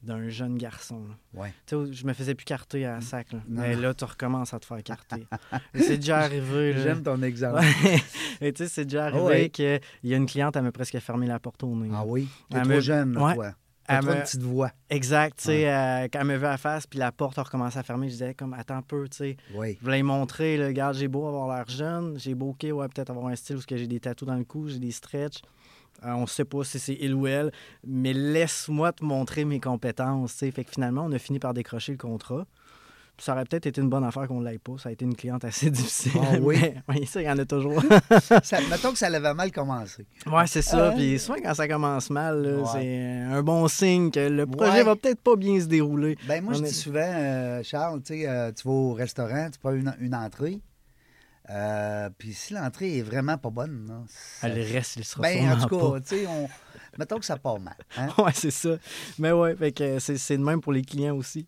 d'un 0.03 0.29
jeune 0.29 0.57
garçon. 0.57 1.03
Ouais. 1.35 1.53
Je 1.71 2.07
me 2.07 2.13
faisais 2.13 2.35
plus 2.35 2.45
carter 2.45 2.85
à 2.87 2.95
la 2.97 3.01
sac. 3.01 3.33
Là. 3.33 3.41
Mais 3.49 3.75
là, 3.75 3.93
tu 3.95 4.05
recommences 4.05 4.55
à 4.55 4.61
te 4.61 4.67
faire 4.67 4.83
carter. 4.83 5.27
C'est 5.75 5.97
déjà 5.97 6.19
arrivé. 6.19 6.75
J'aime 6.79 7.03
ton 7.03 7.21
exemple. 7.23 7.61
Ouais. 7.61 8.01
Et 8.41 8.53
tu 8.53 8.65
sais, 8.65 8.69
c'est 8.69 8.85
déjà 8.85 9.07
arrivé 9.07 9.21
Ah 9.21 9.25
ouais. 9.29 9.49
qu'il 9.51 9.81
y 10.05 10.15
a 10.15 10.17
une 10.17 10.27
cliente, 10.27 10.55
elle 10.57 10.63
m'a 10.63 10.73
presque 10.73 10.99
fermé 10.99 11.27
la 11.27 11.39
porte 11.41 11.63
au 11.65 11.75
nez. 11.75 11.89
Ah 11.93 12.05
oui? 12.07 12.29
Elle 12.53 12.63
trop 12.63 12.69
me- 12.69 12.81
jeune, 12.81 13.17
Ouais. 13.19 13.35
Elle 13.89 14.05
me- 14.05 14.15
une 14.17 14.23
petite 14.23 14.43
voix. 14.43 14.71
Exact. 14.91 15.39
Tu 15.39 15.45
sais, 15.45 15.69
euh, 15.73 16.09
quand 16.13 16.19
elle 16.21 16.27
me 16.27 16.37
vu 16.37 16.45
à 16.45 16.51
la 16.51 16.57
face, 16.59 16.87
puis 16.87 16.99
la 16.99 17.13
porte 17.13 17.39
a 17.39 17.45
recommencé 17.45 17.79
à 17.79 17.83
fermer, 17.85 18.09
je 18.09 18.13
disais, 18.13 18.35
comme, 18.35 18.53
attends 18.53 18.77
un 18.77 18.83
peu, 18.83 19.09
tu 19.09 19.17
sais. 19.17 19.37
Je 19.51 19.55
voulais 19.81 19.97
lui 19.97 20.03
montrer, 20.03 20.57
là, 20.57 20.67
regarde, 20.67 20.97
j'ai 20.97 21.07
beau 21.09 21.27
avoir 21.27 21.57
l'air 21.57 21.69
jeune, 21.69 22.19
j'ai 22.19 22.35
beau, 22.35 22.51
OK, 22.51 22.65
ouais, 22.71 22.89
peut-être 22.89 23.11
avoir 23.11 23.27
un 23.29 23.37
style 23.37 23.57
où 23.57 23.61
j'ai 23.69 23.87
des 23.87 24.01
tatous 24.01 24.27
dans 24.27 24.35
le 24.35 24.45
cou, 24.45 24.69
j'ai 24.69 24.79
des 24.81 24.91
stretches. 24.91 25.41
On 26.05 26.27
sait 26.27 26.45
pas 26.45 26.65
si 26.65 26.79
c'est 26.79 26.97
il 27.01 27.15
ou 27.15 27.27
elle, 27.27 27.53
mais 27.87 28.13
laisse-moi 28.13 28.93
te 28.93 29.05
montrer 29.05 29.45
mes 29.45 29.61
compétences. 29.61 30.33
Fait 30.35 30.53
que 30.65 30.71
finalement, 30.71 31.05
on 31.05 31.13
a 31.13 31.19
fini 31.19 31.39
par 31.39 31.55
décrocher 31.55 31.93
le 31.93 31.99
contrat. 31.99 32.47
Puis 33.17 33.25
ça 33.25 33.33
aurait 33.33 33.47
peut-être 33.47 33.65
été 33.65 33.81
une 33.81 33.89
bonne 33.89 34.05
affaire 34.05 34.29
qu'on 34.29 34.41
ne 34.41 34.45
l'aille 34.45 34.59
pas. 34.59 34.75
Ça 34.77 34.91
a 34.91 34.93
été 34.93 35.07
une 35.07 35.17
cliente 35.17 35.43
assez 35.43 35.71
difficile. 35.71 36.13
Ah 36.23 36.37
oui? 36.39 36.59
mais- 36.61 36.75
oui, 36.91 37.07
ça, 37.07 37.23
il 37.23 37.25
y 37.25 37.31
en 37.31 37.39
a 37.39 37.47
toujours. 37.47 37.83
Ça, 38.43 38.61
mettons 38.69 38.93
que 38.93 38.99
ça 38.99 39.09
l'avait 39.09 39.33
mal 39.33 39.51
commencé. 39.53 40.05
ouais, 40.31 40.47
c'est 40.47 40.61
ça. 40.61 40.93
Puis 40.95 41.19
souvent, 41.19 41.39
quand 41.43 41.55
ça 41.55 41.67
commence 41.67 42.11
mal, 42.11 42.43
là, 42.43 42.59
Ouais. 42.59 42.69
c'est 42.75 43.35
un 43.35 43.43
bon 43.43 43.67
signe 43.69 44.11
que 44.11 44.21
le 44.21 44.47
projet 44.47 44.71
Ouais. 44.73 44.83
va 44.83 44.97
peut-être 44.97 45.23
pas 45.23 45.35
bien 45.35 45.59
se 45.59 45.65
dérouler. 45.65 46.19
Ben 46.29 46.45
moi, 46.45 46.53
On 46.55 46.59
je 46.59 46.65
est- 46.65 46.69
dis 46.69 46.75
souvent, 46.75 47.01
euh, 47.03 47.63
Charles, 47.63 48.03
euh, 48.11 48.53
tu 48.53 48.69
vas 48.69 48.75
au 48.75 48.93
restaurant, 48.93 49.49
tu 49.51 49.59
prends 49.61 49.73
une, 49.73 49.95
une 49.99 50.15
entrée. 50.15 50.61
Euh, 51.51 52.11
Puis 52.19 52.33
si 52.35 52.55
l'entrée 52.55 52.99
est 52.99 53.03
vraiment 53.03 53.39
pas 53.39 53.51
bonne, 53.51 53.87
là, 53.89 54.03
ça- 54.09 54.49
Ah, 54.49 54.53
reste, 54.55 54.97
il 54.97 55.05
sera 55.05 55.23
ben, 55.23 55.53
en 55.53 55.67
tout 55.67 55.79
cas, 55.93 56.01
tu 56.01 56.07
sais, 56.09 56.27
on... 56.27 56.49
mettons 56.99 57.19
que 57.19 57.25
ça 57.25 57.37
part 57.37 57.61
mal. 57.61 57.77
hein. 57.97 58.09
ouais, 58.19 58.33
c'est 58.35 58.51
ça. 58.51 58.71
Mais 59.19 59.33
ouais, 59.33 59.55
fait 59.57 59.73
que 59.73 59.99
c'est, 59.99 60.19
c'est 60.19 60.37
de 60.39 60.43
même 60.43 60.61
pour 60.61 60.73
les 60.73 60.83
clients 60.83 61.17
aussi. 61.17 61.47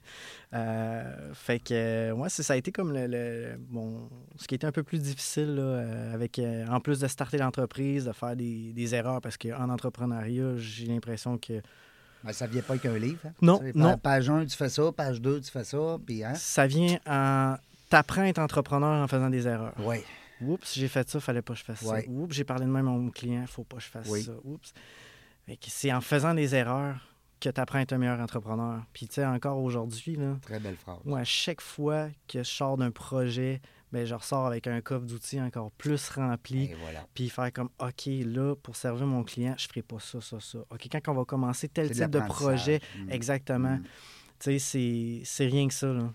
Euh, 0.54 1.32
fait 1.34 1.58
que, 1.58 2.12
ouais, 2.12 2.28
c'est- 2.28 2.42
ça 2.42 2.54
a 2.54 2.56
été 2.56 2.72
comme 2.72 2.92
le, 2.92 3.06
le- 3.06 3.56
bon, 3.58 4.08
ce 4.36 4.46
qui 4.46 4.54
était 4.54 4.66
un 4.66 4.72
peu 4.72 4.82
plus 4.82 5.00
difficile, 5.00 5.54
là, 5.56 5.62
euh, 5.62 6.14
avec, 6.14 6.40
en 6.70 6.80
plus 6.80 7.00
de 7.00 7.06
starter 7.08 7.38
l'entreprise, 7.38 8.04
de 8.06 8.12
faire 8.12 8.34
des, 8.36 8.72
des 8.72 8.94
erreurs, 8.94 9.20
parce 9.20 9.36
qu'en 9.36 9.68
entrepreneuriat, 9.68 10.56
j'ai 10.56 10.86
l'impression 10.86 11.36
que 11.38 11.60
Ben, 12.24 12.32
ça 12.32 12.46
vient 12.46 12.62
pas 12.62 12.74
avec 12.74 12.86
un 12.86 12.98
livre. 12.98 13.20
hein. 13.26 13.32
Non, 13.42 13.60
non. 13.74 13.98
Page 13.98 14.30
1, 14.30 14.46
tu 14.46 14.56
fais 14.56 14.68
ça. 14.68 14.90
Page 14.92 15.20
2, 15.20 15.40
tu 15.40 15.50
fais 15.50 15.64
ça. 15.64 15.98
Puis, 16.06 16.24
hein? 16.24 16.34
ça 16.34 16.66
vient 16.66 16.98
en... 17.06 17.56
T'apprends 17.88 18.22
à 18.22 18.26
être 18.26 18.38
entrepreneur 18.38 19.02
en 19.02 19.08
faisant 19.08 19.30
des 19.30 19.46
erreurs. 19.46 19.74
Oui. 19.78 19.98
Oups, 20.40 20.74
j'ai 20.74 20.88
fait 20.88 21.08
ça, 21.08 21.18
fallait 21.20 21.42
pas 21.42 21.54
que 21.54 21.58
je 21.60 21.64
fasse 21.64 21.82
Ouais. 21.82 22.02
ça. 22.02 22.08
Oups, 22.10 22.34
j'ai 22.34 22.44
parlé 22.44 22.64
de 22.64 22.70
même 22.70 22.86
à 22.86 22.90
mon 22.90 23.10
client, 23.10 23.44
faut 23.46 23.64
pas 23.64 23.76
que 23.78 23.82
je 23.82 23.88
fasse 23.88 24.08
Oui. 24.08 24.22
ça. 24.22 24.32
Oups. 24.44 24.72
C'est 25.66 25.92
en 25.92 26.00
faisant 26.00 26.34
des 26.34 26.54
erreurs 26.54 27.00
que 27.40 27.48
tu 27.48 27.60
apprends 27.60 27.78
à 27.78 27.82
être 27.82 27.92
un 27.92 27.98
meilleur 27.98 28.20
entrepreneur. 28.20 28.82
Puis, 28.92 29.06
tu 29.08 29.14
sais, 29.14 29.24
encore 29.26 29.58
aujourd'hui, 29.62 30.16
là, 30.16 30.36
Très 30.42 30.60
belle 30.60 30.76
phrase. 30.76 30.98
Moi, 31.04 31.20
à 31.20 31.24
chaque 31.24 31.60
fois 31.60 32.08
que 32.28 32.40
je 32.42 32.48
sors 32.48 32.76
d'un 32.76 32.90
projet, 32.90 33.60
ben, 33.90 34.04
je 34.04 34.14
ressors 34.14 34.46
avec 34.46 34.66
un 34.66 34.80
coffre 34.82 35.06
d'outils 35.06 35.40
encore 35.40 35.70
plus 35.72 36.10
rempli. 36.10 36.64
Et 36.64 36.76
voilà. 36.82 37.06
Puis 37.14 37.30
faire 37.30 37.50
comme, 37.52 37.70
OK, 37.78 38.04
là, 38.06 38.54
pour 38.56 38.76
servir 38.76 39.06
mon 39.06 39.24
client, 39.24 39.54
je 39.56 39.66
ferai 39.66 39.82
pas 39.82 39.98
ça, 40.00 40.20
ça, 40.20 40.38
ça. 40.40 40.58
OK, 40.70 40.88
quand 40.92 41.08
on 41.08 41.14
va 41.14 41.24
commencer 41.24 41.68
tel 41.68 41.90
type 41.90 42.10
de 42.10 42.20
projet, 42.20 42.80
Mm. 42.98 43.10
exactement. 43.10 43.76
Mm. 43.76 43.82
Tu 43.84 43.88
sais, 44.40 44.58
c'est- 44.58 45.22
c'est 45.24 45.46
rien 45.46 45.66
que 45.68 45.74
ça, 45.74 45.86
là. 45.92 46.12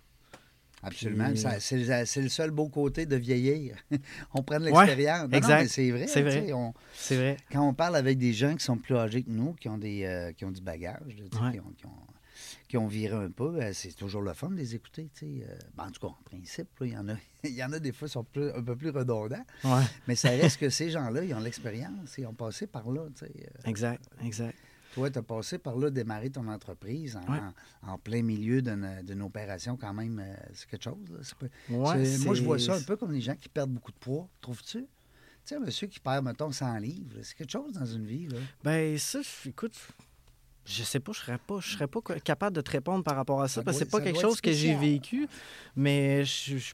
Absolument. 0.84 1.32
C'est 1.60 2.22
le- 2.22 2.30
seul 2.30 2.52
beau 2.52 2.68
côté 2.70 3.06
de 3.06 3.16
vieillir. 3.16 3.76
on 4.34 4.44
prend 4.44 4.60
de 4.60 4.66
l'expérience. 4.66 5.30
Exact. 5.32 5.68
c'est 5.70 5.92
vrai. 5.92 6.08
C'est 6.08 7.16
vrai. 7.16 7.38
quand 7.52 7.68
on 7.68 7.74
parle 7.74 7.96
avec 7.96 8.18
des 8.18 8.34
gens 8.34 8.56
qui 8.56 8.64
sont 8.64 8.78
plus 8.78 8.96
âgés 8.96 9.24
que 9.24 9.30
nous, 9.32 9.54
qui 9.54 9.70
ont, 9.70 9.78
des, 9.78 10.04
euh, 10.06 10.32
qui 10.34 10.46
ont 10.46 10.52
du 10.52 10.62
bagage, 10.62 11.02
Ouais. 11.08 11.52
qui, 11.54 11.60
ont, 11.60 11.74
qui 11.78 11.86
ont- 11.86 11.90
qui 12.68 12.78
ont 12.78 12.88
viré 12.88 13.16
un 13.16 13.30
peu, 13.30 13.62
euh, 13.62 13.72
c'est 13.74 13.94
toujours 13.96 14.24
le 14.24 14.34
fun 14.34 14.50
de 14.50 14.56
les 14.56 14.74
écouter. 14.74 15.08
Euh, 15.22 15.46
ben, 15.78 15.86
en 15.86 15.92
tout 15.92 16.02
cas, 16.02 16.08
en 16.08 16.18
principe, 16.26 16.70
il 16.82 16.88
y 16.94 16.98
en 16.98 17.08
a, 17.10 17.14
il 17.44 17.52
y 17.54 17.64
en 17.64 17.72
a 17.72 17.78
des 17.80 17.92
fois 17.92 18.08
qui 18.08 18.14
sont 18.14 18.24
plus- 18.24 18.50
un 18.50 18.64
peu 18.64 18.76
plus 18.76 18.90
redondants, 18.90 19.46
Ouais, 19.64 19.84
mais 20.08 20.16
ça 20.16 20.30
reste 20.30 20.60
que 20.60 20.70
ces 20.70 20.90
gens-là, 20.90 21.24
ils 21.24 21.34
ont 21.36 21.40
l'expérience, 21.40 22.16
ils 22.18 22.26
ont 22.26 22.34
passé 22.34 22.66
par 22.66 22.90
là. 22.92 23.02
exact, 23.66 24.04
exact. 24.26 24.58
Toi, 24.94 25.10
tu 25.10 25.20
as 25.20 25.24
passé 25.24 25.58
par 25.58 25.76
là, 25.78 25.90
démarrer 25.90 26.30
ton 26.30 26.48
entreprise 26.48 27.16
en, 27.18 27.32
Ouais. 27.32 27.40
en- 27.84 27.94
en 27.94 27.98
plein 27.98 28.22
milieu 28.22 28.62
d'une 28.62 29.22
opération, 29.22 29.76
quand 29.78 29.94
même, 29.94 30.20
euh, 30.20 30.34
c'est 30.54 30.70
quelque 30.70 30.84
chose. 30.84 31.10
là. 31.10 31.18
C'est 31.24 31.36
pas- 31.38 31.46
Ouais, 31.74 32.06
c'est- 32.06 32.26
moi, 32.26 32.36
je 32.36 32.44
vois 32.44 32.60
ça 32.60 32.76
un 32.76 32.82
peu 32.82 32.96
comme 32.96 33.12
les 33.12 33.22
gens 33.22 33.36
qui 33.36 33.50
perdent 33.50 33.72
beaucoup 33.72 33.92
de 33.92 33.98
poids, 33.98 34.28
trouves-tu? 34.42 34.80
Tu 34.82 34.88
sais, 35.46 35.56
un 35.56 35.60
monsieur 35.60 35.88
qui 35.88 36.00
perd, 36.00 36.24
mettons, 36.24 36.52
100 36.52 36.78
livres, 36.78 37.18
c'est 37.22 37.36
quelque 37.36 37.52
chose 37.52 37.74
dans 37.74 37.86
une 37.86 38.06
vie. 38.06 38.28
Là. 38.28 38.38
Ben, 38.64 38.98
ça, 38.98 39.20
écoute, 39.46 39.76
je 40.66 40.84
sais 40.84 41.00
pas, 41.02 41.12
je 41.12 41.20
serais 41.20 41.38
pas, 41.38 41.60
je 41.60 41.74
serais 41.74 41.88
pas 41.88 42.00
capable 42.24 42.56
de 42.56 42.62
te 42.62 42.72
répondre 42.72 43.04
par 43.04 43.16
rapport 43.18 43.42
à 43.42 43.48
ça, 43.50 43.56
Ça 43.56 43.64
parce 43.64 43.78
que 43.80 43.84
c'est 43.84 43.92
pas 43.92 44.00
quelque 44.00 44.22
chose 44.22 44.40
que 44.40 44.52
j'ai 44.54 44.76
vécu, 44.76 45.28
mais 45.76 46.24
je, 46.24 46.58
je 46.58 46.74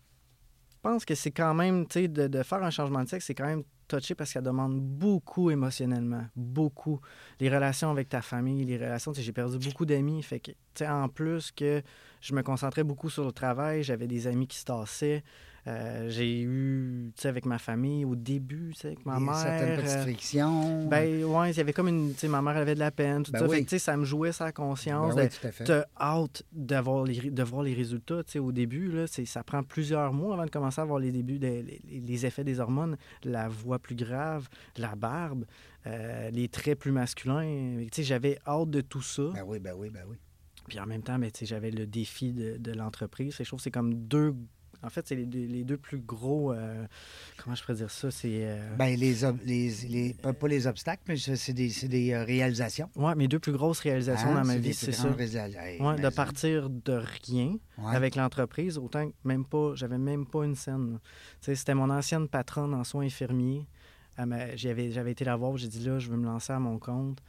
pense 0.82 1.06
que 1.06 1.16
c'est 1.16 1.32
quand 1.32 1.54
même, 1.54 1.88
tu 1.88 2.02
sais, 2.02 2.08
de, 2.08 2.44
faire 2.44 2.64
un 2.64 2.70
changement 2.70 3.04
de 3.04 3.10
sexe, 3.10 3.26
c'est 3.26 3.36
quand 3.36 3.46
même 3.46 3.64
touché 3.88 4.16
parce 4.16 4.30
que 4.30 4.34
ça 4.34 4.42
demande 4.42 4.80
beaucoup 4.80 5.50
émotionnellement, 5.50 6.26
beaucoup. 6.36 7.00
Les 7.40 7.50
relations 7.50 7.90
avec 7.90 8.10
ta 8.10 8.22
famille, 8.22 8.66
les 8.66 8.78
relations, 8.78 9.12
tu 9.12 9.22
j'ai 9.22 9.34
perdu 9.34 9.58
beaucoup 9.58 9.86
d'amis, 9.86 10.22
fait 10.22 10.40
que, 10.40 10.52
tu 10.52 10.58
sais, 10.76 10.88
en 10.88 11.10
plus 11.10 11.52
que 11.52 11.82
je 12.22 12.34
me 12.34 12.44
concentrais 12.44 12.84
beaucoup 12.84 13.10
sur 13.10 13.26
le 13.26 13.32
travail, 13.32 13.84
j'avais 13.84 14.08
des 14.08 14.28
amis 14.28 14.48
qui 14.48 14.58
se 14.58 14.66
tassaient, 14.66 15.24
euh, 15.68 16.10
j'ai 16.10 16.42
eu, 16.42 17.12
tu 17.16 17.22
sais, 17.22 17.28
avec 17.28 17.46
ma 17.46 17.58
famille, 17.60 18.06
au 18.06 18.16
début, 18.16 18.72
tu 18.74 18.80
sais, 18.82 18.88
avec 18.88 19.06
ma 19.06 19.18
Et 19.18 19.20
mère... 19.20 19.36
certaines 19.36 19.76
petites 19.78 19.90
euh, 19.90 20.02
frictions. 20.04 20.88
ben 20.88 21.24
ouais, 21.26 21.52
il 21.52 21.58
y 21.58 21.60
avait 21.60 21.74
comme 21.74 21.88
une. 21.88 22.14
Tu 22.14 22.20
sais, 22.20 22.28
ma 22.28 22.42
mère 22.42 22.56
elle 22.56 22.62
avait 22.64 22.76
de 22.76 22.80
la 22.80 22.92
peine, 22.92 23.24
tout 23.24 23.32
Ben 23.32 23.40
ça. 23.40 23.48
oui. 23.48 23.58
Fait 23.58 23.64
que, 23.64 23.70
tu 23.70 23.76
sais, 23.76 23.80
ça 23.80 23.98
me 23.98 24.06
jouait 24.06 24.32
sa 24.32 24.46
Ben 24.46 24.52
conscience. 24.52 25.14
oui, 25.16 25.24
de- 25.24 25.28
tout 25.28 25.48
à 25.48 25.52
fait. 25.52 25.64
T'as 25.66 25.86
hâte 26.00 26.44
d'avoir 26.52 27.04
les, 27.04 27.20
ré- 27.20 27.32
de 27.32 27.44
voir 27.44 27.64
les 27.64 27.74
résultats. 27.74 28.24
Tu 28.24 28.32
sais, 28.34 28.40
au 28.40 28.52
début, 28.52 28.92
là, 28.92 29.06
ça 29.08 29.44
prend 29.44 29.64
plusieurs 29.64 30.14
mois 30.14 30.34
avant 30.36 30.46
de 30.46 30.50
commencer 30.52 30.82
à 30.82 30.86
voir 30.86 31.00
les 31.00 31.12
débuts, 31.12 31.40
des- 31.40 31.62
les, 31.64 31.82
les 32.00 32.26
effets 32.26 32.44
des 32.44 32.60
hormones, 32.60 32.98
la 33.24 33.48
voix 33.50 33.80
plus 33.80 33.96
grave, 33.96 34.48
la 34.78 34.96
barbe, 34.96 35.46
euh, 35.88 36.30
les 36.32 36.48
traits 36.48 36.80
plus 36.80 36.92
masculins. 36.92 37.78
Tu 37.84 37.88
sais, 37.92 38.04
j'avais 38.04 38.40
hâte 38.48 38.70
de 38.70 38.82
tout 38.82 39.02
ça. 39.02 39.24
Ben 39.34 39.44
oui, 39.46 39.60
ben 39.60 39.74
oui, 39.78 39.90
ben 39.90 40.04
oui. 40.08 40.18
Puis 40.68 40.80
en 40.80 40.86
même 40.86 41.02
temps, 41.02 41.18
ben, 41.18 41.32
tu 41.32 41.40
sais, 41.40 41.46
j'avais 41.48 41.72
le 41.72 41.88
défi 41.88 42.32
de, 42.32 42.58
de 42.58 42.72
l'entreprise. 42.74 43.36
Je 43.38 43.44
trouve 43.44 43.58
que 43.60 43.64
c'est 43.64 43.72
comme 43.72 43.94
deux. 43.94 44.36
En 44.82 44.90
fait, 44.90 45.06
c'est 45.08 45.16
les, 45.16 45.26
deux- 45.26 45.46
les 45.46 45.64
deux 45.64 45.78
plus 45.78 46.00
gros. 46.00 46.54
euh, 46.54 46.86
comment 47.38 47.56
je 47.56 47.62
pourrais 47.62 47.76
dire 47.78 47.92
ça? 47.92 48.12
C'est. 48.12 48.46
euh, 48.46 48.76
Ben, 48.78 48.96
les, 48.98 49.14
les, 49.46 49.70
les- 49.90 50.14
pas 50.14 50.32
pas 50.34 50.48
les 50.48 50.68
obstacles, 50.68 51.02
mais 51.08 51.18
c'est 51.18 51.54
des, 51.54 51.70
c'est 51.70 51.88
des 51.90 52.14
euh, 52.14 52.24
réalisations. 52.24 52.90
Ouais, 52.96 53.14
mes 53.16 53.28
deux 53.28 53.40
plus 53.40 53.52
grosses 53.52 53.80
réalisations 53.82 54.30
Hein? 54.30 54.36
dans 54.42 54.46
ma 54.48 54.58
vie, 54.58 54.74
c'est 54.74 54.92
ça. 54.94 55.10
Hey, 55.10 55.82
Ouais, 55.82 56.00
de 56.00 56.10
partir 56.10 56.70
de 56.70 57.02
rien 57.26 57.58
Ouais. 57.78 57.96
avec 57.96 58.16
l'entreprise, 58.16 58.78
autant 58.78 59.10
que 59.10 59.14
même 59.26 59.46
pas, 59.46 59.74
j'avais 59.76 59.98
même 59.98 60.26
pas 60.26 60.44
une 60.46 60.56
scène. 60.56 61.00
C'était 61.42 61.74
mon 61.74 61.90
ancienne 61.90 62.28
patronne 62.28 62.74
en 62.74 62.84
soins 62.84 63.06
infirmiers. 63.06 63.66
M'a- 64.18 64.56
J'avais 64.58 64.92
j'avais 64.92 65.12
été 65.12 65.24
la 65.24 65.36
voir, 65.38 65.56
j'ai 65.58 65.68
dit 65.70 65.80
là, 65.80 65.98
je 66.00 66.10
veux 66.10 66.18
me 66.18 66.26
lancer 66.26 66.52
à 66.54 66.60
mon 66.60 66.78
compte. 66.78 67.20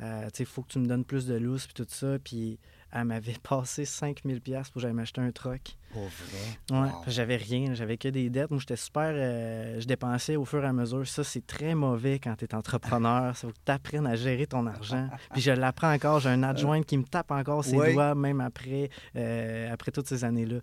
Euh, 0.00 0.24
tu 0.26 0.38
sais, 0.38 0.42
il 0.44 0.46
faut 0.46 0.62
que 0.62 0.68
tu 0.68 0.78
me 0.78 0.86
donnes 0.86 1.04
plus 1.04 1.26
de 1.26 1.34
lousse, 1.34 1.66
puis 1.66 1.74
tout 1.74 1.86
ça. 1.88 2.18
Puis 2.22 2.58
elle 2.92 3.04
m'avait 3.04 3.34
passé 3.42 3.84
5000 3.84 4.40
pièces 4.40 4.68
pour 4.70 4.74
que 4.74 4.80
j'aille 4.80 4.92
m'acheter 4.94 5.20
un 5.20 5.30
truck. 5.32 5.76
Pour 5.92 6.02
vrai? 6.02 6.80
Ouais, 6.82 6.88
Wow. 6.90 7.02
j'avais 7.06 7.36
rien, 7.36 7.72
j'avais 7.74 7.96
que 7.96 8.08
des 8.08 8.28
dettes. 8.28 8.50
Moi, 8.50 8.60
j'étais 8.60 8.76
super. 8.76 9.10
euh, 9.14 9.80
je 9.80 9.86
dépensais 9.86 10.36
au 10.36 10.44
fur 10.44 10.62
et 10.62 10.66
à 10.66 10.72
mesure. 10.72 11.06
Ça, 11.06 11.24
c'est 11.24 11.46
très 11.46 11.74
mauvais 11.74 12.18
quand 12.18 12.34
tu 12.36 12.44
es 12.44 12.54
entrepreneur. 12.54 13.34
Ça 13.36 13.46
faut 13.48 13.52
que 13.52 13.58
tu 13.64 13.72
apprennes 13.72 14.06
à 14.06 14.14
gérer 14.14 14.46
ton 14.46 14.66
argent. 14.66 15.08
Puis 15.32 15.40
je 15.40 15.50
l'apprends 15.50 15.92
encore. 15.92 16.20
J'ai 16.20 16.28
un 16.28 16.42
adjoint 16.42 16.82
qui 16.82 16.98
me 16.98 17.04
tape 17.04 17.30
encore 17.30 17.64
ses 17.64 17.76
Ouais. 17.76 17.92
doigts, 17.94 18.14
même 18.14 18.40
après, 18.40 18.90
euh, 19.16 19.72
après 19.72 19.90
toutes 19.90 20.08
ces 20.08 20.24
années-là. 20.24 20.56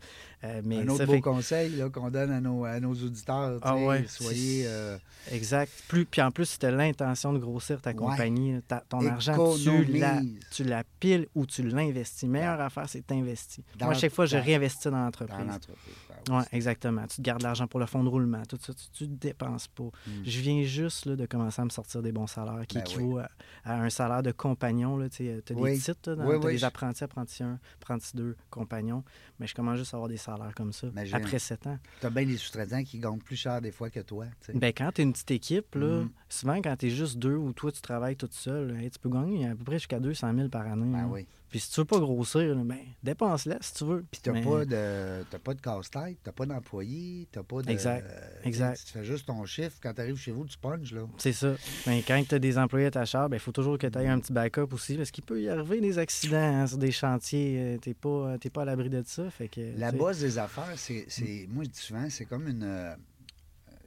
Euh, 0.43 0.61
mais 0.63 0.79
un 0.79 0.87
autre 0.89 0.97
ça 0.97 1.05
beau 1.07 1.13
fait 1.13 1.21
conseil 1.21 1.83
qu'on 1.91 2.09
donne 2.11 2.31
à 2.31 2.39
nos, 2.41 2.65
à 2.65 2.79
nos 2.79 2.93
auditeurs. 2.93 3.59
Ah 3.63 3.75
ouais, 3.77 4.05
Soyez. 4.07 4.65
euh, 4.67 4.97
exact. 5.31 5.71
Plus, 5.87 6.05
puis 6.05 6.21
en 6.21 6.29
plus, 6.29 6.45
si 6.45 6.59
tu 6.59 6.65
as 6.67 6.71
l'intention 6.71 7.33
de 7.33 7.39
grossir 7.39 7.81
ta 7.81 7.89
Ouais. 7.89 7.95
compagnie, 7.95 8.61
ta- 8.67 8.83
ton 8.87 9.03
argent, 9.07 9.33
tu 9.55 9.61
économise 9.69 9.99
la, 10.01 10.21
tu 10.51 10.63
la 10.63 10.83
piles 10.99 11.27
ou 11.33 11.45
tu 11.47 11.63
l'investis. 11.63 12.29
Meilleure 12.29 12.61
affaire, 12.61 12.87
c'est 12.87 13.07
d'investir. 13.09 13.63
Moi, 13.81 13.91
à 13.91 13.93
chaque 13.95 14.13
fois, 14.13 14.27
je 14.27 14.37
réinvestis 14.37 14.89
dans 14.91 15.09
dans 15.23 15.37
l'entreprise. 15.37 15.47
l'entreprise. 15.53 15.95
Ben 16.27 16.37
oui, 16.39 16.43
exactement. 16.51 17.07
Tu 17.07 17.17
te 17.17 17.21
gardes 17.21 17.41
l'argent 17.43 17.67
pour 17.67 17.79
le 17.79 17.85
fonds 17.85 18.03
de 18.03 18.09
roulement, 18.09 18.43
tout 18.49 18.57
ça, 18.61 18.73
tu 18.93 19.03
ne 19.07 19.15
dépenses 19.15 19.67
pas. 19.69 19.83
Mm. 19.83 20.11
Je 20.25 20.39
viens 20.41 20.63
juste 20.63 21.05
là, 21.05 21.15
de 21.15 21.25
commencer 21.25 21.61
à 21.61 21.65
me 21.65 21.69
sortir 21.69 22.01
des 22.01 22.11
bons 22.11 22.27
salaires 22.27 22.65
qui 22.67 22.75
Ben 22.75 22.81
équivaut 22.81 23.19
à, 23.19 23.29
à 23.63 23.75
un 23.81 23.89
salaire 23.89 24.23
de 24.23 24.31
compagnon. 24.31 24.99
Tu 25.09 25.29
as 25.29 25.53
Oui. 25.53 25.71
des 25.73 25.79
titres, 25.79 26.09
là, 26.11 26.15
dans- 26.15 26.25
Oui, 26.27 26.53
des 26.53 26.63
apprentis, 26.63 27.03
apprentis 27.03 27.43
1, 27.43 27.59
apprentis 27.81 28.15
2, 28.15 28.35
compagnons. 28.49 29.03
Mais 29.39 29.47
je 29.47 29.55
commence 29.55 29.77
juste 29.77 29.93
à 29.93 29.97
avoir 29.97 30.09
des 30.09 30.17
salaires 30.17 30.53
comme 30.55 30.73
ça 30.73 30.87
Imagine. 30.87 31.15
après 31.15 31.39
7 31.39 31.67
ans. 31.67 31.77
T'as 32.01 32.09
bien 32.09 32.25
des 32.25 32.37
sous-traitants 32.37 32.83
qui 32.83 32.99
gagnent 32.99 33.19
plus 33.19 33.35
cher 33.35 33.61
des 33.61 33.71
fois 33.71 33.89
que 33.89 33.99
toi. 33.99 34.25
tu. 34.45 34.51
Ben, 34.57 34.73
quand 34.75 34.91
tu 34.93 35.01
es 35.01 35.03
une 35.03 35.13
petite 35.13 35.31
équipe, 35.31 35.75
là, 35.75 36.01
Mhm. 36.01 36.09
souvent 36.29 36.61
quand 36.61 36.75
tu 36.77 36.87
es 36.87 36.89
juste 36.89 37.17
deux 37.17 37.35
ou 37.35 37.53
toi 37.53 37.71
tu 37.71 37.81
travailles 37.81 38.15
tout 38.15 38.27
seul, 38.31 38.75
hey, 38.79 38.89
tu 38.89 38.99
peux 38.99 39.09
gagner 39.09 39.47
à 39.47 39.55
peu 39.55 39.63
près 39.63 39.77
jusqu'à 39.77 39.99
200 39.99 40.33
000 40.35 40.49
par 40.49 40.61
année. 40.65 40.91
Ben 40.91 41.01
là. 41.03 41.07
oui. 41.07 41.27
Puis 41.55 41.61
si 41.61 41.71
tu 41.71 41.79
veux 41.79 41.85
pas 41.85 41.99
grossir, 41.99 42.53
ben, 42.65 42.79
dépense-la 43.01 43.55
si 43.61 43.75
tu 43.75 43.85
veux. 43.85 44.03
Puis 44.11 44.19
t'as 44.21 44.33
Mais- 44.33 44.43
pas 44.43 44.65
de 44.65 45.23
t'as 45.31 45.39
pas 45.39 45.53
de 45.53 45.61
casse-tête, 45.61 46.17
t'as 46.21 46.33
pas 46.33 46.45
d'employé, 46.45 47.29
t'as 47.31 47.43
pas 47.43 47.61
de. 47.61 47.71
Exact, 47.71 48.05
euh, 48.05 48.29
tu 48.41 48.47
exact. 48.49 48.83
Tu 48.85 48.91
fais 48.91 49.05
juste 49.05 49.25
ton 49.27 49.45
chiffre. 49.45 49.77
Quand 49.81 49.93
t'arrives 49.93 50.17
chez 50.17 50.31
vous, 50.31 50.43
tu 50.45 50.57
punches, 50.57 50.91
là. 50.91 51.03
C'est 51.17 51.31
ça. 51.31 51.55
Mais 51.87 52.03
quand 52.05 52.21
tu 52.27 52.35
as 52.35 52.39
des 52.39 52.57
employés 52.57 52.87
à 52.87 52.91
ta 52.91 53.05
charge, 53.05 53.29
il 53.31 53.39
faut 53.39 53.53
toujours 53.53 53.77
que 53.77 53.87
tu 53.87 53.97
aies 53.97 54.05
un 54.09 54.19
petit 54.19 54.33
backup 54.33 54.67
aussi, 54.73 54.97
parce 54.97 55.11
qu'il 55.11 55.23
peut 55.23 55.41
y 55.41 55.47
arriver 55.47 55.79
des 55.79 55.97
accidents 55.97 56.35
hein, 56.35 56.67
sur 56.67 56.77
des 56.77 56.91
chantiers. 56.91 57.79
Tu 57.81 57.87
n'es 57.91 57.93
pas, 57.95 58.09
euh, 58.09 58.37
t'es 58.37 58.49
pas 58.49 58.63
à 58.63 58.65
l'abri 58.65 58.89
de 58.89 59.01
ça. 59.05 59.29
Fait 59.29 59.47
que, 59.47 59.61
La 59.77 59.93
tu 59.93 59.97
base 59.97 60.19
des 60.19 60.37
affaires, 60.37 60.73
c'est, 60.75 61.05
c'est- 61.07 61.47
moi 61.49 61.63
je 61.63 61.69
dis 61.69 61.79
souvent, 61.79 62.09
c'est 62.09 62.25
comme 62.25 62.49
une, 62.49 62.63
euh, 62.63 62.93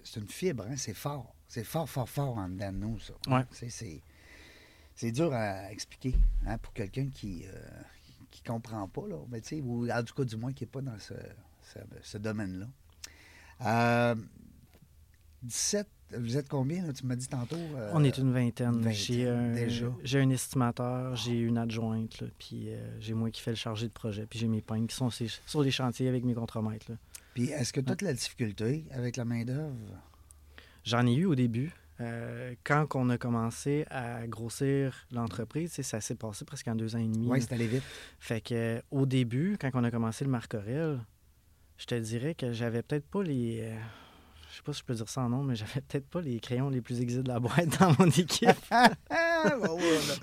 c'est 0.03 0.21
une 0.21 0.29
fibre, 0.29 0.65
hein, 0.67 0.75
c'est 0.79 0.95
fort, 0.95 1.35
c'est 1.47 1.65
fort, 1.65 1.87
fort, 1.87 2.09
fort 2.09 2.39
en 2.39 2.49
dedans 2.49 2.73
de 2.73 2.79
nous 2.79 2.99
ça. 2.99 3.13
Ouais. 3.31 3.45
C'est, 3.51 4.01
c'est, 4.99 5.13
dur 5.13 5.33
à 5.33 5.71
expliquer, 5.71 6.15
hein, 6.47 6.59
pour 6.59 6.73
quelqu'un 6.73 7.09
qui, 7.09 7.45
euh, 7.47 7.53
qui 8.31 8.43
comprend 8.43 8.87
pas 8.89 9.07
là, 9.09 9.17
mais 9.31 9.41
tu 9.41 9.49
sais, 9.57 9.61
ou 9.61 9.89
en 9.91 10.03
tout 10.03 10.15
cas 10.15 10.25
du 10.25 10.37
moins 10.37 10.53
qui 10.53 10.65
est 10.65 10.69
pas 10.69 10.81
dans 10.83 10.99
ce, 10.99 11.15
ce, 11.63 11.79
ce 12.03 12.19
domaine-là. 12.19 12.67
Euh, 13.67 14.15
17, 15.43 15.87
vous 16.19 16.37
êtes 16.37 16.49
combien 16.49 16.85
là, 16.87 16.93
Tu 16.93 17.07
m'as 17.07 17.15
dit 17.17 17.29
tantôt. 17.29 17.57
euh, 17.57 17.91
On 17.95 18.03
est 18.03 18.19
une 18.19 18.33
vingtaine. 18.33 18.91
J'ai 18.91 19.29
un, 19.29 19.53
déjà. 19.53 19.87
j'ai 20.03 20.21
un 20.21 20.31
estimateur, 20.31 21.15
j'ai 21.17 21.39
une 21.39 21.59
adjointe, 21.59 22.21
là, 22.21 22.27
puis 22.39 22.71
euh, 22.71 23.01
j'ai 23.01 23.15
moi 23.15 23.31
qui 23.31 23.41
fais 23.41 23.51
le 23.51 23.57
chargé 23.57 23.87
de 23.87 23.93
projet, 23.93 24.27
puis 24.27 24.39
j'ai 24.39 24.49
mes 24.49 24.63
pognes 24.63 24.87
qui 24.87 24.97
sont 24.97 25.11
sur 25.11 25.63
les 25.63 25.71
chantiers 25.71 26.09
avec 26.09 26.25
mes 26.25 26.35
contremaîtres. 26.35 26.91
là. 26.91 26.97
Puis 27.35 27.51
est-ce 27.51 27.73
que 27.73 27.81
toute 27.81 28.03
la 28.03 28.15
difficulté 28.15 28.85
avec 28.91 29.17
la 29.17 29.25
main 29.25 29.45
d'œuvre 29.45 29.77
J'en 30.85 31.07
ai 31.07 31.15
eu 31.15 31.27
au 31.27 31.35
début. 31.37 31.73
Euh, 32.01 32.55
quand 32.65 32.87
on 32.95 33.09
a 33.11 33.19
commencé 33.19 33.85
à 33.91 34.27
grossir 34.27 35.07
l'entreprise, 35.11 35.73
ça 35.83 36.01
s'est 36.01 36.15
passé 36.15 36.45
presque 36.45 36.69
en 36.69 36.75
deux 36.75 36.95
ans 36.95 37.01
et 37.01 37.09
demi. 37.09 37.27
Oui, 37.29 37.43
c'est 37.43 37.53
allé 37.53 37.67
vite. 37.67 37.83
Fait 38.21 38.41
que 38.41 38.83
au 38.91 39.05
début, 39.07 39.57
quand 39.61 39.71
on 39.75 39.85
a 39.85 39.91
commencé 39.91 40.25
le 40.25 40.31
Marcorel, 40.31 41.01
je 41.77 41.87
te 41.87 41.95
dirais 41.95 42.35
que 42.35 42.53
j'avais 42.53 42.83
peut-être 42.83 43.07
pas 43.07 43.23
les. 43.23 43.61
euh, 43.63 43.77
je 44.51 44.57
sais 44.57 44.63
pas 44.63 44.73
si 44.73 44.81
je 44.81 44.85
peux 44.85 44.95
dire 44.95 45.09
ça 45.09 45.23
en 45.23 45.29
nom, 45.29 45.43
mais 45.43 45.57
j'avais 45.57 45.81
peut-être 45.81 46.09
pas 46.09 46.21
les 46.21 46.41
crayons 46.41 46.71
les 46.71 46.81
plus 46.81 47.01
aiguisés 47.01 47.23
de 47.23 47.29
la 47.29 47.41
boîte 47.41 47.79
dans 47.81 47.95
mon 47.99 48.07
équipe. 48.11 48.49
Oh, 49.69 49.79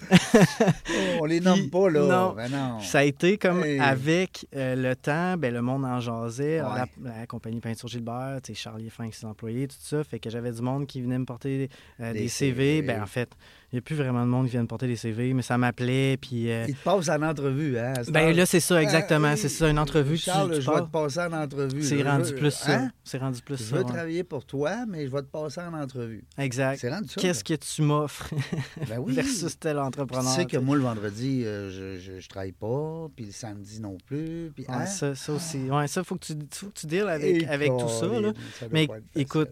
on 1.21 1.25
les 1.25 1.39
nomme 1.39 1.59
Puis, 1.59 1.67
pas, 1.69 1.89
là. 1.89 1.99
non. 2.01 2.33
Ben 2.35 2.49
non. 2.51 2.79
Ça 2.81 2.99
a 2.99 3.03
été 3.03 3.37
comme 3.37 3.63
Hey. 3.63 3.79
avec 3.79 4.45
euh, 4.55 4.75
le 4.75 4.95
temps, 4.95 5.37
ben, 5.37 5.53
le 5.53 5.61
monde 5.61 5.85
en 5.85 5.99
jasait. 5.99 6.61
Ouais. 6.61 6.67
La, 7.03 7.11
la 7.19 7.27
compagnie 7.27 7.59
Peinture 7.59 7.87
Gilbert, 7.87 8.39
Charlie 8.53 8.89
Fin, 8.89 9.09
ses 9.11 9.25
employés, 9.25 9.67
tout 9.67 9.75
ça. 9.79 10.03
Fait 10.03 10.19
que 10.19 10.29
j'avais 10.29 10.51
du 10.51 10.61
monde 10.61 10.85
qui 10.87 11.01
venait 11.01 11.17
me 11.19 11.25
porter 11.25 11.69
euh, 11.99 12.13
Des 12.13 12.19
des, 12.19 12.27
CV. 12.27 12.75
CV. 12.77 12.81
Ben, 12.81 13.01
en 13.01 13.07
fait, 13.07 13.29
il 13.75 13.79
n'y 13.79 13.79
a 13.79 13.81
plus 13.81 13.95
vraiment 13.95 14.21
de 14.23 14.29
monde 14.29 14.45
qui 14.45 14.51
vient 14.53 14.61
me 14.61 14.67
porter 14.67 14.87
des 14.87 14.95
CV, 14.95 15.33
mais 15.33 15.41
ça 15.41 15.57
m'appelait. 15.57 16.15
Puis. 16.15 16.49
euh, 16.49 16.63
Il 16.69 16.75
te 16.75 16.83
passe 16.85 17.09
en 17.09 17.21
entrevue, 17.21 17.77
hein? 17.77 17.91
ben 18.09 18.33
là, 18.33 18.45
c'est 18.45 18.61
ça, 18.61 18.81
exactement. 18.81 19.27
Ah, 19.33 19.35
c'est 19.35 19.49
ça, 19.49 19.69
une 19.69 19.77
entrevue. 19.79 20.15
Charles, 20.15 20.55
tu 20.55 20.61
je 20.61 20.67
vais 20.69 20.77
passes. 20.77 20.85
te 20.85 20.91
passer 20.91 21.19
en 21.19 21.33
entrevue. 21.33 21.83
C'est 21.83 22.01
rendu 22.03 22.29
Je- 22.29 22.33
plus 22.35 22.51
ça. 22.51 22.73
Hein? 22.79 22.91
C'est 23.03 23.17
rendu 23.17 23.41
plus 23.41 23.57
Je 23.57 23.63
ça. 23.63 23.75
veux 23.75 23.83
ouais. 23.83 23.91
travailler 23.91 24.23
pour 24.23 24.45
toi, 24.45 24.85
mais 24.87 25.05
je 25.05 25.11
vais 25.11 25.21
te 25.23 25.27
passer 25.27 25.59
en 25.59 25.73
entrevue. 25.73 26.23
Exact. 26.37 26.77
C'est 26.79 26.89
rendu 26.89 27.09
ça. 27.09 27.19
Qu'est-ce 27.19 27.43
que 27.43 27.53
tu 27.55 27.81
m'offres? 27.81 28.29
Ben 28.87 28.97
oui. 29.03 29.13
versus 29.13 29.59
tel 29.59 29.73
Puis 29.75 29.81
entrepreneur? 29.85 30.23
tu 30.33 30.39
sais 30.39 30.45
que 30.45 30.57
moi, 30.57 30.77
le 30.77 30.83
vendredi, 30.83 31.43
euh, 31.43 31.69
je, 31.69 31.99
je, 31.99 32.19
je 32.21 32.29
travaille 32.29 32.53
pas, 32.53 33.07
puis 33.13 33.25
le 33.25 33.31
samedi 33.33 33.81
non 33.81 33.97
plus. 34.05 34.51
Puis, 34.55 34.63
Ouais, 34.69 34.73
hein? 34.75 34.85
ça, 34.85 35.15
ça 35.15 35.33
aussi. 35.33 35.57
Ouais, 35.69 35.87
ça, 35.87 36.01
faut 36.05 36.15
que 36.15 36.25
tu, 36.25 36.33
faut 36.51 36.67
que 36.67 36.79
tu 36.79 36.87
deals 36.87 37.09
avec, 37.09 37.43
Et 37.43 37.47
avec 37.47 37.71
tout 37.77 37.89
ça. 37.89 38.05
Là. 38.07 38.31
Ça 38.59 38.67
Mais 38.71 38.87
écoute. 39.15 39.49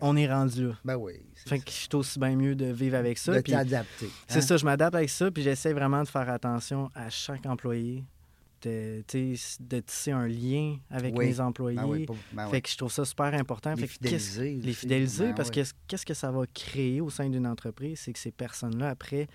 On 0.00 0.16
est 0.16 0.26
rendu 0.32 0.68
là. 0.68 0.74
Ben 0.84 0.96
oui. 0.96 1.12
Fait 1.46 1.58
que 1.58 1.64
je 1.70 1.72
suis 1.76 1.88
aussi 1.94 2.18
bien 2.18 2.34
mieux 2.34 2.54
de 2.54 2.66
vivre 2.66 2.96
avec 2.96 3.18
ça. 3.18 3.32
C'est 3.68 4.38
hein? 4.38 4.40
ça, 4.40 4.56
je 4.56 4.64
m'adapte 4.64 4.94
avec 4.94 5.10
ça, 5.10 5.30
puis 5.30 5.42
j'essaie 5.42 5.72
vraiment 5.72 6.02
de 6.02 6.08
faire 6.08 6.28
attention 6.28 6.90
à 6.94 7.10
chaque 7.10 7.46
employé, 7.46 8.04
de, 8.62 9.02
tisser 9.06 10.10
un 10.12 10.26
lien 10.26 10.76
avec 10.90 11.16
Oui. 11.16 11.26
mes 11.26 11.40
employés. 11.40 11.76
Ben 11.78 11.86
oui, 11.86 12.06
ben 12.32 12.48
Fait 12.48 12.60
que 12.60 12.68
je 12.68 12.76
trouve 12.76 12.90
ça 12.92 13.04
super 13.04 13.32
important. 13.34 13.70
Les 13.74 13.82
Fait 13.82 13.86
que 13.86 13.92
fidéliser. 13.92 14.54
les 14.62 14.72
fidéliser, 14.72 15.26
Ben 15.26 15.34
parce 15.34 15.50
oui. 15.50 15.62
que 15.62 15.68
qu'est-ce 15.86 16.06
que 16.06 16.14
ça 16.14 16.30
va 16.30 16.44
créer 16.52 17.00
au 17.00 17.10
sein 17.10 17.28
d'une 17.28 17.46
entreprise, 17.46 18.00
c'est 18.00 18.12
que 18.12 18.18
ces 18.18 18.32
personnes-là, 18.32 18.88
après, 18.88 19.28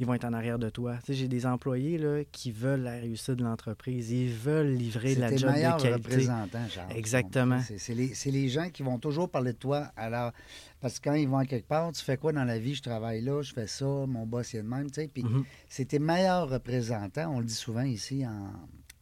ils 0.00 0.06
vont 0.06 0.14
être 0.14 0.24
en 0.24 0.32
arrière 0.32 0.58
de 0.58 0.68
toi. 0.70 0.96
Tu 0.98 1.06
sais, 1.06 1.14
j'ai 1.14 1.28
des 1.28 1.46
employés 1.46 1.98
là, 1.98 2.22
qui 2.32 2.50
veulent 2.50 2.82
la 2.82 2.92
réussite 2.92 3.32
de 3.36 3.44
l'entreprise. 3.44 4.10
Ils 4.10 4.32
veulent 4.32 4.72
livrer 4.74 5.14
la 5.14 5.28
job 5.36 5.50
de 5.50 5.82
qualité. 5.82 5.92
représentants, 5.92 6.68
Charles. 6.68 6.92
Exactement. 6.96 7.60
C'est 7.78 7.94
les, 7.94 8.12
les 8.26 8.48
gens 8.48 8.70
qui 8.70 8.82
vont 8.82 8.98
toujours 8.98 9.28
parler 9.30 9.52
de 9.52 9.58
toi. 9.58 9.90
Alors, 9.96 10.32
parce 10.80 10.98
que 10.98 11.08
quand 11.10 11.14
ils 11.14 11.28
vont 11.28 11.38
à 11.38 11.46
quelque 11.46 11.68
part, 11.68 11.92
tu 11.92 12.02
fais 12.02 12.16
quoi 12.16 12.32
dans 12.32 12.44
la 12.44 12.58
vie? 12.58 12.74
Je 12.74 12.82
travaille 12.82 13.20
là, 13.20 13.42
je 13.42 13.52
fais 13.52 13.66
ça, 13.66 13.84
mon 13.84 14.26
boss 14.26 14.54
est 14.54 14.62
de 14.62 14.68
même, 14.68 14.90
tu 14.90 15.00
sais. 15.02 15.08
Puis 15.08 15.22
Mhm. 15.22 15.44
c'est 15.68 15.84
tes 15.86 15.98
meilleurs 15.98 16.48
représentants. 16.48 17.32
On 17.34 17.38
le 17.40 17.46
dit 17.46 17.54
souvent 17.54 17.82
ici 17.82 18.26
en, 18.26 18.52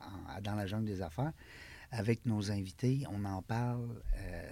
en- 0.05 0.41
dans 0.43 0.55
la 0.55 0.66
jungle 0.66 0.84
des 0.86 1.01
affaires. 1.03 1.32
Avec 1.93 2.24
nos 2.24 2.53
invités, 2.53 3.05
on 3.11 3.24
en 3.24 3.43
parle. 3.43 3.88
euh, 4.16 4.43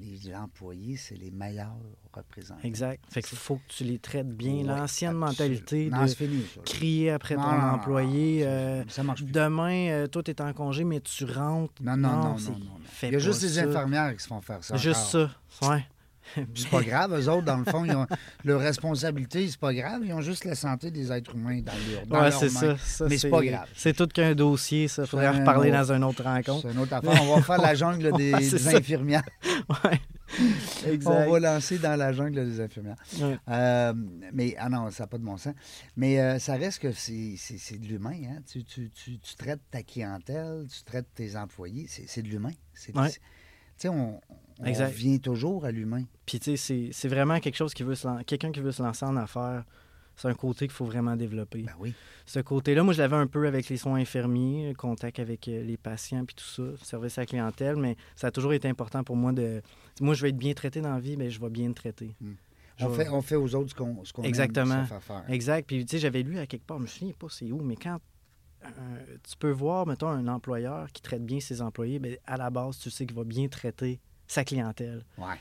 les 0.00 0.34
employés, 0.34 0.96
c'est 0.96 1.16
les 1.16 1.30
meilleurs 1.30 1.76
représentants. 2.12 2.60
Exact. 2.64 3.02
Fait 3.10 3.22
qu'il 3.22 3.36
faut 3.38 3.56
que 3.56 3.62
tu 3.68 3.84
les 3.84 3.98
traites 3.98 4.28
bien. 4.28 4.64
L'ancienne 4.64 5.12
mentalité 5.14 5.90
Non, 5.90 6.02
de 6.02 6.06
c'est 6.08 6.16
fini, 6.26 6.44
ça. 6.54 6.60
crier 6.64 7.10
après 7.10 7.36
Non, 7.36 7.42
ton 7.42 7.52
non, 7.52 7.72
employé. 7.74 8.42
ça- 8.88 9.02
ça. 9.02 9.14
Demain, 9.20 9.88
euh, 9.90 10.06
toi, 10.06 10.22
tu 10.22 10.30
es 10.30 10.40
en 10.40 10.52
congé, 10.52 10.84
mais 10.84 11.00
tu 11.00 11.24
rentres. 11.24 11.74
Non, 11.82 11.96
non, 11.96 12.08
non, 12.08 12.22
non, 12.38 12.54
Il 13.02 13.12
y 13.12 13.16
a 13.16 13.18
juste 13.18 13.42
les 13.42 13.48
ça. 13.48 13.62
infirmières 13.64 14.16
qui 14.16 14.22
se 14.22 14.28
font 14.28 14.40
faire 14.40 14.62
ça. 14.64 14.76
Juste 14.76 15.14
encore. 15.14 15.30
ça. 15.50 15.68
Ouais. 15.70 15.86
C'est 16.54 16.68
pas 16.70 16.82
grave, 16.82 17.14
eux 17.18 17.28
autres, 17.28 17.44
dans 17.44 17.56
le 17.58 17.64
fond, 17.64 17.84
ils 17.84 17.94
ont 17.94 18.06
leur 18.44 18.60
responsabilité, 18.60 19.46
c'est 19.48 19.58
pas 19.60 19.72
grave. 19.74 20.02
Ils 20.04 20.12
ont 20.12 20.20
juste 20.20 20.44
la 20.44 20.54
santé 20.54 20.90
des 20.90 21.10
êtres 21.12 21.34
humains 21.34 21.60
dans 21.62 21.72
leur 21.92 22.06
dans 22.06 22.20
Ouais, 22.22 22.30
c'est 22.30 22.52
mains. 22.52 22.76
ça. 22.76 22.84
ça. 22.84 23.06
Mais 23.08 23.18
c'est 23.18 23.30
pas 23.30 23.42
grave. 23.44 23.68
C'est 23.74 23.94
tout 23.96 24.06
qu'un 24.08 24.34
dossier, 24.34 24.88
ça. 24.88 25.06
Faudrait 25.06 25.28
en 25.28 25.38
reparler 25.40 25.70
dans 25.70 25.92
une 25.92 26.04
autre 26.04 26.22
rencontre. 26.24 26.66
C'est 26.68 26.72
une 26.74 26.80
autre 26.80 26.92
affaire. 26.94 27.22
On 27.22 27.36
va 27.36 27.42
faire 27.42 27.60
la 27.60 27.74
jungle 27.74 28.12
des, 28.16 28.32
Ouais, 28.34 28.74
infirmières. 28.76 29.22
Ouais. 29.84 30.00
Exact. 30.86 31.10
On 31.26 31.32
va 31.32 31.40
lancer 31.40 31.78
dans 31.78 31.96
la 31.96 32.12
jungle 32.12 32.44
des 32.44 32.60
infirmières. 32.60 32.96
Ouais. 33.20 33.38
Euh, 33.48 33.94
mais, 34.32 34.54
ah 34.58 34.68
non, 34.68 34.90
ça 34.90 35.04
n'a 35.04 35.06
pas 35.06 35.16
de 35.18 35.24
bon 35.24 35.36
sens. 35.38 35.54
Mais 35.96 36.20
euh, 36.20 36.38
ça 36.38 36.54
reste 36.56 36.80
que 36.80 36.92
c'est 36.92 37.78
de 37.78 37.86
l'humain. 37.86 38.12
Hein? 38.28 38.42
Tu, 38.50 38.62
tu- 38.64 38.90
tu- 38.90 39.18
tu 39.18 39.34
traites 39.36 39.60
ta 39.70 39.82
clientèle, 39.82 40.66
tu 40.70 40.82
traites 40.84 41.06
tes 41.14 41.36
employés, 41.36 41.86
c'est 41.88 42.22
de 42.22 42.28
l'humain. 42.28 42.52
Tu 42.74 42.92
sais, 43.76 43.88
on, 43.88 44.20
on 44.58 44.64
Exact. 44.64 44.88
revient 44.88 45.20
toujours 45.20 45.64
à 45.64 45.70
l'humain. 45.70 46.04
Puis, 46.26 46.40
tu 46.40 46.56
sais, 46.56 46.90
c'est- 46.92 47.08
vraiment 47.08 47.38
quelque 47.40 47.56
chose 47.56 47.74
qui 47.74 47.82
veut 47.82 47.94
se 47.94 48.22
quelqu'un 48.24 48.50
qui 48.52 48.60
veut 48.60 48.72
se 48.72 48.82
lancer 48.82 49.04
en 49.04 49.16
affaires. 49.16 49.64
C'est 50.16 50.26
un 50.28 50.34
côté 50.34 50.66
qu'il 50.66 50.72
faut 50.74 50.84
vraiment 50.84 51.14
développer. 51.14 51.62
Ben 51.62 51.74
oui. 51.78 51.94
Ce 52.26 52.40
côté-là, 52.40 52.82
moi, 52.82 52.92
je 52.92 52.98
l'avais 52.98 53.14
un 53.14 53.28
peu 53.28 53.46
avec 53.46 53.68
les 53.68 53.76
soins 53.76 54.00
infirmiers, 54.00 54.74
contact 54.76 55.20
avec 55.20 55.46
euh, 55.46 55.62
les 55.62 55.76
patients, 55.76 56.24
puis 56.24 56.34
tout 56.34 56.44
ça, 56.44 56.84
service 56.84 57.18
à 57.18 57.22
la 57.22 57.26
clientèle, 57.26 57.76
mais 57.76 57.96
ça 58.16 58.26
a 58.26 58.30
toujours 58.32 58.52
été 58.52 58.68
important 58.68 59.04
pour 59.04 59.14
moi 59.14 59.30
de. 59.32 59.62
Moi, 60.00 60.14
je 60.14 60.22
vais 60.22 60.30
être 60.30 60.36
bien 60.36 60.54
traité 60.54 60.80
dans 60.80 60.92
la 60.92 60.98
vie, 60.98 61.16
mais 61.16 61.30
je 61.30 61.40
vais 61.40 61.50
bien 61.50 61.68
te 61.68 61.74
traiter. 61.74 62.16
Je 62.76 62.84
On 62.84 62.90
fait, 62.92 63.08
on 63.10 63.22
fait 63.22 63.36
aux 63.36 63.54
autres 63.54 63.70
ce 63.70 63.74
qu'on 63.76 64.04
ce 64.04 64.12
qu'on 64.12 64.22
aime 64.24 64.34
faire 64.86 65.02
faire. 65.02 65.24
Exact. 65.28 65.66
Puis, 65.68 65.84
tu 65.86 65.92
sais, 65.92 65.98
j'avais 66.00 66.22
lu 66.24 66.38
à 66.38 66.46
quelque 66.48 66.66
part, 66.66 66.78
je 66.78 66.82
me 66.82 66.88
souviens 66.88 67.12
pas 67.16 67.26
c'est 67.30 67.50
où, 67.52 67.60
mais 67.62 67.76
quand 67.76 67.98
euh, 68.64 68.68
tu 69.28 69.36
peux 69.36 69.50
voir, 69.52 69.86
mettons, 69.86 70.08
un 70.08 70.26
employeur 70.26 70.90
qui 70.92 71.00
traite 71.00 71.24
bien 71.24 71.38
ses 71.38 71.62
employés, 71.62 72.00
bien, 72.00 72.16
à 72.26 72.36
la 72.36 72.50
base, 72.50 72.78
tu 72.78 72.90
sais 72.90 73.06
qu'il 73.06 73.16
va 73.16 73.22
bien 73.24 73.46
traiter 73.46 74.00
sa 74.28 74.44
clientèle. 74.44 75.02
Ouais. 75.16 75.34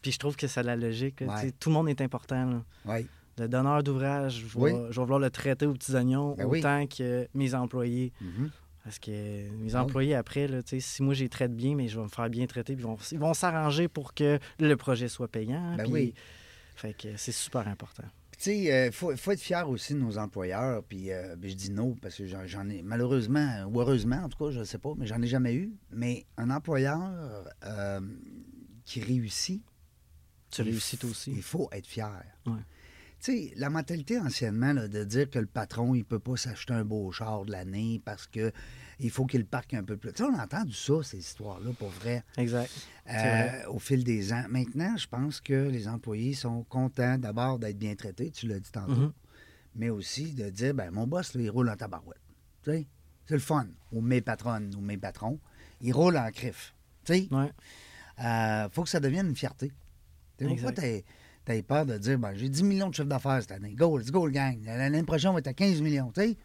Puis, 0.00 0.12
je 0.12 0.18
trouve 0.18 0.36
que 0.36 0.46
c'est 0.46 0.62
la 0.62 0.76
logique. 0.76 1.22
Ouais. 1.22 1.50
Tout 1.58 1.70
le 1.70 1.74
monde 1.74 1.88
est 1.88 2.00
important. 2.00 2.44
là. 2.44 2.62
Ouais. 2.84 3.06
Le 3.38 3.48
donneur 3.48 3.82
d'ouvrage, 3.82 4.34
je 4.40 4.46
vais, 4.58 4.60
Oui. 4.60 4.70
je 4.90 4.94
vais 4.94 5.00
vouloir 5.02 5.18
le 5.18 5.30
traiter 5.30 5.66
aux 5.66 5.72
petits 5.72 5.92
oignons 5.96 6.34
Ben 6.36 6.46
oui. 6.46 6.60
autant 6.60 6.86
que 6.86 7.26
mes 7.34 7.52
employés. 7.54 8.12
Mhm. 8.20 8.50
Parce 8.84 8.98
que 8.98 9.48
mes 9.50 9.74
Ah 9.74 9.82
employés, 9.82 10.14
après, 10.14 10.46
là, 10.46 10.58
si 10.78 11.02
moi, 11.02 11.14
je 11.14 11.22
les 11.24 11.28
traite 11.30 11.56
bien, 11.56 11.74
mais 11.74 11.88
je 11.88 11.96
vais 11.98 12.04
me 12.04 12.08
faire 12.10 12.28
bien 12.28 12.46
traiter, 12.46 12.74
puis 12.74 12.84
ils 12.84 12.86
vont, 12.86 12.98
ils 13.12 13.18
vont 13.18 13.32
s'arranger 13.34 13.88
pour 13.88 14.12
que 14.14 14.38
le 14.60 14.76
projet 14.76 15.08
soit 15.08 15.26
payant. 15.26 15.74
Ben 15.76 15.84
puis- 15.84 15.92
oui. 15.92 16.14
Fait 16.76 16.92
que 16.92 17.16
c'est 17.16 17.32
super 17.32 17.66
important. 17.66 18.02
Puis, 18.36 18.42
Tu 18.42 18.66
sais, 18.66 18.86
il 18.86 18.92
faut, 18.92 19.16
faut 19.16 19.30
être 19.30 19.40
fier 19.40 19.68
aussi 19.68 19.94
de 19.94 20.00
nos 20.00 20.18
employeurs. 20.18 20.82
Puis, 20.84 21.12
euh, 21.12 21.36
ben, 21.36 21.48
je 21.48 21.54
dis 21.54 21.70
non 21.70 21.94
parce 21.94 22.16
que 22.16 22.26
j'en 22.26 22.68
ai, 22.68 22.82
malheureusement, 22.82 23.64
ou 23.70 23.80
heureusement, 23.80 24.16
en 24.16 24.28
tout 24.28 24.44
cas, 24.44 24.50
je 24.50 24.58
ne 24.58 24.64
sais 24.64 24.78
pas, 24.78 24.92
mais 24.96 25.06
j'en 25.06 25.22
ai 25.22 25.26
jamais 25.26 25.54
eu. 25.54 25.72
Mais 25.90 26.26
un 26.36 26.50
employeur 26.50 27.46
euh, 27.64 28.00
qui 28.84 29.00
réussit, 29.00 29.62
Tu 30.50 30.62
il 30.62 30.70
réussis 30.70 30.98
aussi. 31.04 31.32
Il 31.32 31.42
faut 31.42 31.68
être 31.70 31.86
fier. 31.86 32.10
Ouais. 32.46 32.52
Tu 33.20 33.32
sais, 33.32 33.52
la 33.56 33.70
mentalité 33.70 34.18
anciennement 34.18 34.72
là, 34.72 34.88
de 34.88 35.04
dire 35.04 35.30
que 35.30 35.38
le 35.38 35.46
patron, 35.46 35.94
il 35.94 36.04
peut 36.04 36.18
pas 36.18 36.36
s'acheter 36.36 36.74
un 36.74 36.84
beau 36.84 37.10
char 37.12 37.44
de 37.44 37.52
l'année 37.52 38.02
parce 38.04 38.26
que 38.26 38.52
il 39.00 39.10
faut 39.10 39.26
qu'il 39.26 39.44
parque 39.46 39.74
un 39.74 39.82
peu 39.84 39.96
plus. 39.96 40.12
Tu 40.12 40.22
sais, 40.22 40.28
on 40.30 40.38
a 40.38 40.44
entendu 40.44 40.72
ça, 40.72 40.94
ces 41.02 41.18
histoires-là, 41.18 41.70
pour 41.78 41.88
vrai, 41.90 42.22
Exact. 42.36 42.70
euh, 43.10 43.12
vrai. 43.12 43.64
au 43.66 43.78
fil 43.78 44.04
des 44.04 44.32
ans. 44.32 44.44
Maintenant, 44.48 44.96
je 44.96 45.06
pense 45.08 45.40
que 45.40 45.68
les 45.68 45.88
employés 45.88 46.34
sont 46.34 46.62
contents 46.64 47.18
d'abord 47.18 47.58
d'être 47.58 47.78
bien 47.78 47.94
traités, 47.94 48.30
tu 48.30 48.46
l'as 48.46 48.60
dit 48.60 48.70
tantôt, 48.70 48.92
Mhm. 48.92 49.12
mais 49.76 49.90
aussi 49.90 50.32
de 50.34 50.48
dire, 50.50 50.74
ben 50.74 50.90
mon 50.90 51.06
boss, 51.06 51.34
là, 51.34 51.42
il 51.42 51.50
roule 51.50 51.68
en 51.70 51.76
tabarouette. 51.76 52.20
Tu 52.62 52.70
sais, 52.70 52.86
c'est 53.26 53.34
le 53.34 53.40
fun. 53.40 53.66
Ou 53.92 54.00
mes 54.00 54.20
patronnes 54.20 54.74
ou 54.76 54.80
mes 54.80 54.96
patrons, 54.96 55.38
ils 55.80 55.92
roulent 55.92 56.16
en 56.18 56.30
crif. 56.30 56.74
Tu 57.04 57.14
sais, 57.14 57.28
Ouais. 57.30 57.50
euh, 58.24 58.68
faut 58.70 58.82
que 58.84 58.88
ça 58.88 59.00
devienne 59.00 59.28
une 59.28 59.36
fierté. 59.36 59.72
Pourquoi 60.38 60.72
t'as 60.72 61.62
peur 61.62 61.84
de 61.86 61.98
dire, 61.98 62.18
ben, 62.18 62.34
j'ai 62.34 62.48
10 62.48 62.62
millions 62.62 62.88
de 62.88 62.94
chiffre 62.94 63.08
d'affaires 63.08 63.40
cette 63.42 63.52
année. 63.52 63.74
Go, 63.74 63.98
let's 63.98 64.10
go, 64.10 64.26
le 64.26 64.32
gang. 64.32 64.58
L'année 64.64 65.02
prochaine, 65.02 65.30
on 65.30 65.34
va 65.34 65.40
être 65.40 65.46
à 65.48 65.52
15 65.52 65.80
millions. 65.82 66.10
Tu 66.12 66.20
sais, 66.22 66.36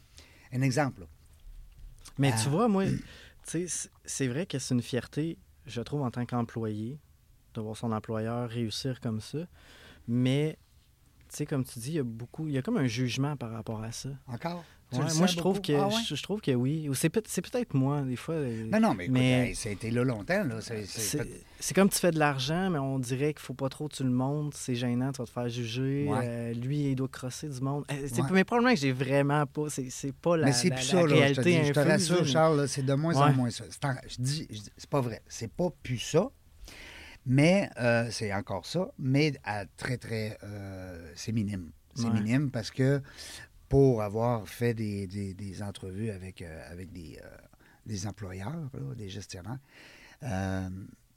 un 0.52 0.62
exemple. 0.62 1.02
là. 1.02 1.08
Mais 2.20 2.32
Ah. 2.34 2.40
tu 2.44 2.50
vois, 2.50 2.68
moi, 2.68 2.84
c'est- 3.44 3.90
c'est 4.06 4.28
vrai 4.28 4.46
que 4.46 4.60
c'est 4.60 4.76
une 4.76 4.82
fierté, 4.82 5.38
je 5.66 5.82
trouve, 5.82 6.02
en 6.04 6.12
tant 6.12 6.26
qu'employé, 6.26 7.00
de 7.56 7.62
voir 7.62 7.76
son 7.76 7.92
employeur 7.92 8.48
réussir 8.50 9.00
comme 9.00 9.22
ça. 9.22 9.40
Mais, 10.08 10.58
tu 11.30 11.38
sais, 11.38 11.46
comme 11.48 11.64
tu 11.64 11.80
dis, 11.80 11.90
il 11.92 11.96
y 11.96 12.00
a 12.00 12.04
beaucoup, 12.04 12.48
il 12.48 12.54
y 12.54 12.58
a 12.58 12.62
comme 12.62 12.78
un 12.78 12.88
jugement 12.88 13.36
par 13.38 13.52
rapport 13.52 13.82
à 13.82 13.92
ça. 13.92 14.10
Encore? 14.28 14.64
Tu 14.92 14.98
Ouais, 14.98 15.06
le 15.08 15.14
moi, 15.16 15.28
je 15.28 15.38
trouve, 15.38 15.62
que, 15.62 15.72
Ah 15.74 15.88
ouais? 15.88 15.94
je, 16.08 16.16
je 16.16 16.24
trouve 16.24 16.42
que 16.42 16.50
oui. 16.50 16.90
Ou 16.90 16.96
c'est 16.96 17.10
peut- 17.10 17.22
c'est 17.28 17.44
peut-être 17.44 17.76
moi, 17.76 18.02
des 18.02 18.16
fois. 18.16 18.34
euh, 18.34 18.66
Non, 18.72 18.80
non, 18.80 18.94
mais 18.96 19.04
écoute, 19.06 19.14
Mais- 19.20 19.50
hey, 19.50 19.56
ça 19.56 19.70
a 19.70 19.72
été 19.72 19.92
là 19.92 20.04
longtemps. 20.04 20.44
Là. 20.44 20.56
C'est- 20.62 21.74
comme 21.76 21.90
tu 21.90 22.00
fais 22.00 22.10
de 22.10 22.18
l'argent, 22.18 22.72
mais 22.72 22.80
on 22.80 22.98
dirait 22.98 23.34
qu'il 23.34 23.42
faut 23.44 23.54
pas 23.54 23.70
trop 23.70 23.88
que 23.88 23.94
tu 23.96 24.04
le 24.04 24.10
montres. 24.10 24.58
C'est 24.58 24.74
gênant, 24.76 25.12
tu 25.12 25.20
vas 25.20 25.26
te 25.26 25.30
faire 25.32 25.48
juger. 25.50 26.08
Ouais. 26.10 26.18
Euh, 26.24 26.54
lui, 26.54 26.90
il 26.92 26.96
doit 26.96 27.08
crosser 27.08 27.50
du 27.50 27.62
monde. 27.62 27.86
Euh. 27.92 28.08
Mais 28.32 28.44
probablement 28.44 28.74
que 28.74 28.80
j'ai 28.80 28.92
vraiment 28.92 29.46
pas. 29.46 29.66
C'est 29.70 30.12
pas 30.16 30.38
la, 30.38 30.48
mais 30.48 30.54
c'est 30.54 30.72
plus 30.72 30.82
ça, 30.82 30.96
là. 30.96 31.02
Je 31.04 31.08
te, 31.08 31.14
réalité 31.20 31.62
dis, 31.62 31.68
je 31.68 31.74
te 31.74 31.80
rassure, 31.80 32.26
Charles, 32.26 32.68
c'est 32.68 32.84
de 32.86 32.94
moins 32.96 33.16
en 33.16 33.32
moins 33.34 33.52
ça. 33.52 33.66
Je 34.08 34.16
dis, 34.24 34.48
je 34.50 34.56
dis- 34.60 34.72
c'est 34.76 34.90
pas 34.90 35.02
vrai. 35.02 35.22
C'est 35.28 35.52
pas 35.52 35.70
plus 35.84 36.00
ça. 36.00 36.30
Mais 37.28 37.70
euh, 37.80 38.08
c'est 38.10 38.34
encore 38.34 38.66
ça, 38.66 38.90
mais 38.98 39.34
à 39.44 39.66
très, 39.78 39.98
très. 39.98 40.38
c'est 41.16 41.32
minime. 41.32 41.70
C'est 41.96 42.10
minime 42.10 42.50
parce 42.50 42.72
que 42.72 43.02
pour 43.70 44.02
avoir 44.02 44.48
fait 44.48 44.74
des, 44.74 45.08
des- 45.08 45.34
des 45.34 45.62
entrevues 45.64 46.10
avec, 46.10 46.42
euh, 46.42 46.72
avec 46.72 46.92
des, 46.92 47.20
euh, 47.24 47.28
des 47.86 48.08
employeurs, 48.08 48.70
là, 48.74 48.96
des 48.96 49.10
gestionnaires, 49.10 49.60
euh, 50.24 50.70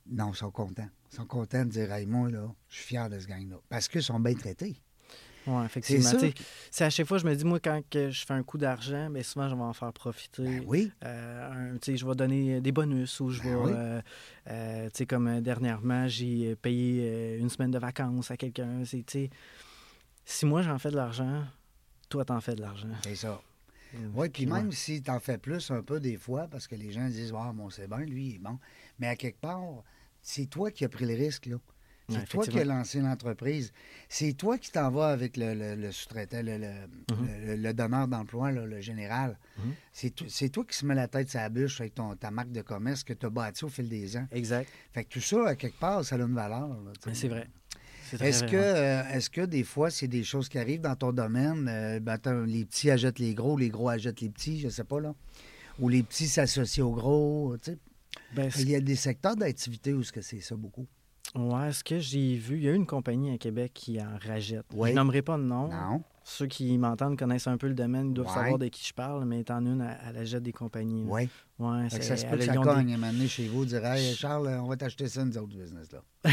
non, 0.07 0.31
ils 0.33 0.37
sont 0.37 0.51
contents. 0.51 0.89
Ils 1.13 1.17
sont 1.17 1.27
contents 1.27 1.65
de 1.65 1.71
dire 1.71 1.93
Hey, 1.93 2.07
moi, 2.07 2.31
là, 2.31 2.53
je 2.69 2.77
suis 2.77 2.85
fier 2.87 3.09
de 3.09 3.19
ce 3.19 3.27
gang-là. 3.27 3.57
Parce 3.69 3.89
qu'ils 3.89 4.03
sont 4.03 4.21
bien 4.21 4.35
traités. 4.35 4.77
Oui, 5.45 5.65
effectivement. 5.65 6.09
C'est 6.71 6.85
à 6.85 6.91
chaque 6.91 7.07
fois, 7.09 7.19
je 7.19 7.27
me 7.27 7.35
dis, 7.35 7.45
moi, 7.45 7.59
quand 7.59 7.83
que 7.91 8.11
je 8.11 8.25
fais 8.25 8.33
un 8.35 8.45
coup 8.45 8.59
d'argent, 8.59 9.09
mais 9.11 9.25
souvent, 9.25 9.49
je 9.49 9.57
vais 9.57 9.61
en 9.61 9.73
faire 9.73 9.93
profiter. 9.93 10.45
Ben 10.45 10.65
oui. 10.67 10.93
Euh, 11.05 11.73
un- 11.75 11.79
je 11.85 12.07
vais 12.07 12.15
donner 12.15 12.61
des 12.61 12.71
bonus 12.71 13.19
ou 13.19 13.31
je 13.31 13.43
Ben 13.43 13.49
vais. 13.49 13.55
oui. 13.65 13.73
euh, 13.75 14.01
euh, 14.51 14.85
tu 14.87 14.99
sais, 14.99 15.07
comme 15.07 15.41
dernièrement, 15.41 16.07
j'ai 16.07 16.55
payé 16.55 17.37
une 17.39 17.49
semaine 17.51 17.73
de 17.73 17.79
vacances 17.79 18.31
à 18.31 18.37
quelqu'un. 18.37 18.85
C'est, 18.85 18.99
tu 19.05 19.13
sais, 19.25 19.31
Si 20.25 20.47
moi, 20.47 20.63
j'en 20.63 20.79
fais 20.79 20.91
de 20.93 20.97
l'argent, 20.97 21.45
toi, 22.13 22.25
t'en 22.27 22.41
fais 22.43 22.55
de 22.55 22.61
l'argent. 22.61 22.89
C'est 23.05 23.15
ça. 23.15 23.41
Oui, 24.15 24.29
puis 24.29 24.45
Ouais. 24.47 24.53
même 24.63 24.71
si 24.73 25.03
tu 25.03 25.11
en 25.11 25.19
fais 25.21 25.39
plus 25.39 25.71
un 25.71 25.83
peu 25.83 25.99
des 25.99 26.17
fois, 26.19 26.47
parce 26.47 26.67
que 26.67 26.75
les 26.75 26.93
gens 26.93 27.07
disent 27.09 27.33
Ah, 27.37 27.53
bon, 27.55 27.71
c'est 27.71 27.89
bien, 27.89 27.99
lui, 28.01 28.27
il 28.29 28.35
est 28.37 28.39
bon. 28.39 28.59
Mais 28.99 29.07
à 29.09 29.17
quelque 29.17 29.41
part, 29.41 29.63
c'est 30.21 30.47
toi 30.47 30.71
qui 30.71 30.85
as 30.85 30.89
pris 30.91 31.07
le 31.07 31.15
risque, 31.15 31.47
là. 31.47 31.57
C'est 32.09 32.17
Ouais, 32.19 32.25
toi 32.25 32.45
qui 32.47 32.59
as 32.59 32.65
lancé 32.65 33.01
l'entreprise. 33.01 33.73
C'est 34.09 34.33
toi 34.35 34.59
qui 34.59 34.71
t'en 34.73 34.91
vas 34.91 35.09
avec 35.09 35.37
le, 35.39 35.55
le- 35.55 35.77
le 35.77 35.93
sous-traitant, 35.93 36.43
le, 36.43 36.59
le- 36.59 37.15
Mhm. 37.17 37.47
le- 37.47 37.57
le 37.57 37.73
donneur 37.75 38.09
d'emploi, 38.09 38.51
le 38.53 38.81
général. 38.83 39.39
Mhm. 39.59 39.73
C'est 39.93 40.11
to- 40.15 40.25
C'est 40.29 40.49
toi 40.51 40.65
qui 40.69 40.77
se 40.77 40.85
mets 40.85 40.95
la 40.97 41.09
tête 41.09 41.31
sur 41.31 41.41
la 41.41 41.49
bûche 41.49 41.81
avec 41.81 41.95
ton, 41.95 42.15
ta 42.17 42.31
marque 42.31 42.51
de 42.53 42.61
commerce 42.61 43.05
que 43.05 43.15
tu 43.15 43.25
as 43.25 43.31
bâti 43.31 43.65
au 43.65 43.69
fil 43.69 43.89
des 43.89 44.17
ans. 44.17 44.27
Exact. 44.33 44.69
Fait 44.93 45.05
que 45.05 45.11
tout 45.11 45.21
ça, 45.21 45.49
à 45.49 45.55
quelque 45.57 45.79
part, 45.79 46.05
ça 46.05 46.17
a 46.17 46.19
une 46.19 46.35
valeur. 46.35 46.69
Mais 47.07 47.15
C'est 47.15 47.29
vrai. 47.29 47.49
Est-ce 48.21 48.45
que, 48.45 48.57
euh, 48.57 49.03
est-ce 49.13 49.31
que 49.31 49.41
des 49.43 49.65
fois, 49.65 49.91
c'est 49.91 50.09
des 50.09 50.25
choses 50.25 50.49
qui 50.49 50.59
arrivent 50.59 50.81
dans 50.81 50.97
ton 50.97 51.13
domaine? 51.13 51.67
euh, 51.69 52.01
ben, 52.01 52.13
attends, 52.13 52.41
les 52.43 52.65
petits 52.65 52.91
achètent 52.91 53.19
les 53.19 53.35
gros, 53.35 53.57
les 53.57 53.69
gros 53.71 53.89
achètent 53.89 54.21
les 54.21 54.29
petits, 54.31 54.61
je 54.61 54.69
sais 54.69 54.85
pas, 54.85 55.01
là. 55.01 55.15
Ou 55.79 55.89
les 55.89 56.03
petits 56.03 56.27
s'associent 56.29 56.87
aux 56.87 56.93
gros, 56.95 57.57
tu 57.63 57.73
sais. 57.73 57.79
Ben, 58.35 58.51
Il 58.59 58.69
y 58.71 58.75
a 58.75 58.81
des 58.81 58.97
secteurs 58.97 59.37
d'activité 59.37 59.93
où 59.95 60.03
c'est 60.03 60.41
ça 60.41 60.55
beaucoup? 60.57 60.87
Ouais, 61.35 61.73
ce 61.73 61.83
que 61.83 61.99
j'ai 61.99 62.35
vu, 62.37 62.57
il 62.59 62.65
y 62.65 62.69
a 62.69 62.73
une 62.75 62.85
compagnie 62.87 63.33
à 63.33 63.39
Québec 63.39 63.73
qui 63.75 63.99
en 64.01 64.19
rachète. 64.27 64.67
Oui. 64.75 64.91
Je 64.91 64.95
nommerai 64.95 65.23
pas 65.23 65.39
de 65.39 65.43
nom. 65.45 65.69
Non? 65.69 66.03
Ceux 66.25 66.47
qui 66.47 66.77
m'entendent 66.79 67.19
connaissent 67.19 67.47
un 67.47 67.57
peu 67.57 67.69
le 67.69 67.75
domaine, 67.75 68.09
ils 68.09 68.15
doivent 68.15 68.29
Ouais. 68.29 68.35
savoir 68.35 68.59
de 68.59 68.69
qui 68.69 68.87
je 68.87 68.93
parle, 68.93 69.25
mais 69.25 69.41
étant 69.41 69.61
une, 69.65 69.81
elle, 69.81 69.99
elle 70.11 70.17
achète 70.19 70.43
des 70.43 70.53
compagnies. 70.53 71.05
Oui. 71.09 71.29
Ouais, 71.63 71.89
ça 71.91 72.17
se 72.17 72.27
peut 72.27 72.37
que 72.37 72.45
ça 72.45 72.53
des- 72.53 72.59
cogne 72.59 72.97
donné 72.99 73.29
chez 73.29 73.47
vous, 73.47 73.65
dire 73.65 73.85
Hey, 73.85 74.15
Charles, 74.15 74.49
on 74.63 74.67
va 74.69 74.77
t'acheter 74.77 75.07
ça, 75.09 75.25
nous 75.25 75.37
autres, 75.39 75.55
business-là. 75.57 76.03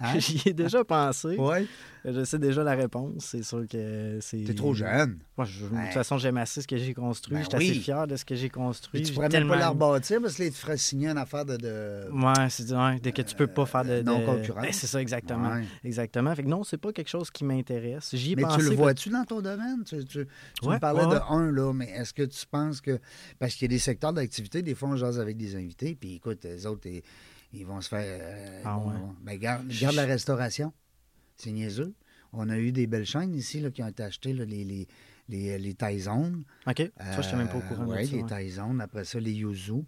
Hein? 0.00 0.18
J'y 0.18 0.40
ai 0.48 0.52
déjà 0.52 0.84
pensé. 0.84 1.36
Oui. 1.38 1.68
Je 2.04 2.24
sais 2.24 2.38
déjà 2.38 2.64
la 2.64 2.74
réponse. 2.74 3.24
C'est 3.26 3.42
sûr 3.44 3.64
que 3.68 4.18
c'est. 4.20 4.42
T'es 4.44 4.54
trop 4.54 4.74
jeune. 4.74 5.18
Moi, 5.36 5.46
je- 5.46 5.64
de 5.64 5.68
toute 5.68 5.92
façon, 5.94 6.18
j'aime 6.18 6.36
assez 6.36 6.62
ce 6.62 6.66
que 6.68 6.76
j'ai 6.76 6.94
construit. 6.94 7.34
Ben 7.36 7.44
je 7.44 7.48
suis 7.48 7.70
assez 7.70 7.80
fier 7.80 8.06
de 8.08 8.16
ce 8.16 8.24
que 8.24 8.34
j'ai 8.34 8.48
construit. 8.50 9.00
Puis 9.00 9.08
tu 9.10 9.14
pourrais 9.14 9.26
même 9.26 9.32
tellement- 9.32 9.54
pas 9.54 9.60
la 9.60 9.68
rebâtir 9.70 10.20
parce 10.20 10.34
que 10.34 10.42
là, 10.44 10.48
tu 10.50 10.56
ferais 10.56 10.76
signer 10.76 11.08
une 11.08 11.18
affaire 11.18 11.44
de. 11.44 11.56
de... 11.56 12.08
Ouais, 12.12 12.48
c'est 12.50 12.72
ouais, 12.72 12.98
dès 13.00 13.12
que 13.12 13.22
tu 13.22 13.34
peux 13.36 13.46
pas 13.46 13.66
faire 13.66 13.84
de. 13.84 13.98
de- 13.98 14.02
non-concurrence. 14.02 14.62
Ben, 14.62 14.72
c'est 14.72 14.86
ça, 14.88 15.00
exactement. 15.00 15.50
Ouais. 15.50 15.64
Exactement. 15.84 16.34
Fait 16.34 16.42
que 16.42 16.48
non, 16.48 16.64
c'est 16.64 16.76
pas 16.78 16.92
quelque 16.92 17.08
chose 17.10 17.30
qui 17.30 17.44
m'intéresse. 17.44 18.10
J'y 18.14 18.32
ai 18.32 18.36
Mais 18.36 18.42
pensé. 18.42 18.58
tu 18.58 18.64
le 18.70 18.76
vois-tu 18.76 19.10
dans 19.10 19.24
ton 19.24 19.40
domaine? 19.40 19.84
Tu, 19.86 20.04
tu- 20.04 20.26
me 20.64 20.78
parlais 20.78 21.04
de 21.06 21.20
un, 21.30 21.50
là, 21.52 21.72
mais 21.72 21.88
est-ce 21.90 22.12
que 22.12 22.22
tu 22.24 22.46
penses 22.50 22.80
que. 22.80 22.98
Parce 23.38 23.54
qu'il 23.54 23.62
y 23.62 23.70
a 23.72 23.74
des 23.76 23.78
secteurs 23.80 24.12
d'activité, 24.12 24.62
des 24.62 24.71
fois, 24.74 24.90
on 24.90 24.96
jase 24.96 25.18
avec 25.20 25.36
des 25.36 25.56
invités, 25.56 25.94
puis 25.94 26.14
écoute, 26.16 26.44
les 26.44 26.66
autres, 26.66 26.86
ils, 26.88 27.02
ils 27.52 27.64
vont 27.66 27.80
se 27.80 27.88
faire. 27.88 28.04
euh, 28.04 28.62
Ah 28.64 28.78
ouais. 28.78 28.94
ben, 29.22 29.36
garde, 29.38 29.68
garde 29.68 29.94
la 29.96 30.04
restauration. 30.04 30.72
C'est 31.36 31.52
niaiseux. 31.52 31.94
On 32.32 32.48
a 32.48 32.56
eu 32.58 32.72
des 32.72 32.86
belles 32.86 33.04
chaînes 33.06 33.34
ici 33.34 33.60
là, 33.60 33.70
qui 33.70 33.82
ont 33.82 33.88
été 33.88 34.02
achetées, 34.02 34.32
là, 34.32 34.44
les, 34.44 34.64
les, 34.64 34.88
les, 35.28 35.58
les 35.58 35.74
Taizones. 35.74 36.44
OK. 36.66 36.90
Ça, 36.98 37.20
je 37.20 37.26
suis 37.28 37.36
même 37.36 37.48
pas 37.48 37.58
au 37.58 37.60
courant 37.62 37.86
Oui, 37.86 37.98
de 38.02 38.04
ça. 38.06 38.16
les 38.16 38.22
ouais. 38.22 38.28
Taizones. 38.28 38.80
Après 38.80 39.04
ça, 39.04 39.20
les 39.20 39.32
Yuzu, 39.32 39.82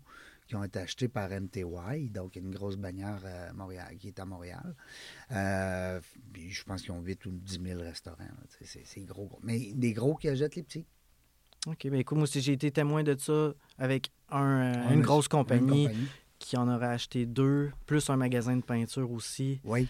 qui 0.47 0.57
ont 0.57 0.63
été 0.65 0.79
achetés 0.79 1.09
par 1.09 1.31
MTY, 1.31 2.11
donc 2.11 2.37
une 2.37 2.51
grosse 2.51 2.77
bannière 2.77 3.23
euh, 3.25 3.51
Montréal, 3.55 3.97
qui 3.99 4.09
est 4.09 4.19
à 4.21 4.27
Montréal. 4.27 4.75
Euh, 5.33 6.01
puis 6.35 6.51
je 6.51 6.65
pense 6.65 6.83
qu'ils 6.83 6.93
ont 6.93 7.01
8 7.01 7.25
ou 7.27 7.31
10 7.31 7.61
000 7.65 7.81
restaurants. 7.81 8.19
C'est 8.63 9.05
gros, 9.05 9.27
gros. 9.27 9.41
Mais 9.43 9.73
des 9.75 9.93
gros 9.95 10.15
qui 10.17 10.29
achètent 10.29 10.57
les 10.57 10.63
petits. 10.63 10.85
OK. 11.67 11.79
Ben 11.89 11.95
écoute, 11.95 12.19
moi 12.19 12.25
aussi, 12.25 12.43
j'ai 12.43 12.53
été 12.53 12.71
témoin 12.71 13.03
de 13.03 13.17
ça 13.19 13.55
avec 13.79 14.11
un, 14.35 14.75
euh, 14.75 14.91
une 14.93 15.01
grosse 15.03 15.27
Une 15.27 15.31
compagnie 15.31 15.89
qui 16.39 16.57
en 16.57 16.69
aurait 16.69 16.87
acheté 16.89 17.25
deux, 17.27 17.71
plus 17.87 18.09
un 18.11 18.17
magasin 18.17 18.57
de 18.57 18.63
peinture 18.63 19.11
aussi. 19.13 19.61
Oui. 19.65 19.89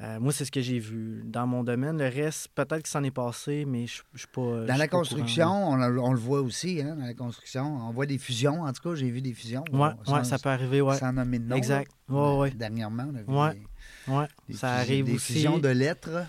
Euh, 0.00 0.18
moi, 0.18 0.32
c'est 0.32 0.46
ce 0.46 0.50
que 0.50 0.62
j'ai 0.62 0.78
vu 0.78 1.22
dans 1.24 1.46
mon 1.46 1.62
domaine. 1.62 1.98
Le 1.98 2.06
reste, 2.08 2.48
peut-être 2.54 2.82
que 2.82 2.88
ça 2.88 2.98
en 2.98 3.04
est 3.04 3.10
passé, 3.10 3.64
mais 3.66 3.86
je 3.86 4.00
je 4.14 4.20
suis 4.20 4.28
pas. 4.28 4.64
Dans 4.64 4.76
la 4.76 4.78
pas 4.78 4.88
construction, 4.88 5.68
on, 5.70 5.76
le- 5.76 6.00
on 6.00 6.12
le 6.12 6.18
voit 6.18 6.40
aussi, 6.40 6.80
hein, 6.82 6.96
dans 6.96 7.04
la 7.04 7.14
construction. 7.14 7.76
On 7.86 7.92
voit 7.92 8.06
des 8.06 8.18
fusions. 8.18 8.62
En 8.62 8.72
tout 8.72 8.82
cas, 8.82 8.94
j'ai 8.96 9.10
vu 9.10 9.20
des 9.20 9.34
fusions. 9.34 9.62
Sans- 9.70 10.14
ouais, 10.14 10.24
ça 10.24 10.38
peut 10.38 10.48
arriver, 10.48 10.80
ouais. 10.80 10.96
Sans 10.96 11.12
nommer 11.12 11.38
de 11.38 11.44
nom. 11.44 11.56
Exact. 11.56 11.92
là. 12.08 12.14
Ouais, 12.16 12.38
ouais. 12.38 12.50
Dernièrement, 12.52 13.04
on 13.12 13.14
a 13.16 13.22
vu 13.22 13.28
Ouais. 13.28 13.54
des, 13.54 13.66
Des 14.48 14.54
ça 14.54 14.74
arrive 14.74 15.04
des 15.06 15.14
aussi. 15.14 15.34
fusions 15.34 15.58
de 15.58 15.68
lettres. 15.68 16.26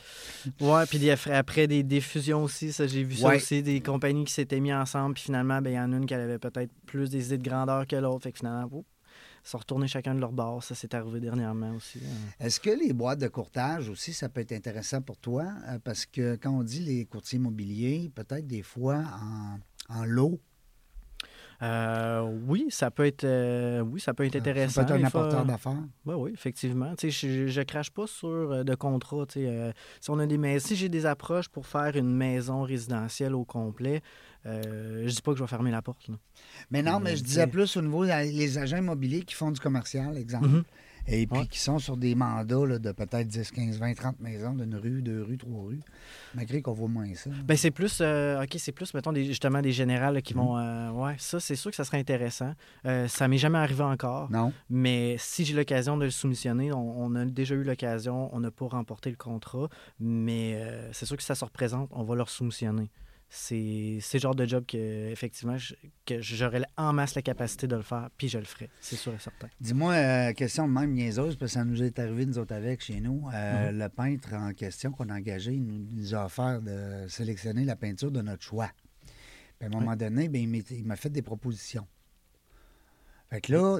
Ouais, 0.59 0.85
puis 0.85 0.99
des- 0.99 1.11
après 1.31 1.67
des, 1.67 1.83
des 1.83 2.01
fusions 2.01 2.43
aussi, 2.43 2.71
ça 2.71 2.85
j'ai 2.87 3.03
vu 3.03 3.15
ça 3.15 3.27
Ouais. 3.27 3.37
aussi, 3.37 3.63
des 3.63 3.81
compagnies 3.81 4.25
qui 4.25 4.33
s'étaient 4.33 4.59
mis 4.59 4.73
ensemble, 4.73 5.15
puis 5.15 5.23
finalement, 5.23 5.61
ben, 5.61 5.71
il 5.71 5.75
y 5.75 5.79
en 5.79 5.91
a 5.91 5.97
une 5.97 6.05
qui 6.05 6.13
avait 6.13 6.39
peut-être 6.39 6.71
plus 6.85 7.09
des 7.09 7.25
idées 7.27 7.37
de 7.39 7.49
grandeur 7.49 7.87
que 7.87 7.95
l'autre, 7.95 8.23
fait 8.23 8.31
que 8.31 8.37
finalement, 8.39 8.69
ils 8.71 9.49
sont 9.49 9.57
retournés 9.57 9.87
chacun 9.87 10.13
de 10.15 10.19
leur 10.19 10.31
bord, 10.31 10.63
ça 10.63 10.75
c'est 10.75 10.93
arrivé 10.93 11.19
dernièrement 11.19 11.71
aussi. 11.75 11.99
hein. 11.99 12.29
Est-ce 12.39 12.59
que 12.59 12.69
les 12.69 12.93
boîtes 12.93 13.19
de 13.19 13.27
courtage 13.27 13.89
aussi, 13.89 14.13
ça 14.13 14.29
peut 14.29 14.41
être 14.41 14.51
intéressant 14.53 15.01
pour 15.01 15.17
toi? 15.17 15.45
Euh, 15.69 15.79
Parce 15.83 16.05
que 16.05 16.35
quand 16.35 16.51
on 16.51 16.63
dit 16.63 16.79
les 16.79 17.05
courtiers 17.05 17.37
immobiliers, 17.39 18.11
peut-être 18.13 18.47
des 18.47 18.61
fois 18.63 19.03
en, 19.89 19.95
en 19.95 20.05
lot, 20.05 20.39
Euh, 21.63 22.21
oui, 22.47 22.65
ça 22.69 22.91
peut 22.91 23.05
être, 23.05 23.23
euh, 23.23 23.79
oui, 23.81 23.99
ça 24.01 24.13
peut 24.13 24.25
être 24.25 24.35
intéressant. 24.35 24.81
ça 24.81 24.83
peut 24.85 24.95
être 24.95 25.03
un 25.03 25.07
apporteur 25.07 25.45
d'affaires. 25.45 25.77
Ben 26.05 26.15
oui, 26.15 26.31
effectivement. 26.33 26.93
Tu 26.95 27.09
sais, 27.11 27.27
je, 27.27 27.47
je 27.47 27.61
crache 27.61 27.89
pas 27.89 28.05
sur 28.05 28.27
euh, 28.27 28.63
de 28.63 28.75
contrat. 28.75 29.25
tu 29.27 29.39
sais, 29.39 29.47
euh, 29.47 29.71
si 30.01 30.09
on 30.09 30.19
a 30.19 30.25
des 30.25 30.37
mais 30.37 30.59
si 30.59 30.75
j'ai 30.75 30.89
des 30.89 31.05
approches 31.05 31.47
pour 31.47 31.65
faire 31.65 31.95
une 31.95 32.13
maison 32.13 32.63
résidentielle 32.63 33.33
au 33.33 33.45
complet, 33.45 34.01
euh, 34.45 35.03
je 35.07 35.15
dis 35.15 35.21
pas 35.21 35.31
que 35.31 35.37
je 35.37 35.43
vais 35.43 35.47
fermer 35.47 35.71
la 35.71 35.81
porte. 35.81 36.07
là. 36.09 36.15
Mais 36.69 36.81
non, 36.81 36.99
mais 36.99 37.11
Mais 37.11 37.15
je 37.15 37.23
disais 37.23 37.41
sais- 37.41 37.47
plus 37.47 37.77
au 37.77 37.81
niveau 37.81 38.05
des 38.05 38.57
agents 38.57 38.77
immobiliers 38.77 39.21
qui 39.21 39.33
font 39.35 39.51
du 39.51 39.59
commercial, 39.59 40.17
exemple. 40.17 40.47
Mhm. 40.49 40.63
Et 41.07 41.27
puis 41.27 41.39
Ouais. 41.39 41.47
qui 41.47 41.59
sont 41.59 41.79
sur 41.79 41.97
des 41.97 42.15
mandats 42.15 42.65
là, 42.65 42.79
de 42.79 42.91
peut-être 42.93 43.27
10, 43.27 43.51
15, 43.51 43.77
20, 43.77 43.93
30 43.93 44.19
maisons 44.21 44.53
d'une 44.53 44.75
rue, 44.75 45.01
deux 45.01 45.21
rues, 45.21 45.37
trois 45.37 45.63
rues. 45.65 45.81
Malgré 46.33 46.61
qu'on 46.61 46.71
voit 46.73 46.87
moins 46.87 47.13
ça. 47.13 47.29
Ben 47.43 47.57
c'est 47.57 47.71
plus, 47.71 47.99
euh, 48.01 48.41
ok, 48.41 48.55
c'est 48.57 48.71
plus, 48.71 48.93
mettons, 48.93 49.11
des, 49.11 49.25
justement 49.25 49.61
des 49.61 49.73
générales 49.73 50.13
là, 50.13 50.21
qui 50.21 50.33
vont, 50.33 50.57
euh, 50.57 50.91
ouais, 50.91 51.15
ça, 51.17 51.39
c'est 51.41 51.55
sûr 51.57 51.71
que 51.71 51.75
ça 51.75 51.83
serait 51.83 51.99
intéressant. 51.99 52.53
Euh, 52.85 53.07
ça 53.09 53.27
m'est 53.27 53.37
jamais 53.37 53.57
arrivé 53.57 53.83
encore, 53.83 54.31
Non? 54.31 54.53
mais 54.69 55.15
si 55.19 55.43
j'ai 55.43 55.53
l'occasion 55.53 55.97
de 55.97 56.05
le 56.05 56.11
soumissionner, 56.11 56.71
on, 56.71 57.01
on 57.03 57.15
a 57.15 57.25
déjà 57.25 57.55
eu 57.55 57.63
l'occasion, 57.63 58.33
on 58.33 58.39
n'a 58.39 58.51
pas 58.51 58.67
remporté 58.67 59.09
le 59.09 59.17
contrat, 59.17 59.67
mais 59.99 60.53
euh, 60.55 60.89
c'est 60.93 61.05
sûr 61.05 61.17
que 61.17 61.21
si 61.23 61.27
ça 61.27 61.35
se 61.35 61.43
représente, 61.43 61.89
on 61.91 62.03
va 62.03 62.15
leur 62.15 62.29
soumissionner. 62.29 62.89
C'est 63.35 63.97
le 64.13 64.19
genre 64.19 64.35
de 64.35 64.45
job 64.45 64.63
que, 64.67 65.09
effectivement, 65.09 65.57
je- 65.57 65.73
que 66.05 66.21
j'aurais 66.21 66.61
en 66.77 66.93
masse 66.93 67.15
la 67.15 67.23
capacité 67.23 67.65
de 67.65 67.75
le 67.75 67.81
faire, 67.81 68.11
puis 68.15 68.29
je 68.29 68.37
le 68.37 68.43
ferai, 68.45 68.69
c'est 68.79 68.95
sûr 68.95 69.11
et 69.11 69.17
certain. 69.17 69.49
Dis-moi, 69.59 69.93
euh, 69.95 70.33
question 70.33 70.67
de 70.67 70.71
même 70.71 70.91
niaiseuse, 70.93 71.35
parce 71.35 71.53
que 71.53 71.59
ça 71.59 71.65
nous 71.65 71.81
est 71.81 71.97
arrivé, 71.97 72.27
nous 72.27 72.37
autres, 72.37 72.53
avec 72.53 72.81
chez 72.81 73.01
nous. 73.01 73.27
Euh, 73.33 73.71
Mhm. 73.71 73.79
Le 73.79 73.89
peintre 73.89 74.33
en 74.35 74.53
question 74.53 74.91
qu'on 74.91 75.09
a 75.09 75.15
engagé, 75.15 75.53
il 75.53 75.65
nous, 75.65 75.83
nous 75.91 76.13
a 76.13 76.25
offert 76.25 76.61
de 76.61 77.07
sélectionner 77.09 77.65
la 77.65 77.75
peinture 77.75 78.11
de 78.11 78.21
notre 78.21 78.43
choix. 78.43 78.69
Puis 79.57 79.63
à 79.63 79.65
un 79.65 79.69
moment 79.79 79.95
donné, 79.95 80.29
il 80.31 80.47
m'est- 80.47 80.69
il 80.69 80.85
m'a 80.85 80.95
fait 80.95 81.09
des 81.09 81.23
propositions. 81.23 81.87
Fait 83.31 83.41
que 83.41 83.51
là, 83.51 83.79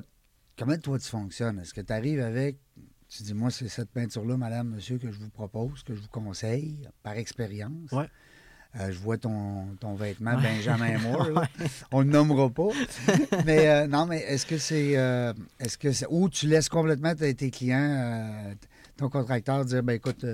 comment 0.58 0.78
toi 0.80 0.98
tu 0.98 1.08
fonctionnes? 1.08 1.60
Est-ce 1.60 1.76
que 1.76 1.82
tu 1.82 1.94
arrives 1.94 2.22
avec, 2.22 2.58
tu 3.08 3.22
dis, 3.22 3.36
moi, 3.36 3.52
c'est 3.52 3.68
cette 3.68 3.92
peinture-là, 3.92 4.36
madame, 4.36 4.70
monsieur, 4.70 4.98
que 4.98 5.12
je 5.12 5.20
vous 5.20 5.30
propose, 5.30 5.84
que 5.84 5.94
je 5.94 6.02
vous 6.02 6.08
conseille, 6.08 6.90
par 7.04 7.14
expérience? 7.18 7.92
Ouais. 7.92 8.10
Euh, 8.80 8.92
je 8.92 8.98
vois 8.98 9.18
ton, 9.18 9.68
ton 9.80 9.94
vêtement 9.94 10.36
Ouais. 10.36 10.42
Benjamin 10.42 10.98
Moore. 11.00 11.30
là. 11.30 11.48
On 11.92 12.04
ne 12.04 12.10
nommera 12.10 12.50
pas. 12.50 12.70
mais 13.46 13.68
euh, 13.68 13.88
non, 13.88 14.06
mais 14.08 14.20
est-ce 14.22 14.46
que 14.48 14.58
c'est. 14.58 14.98
euh, 14.98 15.32
est-ce 15.60 15.78
que 15.78 15.92
c'est. 15.92 16.08
Ou 16.10 16.28
tu 16.30 16.48
laisses 16.48 16.70
complètement 16.70 17.14
tes, 17.14 17.34
tes 17.36 17.52
clients, 17.52 17.78
euh, 17.80 18.54
ton 18.98 19.10
contracteur, 19.10 19.64
dire 19.66 19.84
ben 19.84 19.94
écoute, 19.94 20.26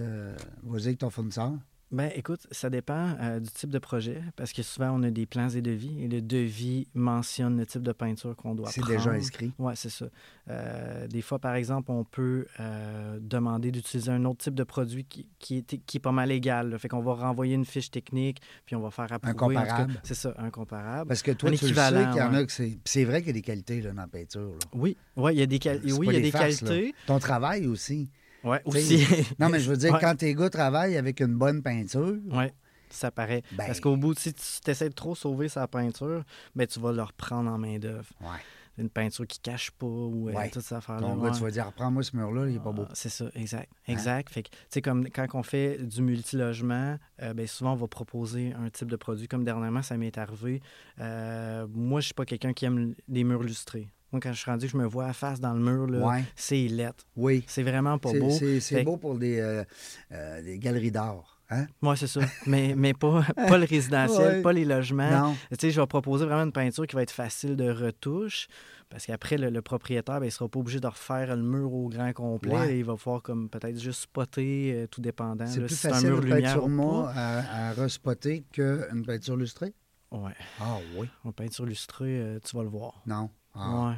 vas-y 0.64 0.86
avec 0.88 1.00
ton 1.00 1.10
fournisseur? 1.10 1.52
Ben, 1.92 2.12
écoute, 2.16 2.42
ça 2.52 2.70
dépend 2.70 3.16
euh, 3.20 3.40
du 3.40 3.50
type 3.50 3.72
de 3.72 3.80
projet, 3.80 4.22
parce 4.36 4.54
que 4.54 4.62
souvent, 4.62 4.92
on 4.92 5.02
a 5.02 5.10
des 5.10 5.26
plans 5.26 5.50
et 5.50 5.62
devis, 5.62 6.04
et 6.04 6.08
le 6.08 6.22
devis 6.22 6.88
mentionne 6.94 7.58
le 7.58 7.66
type 7.66 7.82
de 7.82 7.92
peinture 7.92 8.36
qu'on 8.36 8.54
doit 8.54 8.70
C'est 8.70 8.82
prendre. 8.82 8.96
déjà 8.98 9.10
inscrit. 9.12 9.52
Oui, 9.58 9.74
c'est 9.76 9.90
ça. 9.90 10.06
Euh, 10.52 11.08
des 11.08 11.24
fois, 11.24 11.40
par 11.40 11.56
exemple, 11.56 11.90
on 11.90 12.04
peut 12.04 12.46
euh, 12.60 13.18
demander 13.20 13.72
d'utiliser 13.72 14.12
un 14.12 14.24
autre 14.26 14.38
type 14.44 14.54
de 14.54 14.64
produit 14.64 15.04
qui, 15.06 15.28
qui, 15.40 15.58
est, 15.58 15.78
qui 15.86 15.98
est 15.98 16.00
pas 16.00 16.12
mal 16.12 16.32
égal. 16.32 16.70
là. 16.70 16.78
Fait 16.78 16.90
qu'on 16.90 17.02
va 17.02 17.14
renvoyer 17.16 17.56
une 17.56 17.66
fiche 17.66 17.90
technique, 17.90 18.40
puis 18.68 18.76
on 18.76 18.82
va 18.82 18.92
faire 18.92 19.12
approuver. 19.12 19.32
en 19.32 19.34
tout 19.34 19.54
cas. 19.56 19.62
comparable. 19.62 20.00
C'est 20.04 20.14
ça, 20.14 20.36
un 20.38 20.52
comparable. 20.52 21.08
Parce 21.08 21.24
que 21.24 21.32
toi, 21.32 21.50
Un 21.50 21.54
tu 21.54 21.68
le 21.70 21.74
sais 21.74 21.90
qu'il 22.12 22.18
y 22.18 22.22
en 22.22 22.34
a 22.36 22.46
que 22.46 22.52
c'est. 22.52 22.68
puis 22.68 22.80
C'est 22.86 23.04
vrai 23.04 23.20
qu'il 23.22 23.28
y 23.30 23.32
a 23.32 23.34
des 23.34 23.42
qualités 23.42 23.82
là, 23.82 23.90
dans 23.94 24.02
la 24.02 24.08
peinture. 24.08 24.42
là. 24.52 24.58
Oui, 24.74 24.96
ouais, 25.16 25.34
il 25.34 25.40
y 25.40 25.42
a 25.42 25.48
des, 25.48 25.58
quali- 25.58 25.82
C'est 25.90 25.94
oui, 25.98 26.06
y 26.14 26.18
a 26.18 26.20
des 26.22 26.30
farces, 26.30 26.60
qualités. 26.60 26.94
Ton 27.08 27.18
travail 27.18 27.66
aussi. 27.66 28.10
Oui, 28.44 28.58
aussi. 28.66 29.06
Non, 29.40 29.50
mais 29.50 29.60
je 29.60 29.70
veux 29.70 29.78
dire, 29.78 29.94
Ouais. 29.94 30.00
quand 30.02 30.16
tes 30.16 30.34
gars 30.34 30.50
travaillent 30.50 30.98
avec 30.98 31.20
une 31.20 31.36
bonne 31.36 31.62
peinture, 31.62 32.16
Oui, 32.32 32.46
ça 32.90 33.12
paraît. 33.12 33.44
ben, 33.52 33.66
Parce 33.68 33.80
qu'au 33.80 33.98
bout, 33.98 34.18
si 34.18 34.34
tu 34.34 34.70
essaies 34.72 34.90
de 34.90 34.94
trop 34.96 35.16
sauver 35.16 35.50
sa 35.50 35.68
peinture, 35.68 36.24
ben, 36.56 36.66
tu 36.68 36.80
vas 36.80 36.92
le 36.92 37.04
reprendre 37.04 37.50
en 37.52 37.58
main-d'œuvre. 37.58 38.10
ouais. 38.22 38.40
Une 38.78 38.90
peinture 38.90 39.28
qui 39.28 39.40
cache 39.40 39.72
pas 39.72 39.86
ou 39.86 40.30
euh, 40.30 40.32
Ouais. 40.32 40.50
toute 40.50 40.62
cette 40.62 40.78
gars, 40.88 41.02
ouais. 41.18 41.32
tu 41.32 41.42
vas 41.44 41.52
dire, 41.52 41.66
reprends-moi 41.66 42.02
ce 42.02 42.16
mur-là, 42.16 42.48
il 42.48 42.56
est 42.56 42.60
pas 42.64 42.72
beau. 42.72 42.86
Ah, 42.88 42.92
C'est 42.94 43.10
ça, 43.10 43.26
exact. 43.36 43.70
Exact. 43.90 44.30
Fait 44.30 44.42
que, 44.44 44.48
tu 44.52 44.56
sais, 44.70 44.82
comme 44.82 45.10
quand 45.10 45.26
on 45.34 45.44
fait 45.44 45.84
du 45.86 46.02
multilogement, 46.02 46.98
euh, 47.22 47.34
ben, 47.34 47.46
souvent, 47.46 47.74
on 47.74 47.76
va 47.76 47.88
proposer 47.90 48.54
un 48.54 48.70
type 48.70 48.90
de 48.90 48.96
produit. 48.96 49.28
Comme 49.28 49.44
dernièrement, 49.44 49.82
ça 49.82 49.98
m'est 49.98 50.18
arrivé. 50.18 50.62
Euh, 51.02 51.68
moi, 51.74 52.00
je 52.00 52.06
suis 52.06 52.14
pas 52.14 52.24
quelqu'un 52.24 52.54
qui 52.54 52.64
aime 52.64 52.96
les 53.10 53.26
murs 53.26 53.44
lustrés. 53.44 53.90
Moi, 54.12 54.20
quand 54.22 54.34
je 54.34 54.40
suis 54.40 54.50
rendu, 54.50 54.68
je 54.68 54.76
me 54.78 54.86
vois 54.86 55.06
à 55.08 55.14
face 55.14 55.40
dans 55.40 55.54
le 55.54 55.60
mur, 55.60 55.88
là, 55.88 56.00
Ouais. 56.06 56.24
c'est 56.36 56.68
lettre. 56.68 57.06
Oui. 57.16 57.44
C'est 57.48 57.64
vraiment 57.64 57.98
pas 58.00 58.12
beau. 58.14 58.30
C'est 58.32 58.60
Fait- 58.60 58.84
beau 58.84 58.98
pour 58.98 59.18
des, 59.18 59.40
euh, 59.40 59.64
euh, 60.12 60.42
des 60.42 60.58
galeries 60.58 60.92
d'art. 60.92 61.36
Hein? 61.52 61.66
Moi, 61.82 61.96
c'est 61.96 62.06
ça. 62.08 62.22
mais 62.46 62.74
mais 62.78 62.94
pas, 62.94 63.24
pas 63.48 63.58
le 63.58 63.66
résidentiel, 63.66 64.36
Ouais. 64.38 64.42
pas 64.44 64.54
les 64.54 64.66
logements. 64.66 65.10
Non. 65.30 65.36
Tu 65.52 65.58
sais, 65.62 65.72
je 65.72 65.82
vais 65.82 65.88
proposer 65.88 66.26
vraiment 66.26 66.44
une 66.44 66.52
peinture 66.52 66.86
qui 66.86 66.96
va 66.96 67.02
être 67.04 67.12
facile 67.12 67.56
de 67.56 67.70
retouche. 67.72 68.48
Parce 68.88 69.06
qu'après, 69.06 69.38
le, 69.38 69.50
le 69.52 69.62
propriétaire, 69.62 70.20
ben, 70.20 70.26
il 70.26 70.30
ne 70.30 70.32
sera 70.32 70.50
pas 70.50 70.60
obligé 70.60 70.80
de 70.80 70.88
refaire 70.88 71.36
le 71.36 71.44
mur 71.44 71.72
au 71.72 71.90
grand 71.90 72.12
complet. 72.14 72.52
Ouais. 72.54 72.78
Il 72.80 72.86
va 72.86 72.96
pouvoir 72.96 73.22
comme 73.22 73.48
peut-être 73.50 73.80
juste 73.80 74.02
spotter, 74.02 74.74
euh, 74.74 74.88
tout 74.88 75.02
dépendant. 75.02 75.46
C'est 75.46 75.60
plus 75.60 75.70
si 75.70 75.76
c'est 75.76 75.90
un 75.90 75.94
facile 75.94 76.10
mur 76.10 76.24
une 76.24 76.30
peinture 76.42 77.08
à, 77.16 77.70
à 77.70 77.72
respotter 77.74 78.46
qu'une 78.52 79.04
peinture 79.06 79.36
lustrée? 79.38 79.74
Ouais. 80.12 80.32
Ah 80.60 80.78
oui. 80.98 81.08
En 81.24 81.32
peinture 81.32 81.66
lustrée, 81.68 82.20
euh, 82.20 82.40
tu 82.44 82.56
vas 82.58 82.64
le 82.64 82.70
voir. 82.70 83.02
Non. 83.06 83.30
Ah. 83.56 83.90
Ouais. 83.90 83.96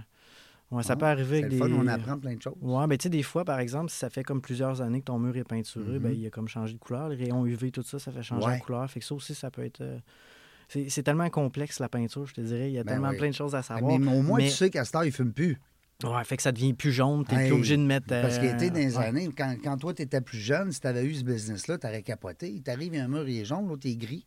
Ouais, 0.77 0.83
ça 0.83 0.93
Ah, 0.93 0.95
peut 0.95 1.05
arriver 1.05 1.39
avec 1.39 1.49
des. 1.49 1.57
fun, 1.57 1.69
on 1.69 1.85
apprend 1.87 2.17
plein 2.17 2.33
de 2.35 2.41
choses. 2.41 2.53
Ouais, 2.61 2.87
mais 2.87 2.97
tu 2.97 3.03
sais, 3.03 3.09
des 3.09 3.23
fois, 3.23 3.43
par 3.43 3.59
exemple, 3.59 3.89
si 3.91 3.97
ça 3.97 4.09
fait 4.09 4.23
comme 4.23 4.41
plusieurs 4.41 4.81
années 4.81 5.01
que 5.01 5.05
ton 5.05 5.19
mur 5.19 5.35
est 5.35 5.43
peinturé, 5.43 5.93
Mhm. 5.93 5.99
ben, 5.99 6.13
il 6.17 6.25
a 6.25 6.29
comme 6.29 6.47
changé 6.47 6.73
de 6.75 6.79
couleur. 6.79 7.09
Les 7.09 7.17
rayons 7.17 7.45
UV, 7.45 7.71
tout 7.71 7.83
ça, 7.83 7.99
ça 7.99 8.09
fait 8.11 8.23
changer 8.23 8.45
Ouais. 8.45 8.53
la 8.53 8.59
couleur. 8.59 8.89
Fait 8.89 9.01
que 9.01 9.05
ça 9.05 9.13
aussi, 9.15 9.35
ça 9.35 9.51
peut 9.51 9.63
être. 9.65 9.81
euh, 9.81 9.99
C'est 10.87 11.03
tellement 11.03 11.29
complexe, 11.29 11.79
la 11.81 11.89
peinture, 11.89 12.25
je 12.25 12.33
te 12.33 12.39
dirais. 12.39 12.69
Il 12.69 12.73
y 12.73 12.79
a 12.79 12.85
Ben 12.85 12.93
tellement 12.93 13.09
oui. 13.09 13.17
plein 13.17 13.27
de 13.29 13.33
choses 13.35 13.53
à 13.55 13.61
savoir. 13.61 13.99
mais 13.99 14.07
au 14.15 14.21
moins, 14.21 14.37
mais- 14.37 14.45
tu 14.47 14.51
sais 14.51 14.69
qu'à 14.69 14.85
cette 14.85 14.95
heure, 14.95 15.03
il 15.03 15.07
ne 15.07 15.11
fume 15.11 15.33
plus. 15.33 15.59
Ouais, 16.05 16.23
fait 16.23 16.37
que 16.37 16.41
ça 16.43 16.53
devient 16.53 16.73
plus 16.73 16.93
jaune. 16.93 17.25
T'es 17.25 17.35
Hey, 17.35 17.47
plus 17.49 17.55
obligé 17.57 17.75
de 17.75 17.81
mettre. 17.83 18.07
Parce 18.07 18.37
qu'il 18.39 18.47
était 18.47 18.69
dans 18.69 18.77
les 18.77 18.95
euh, 18.95 18.99
ouais. 18.99 19.05
années, 19.05 19.29
quand, 19.37 19.53
quand 19.61 19.75
toi, 19.75 19.93
tu 19.93 20.01
étais 20.03 20.21
plus 20.21 20.37
jeune, 20.39 20.71
si 20.71 20.79
tu 20.79 20.87
avais 20.87 21.03
eu 21.03 21.13
ce 21.13 21.23
business-là, 21.25 21.77
tu 21.77 21.85
aurais 21.87 22.01
capoté. 22.03 22.49
Il 22.49 22.63
t'arrive, 22.63 22.93
il 22.93 22.97
y 22.97 22.99
a 23.01 23.03
un 23.03 23.09
mur, 23.09 23.27
il 23.27 23.39
est 23.41 23.43
jaune, 23.45 23.67
l'autre 23.67 23.85
est 23.85 23.97
gris. 23.97 24.25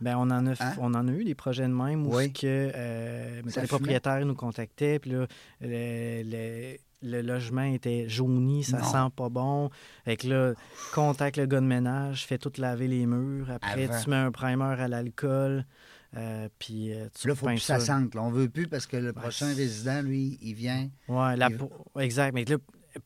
Ben, 0.00 0.16
on 0.16 0.30
en 0.30 0.46
a, 0.46 0.52
Hein? 0.52 0.74
on 0.78 0.94
en 0.94 1.06
a 1.08 1.12
eu 1.12 1.24
des 1.24 1.34
projets 1.34 1.64
de 1.68 1.72
même 1.74 2.06
où 2.06 2.16
Oui. 2.16 2.32
que, 2.32 2.70
euh, 2.74 3.42
les 3.44 3.50
fumait? 3.50 3.66
propriétaires 3.66 4.24
nous 4.24 4.34
contactaient, 4.34 4.98
puis 4.98 5.10
là, 5.10 5.26
le, 5.60 7.22
logement 7.22 7.62
était 7.64 8.08
jauni, 8.08 8.64
ça 8.64 8.78
Non. 8.78 8.84
sent 8.84 9.12
pas 9.16 9.28
bon. 9.28 9.70
Fait 10.04 10.16
que 10.16 10.28
là, 10.28 10.52
contacte 10.94 11.36
le 11.36 11.46
gars 11.46 11.60
de 11.60 11.66
ménage, 11.66 12.26
fais 12.26 12.38
tout 12.38 12.52
laver 12.58 12.88
les 12.88 13.06
murs. 13.06 13.50
Après, 13.50 13.84
Avant. 13.84 14.00
tu 14.02 14.10
mets 14.10 14.16
un 14.16 14.30
primer 14.32 14.64
à 14.78 14.88
l'alcool, 14.88 15.64
euh, 16.16 16.48
puis 16.58 16.92
euh, 16.92 17.06
tu 17.18 17.28
Là, 17.28 17.34
faut 17.34 17.46
que 17.46 17.56
ça 17.58 17.80
sente. 17.80 18.14
là. 18.14 18.22
On 18.22 18.30
veut 18.30 18.48
plus 18.48 18.66
parce 18.68 18.86
que 18.86 18.96
le 18.96 19.12
prochain 19.12 19.46
résident, 19.54 20.02
lui, 20.02 20.38
il 20.42 20.54
vient. 20.54 20.90
La 21.08 21.48
Il- 21.48 22.02
exact. 22.02 22.34
Mais 22.34 22.44
là, 22.44 22.56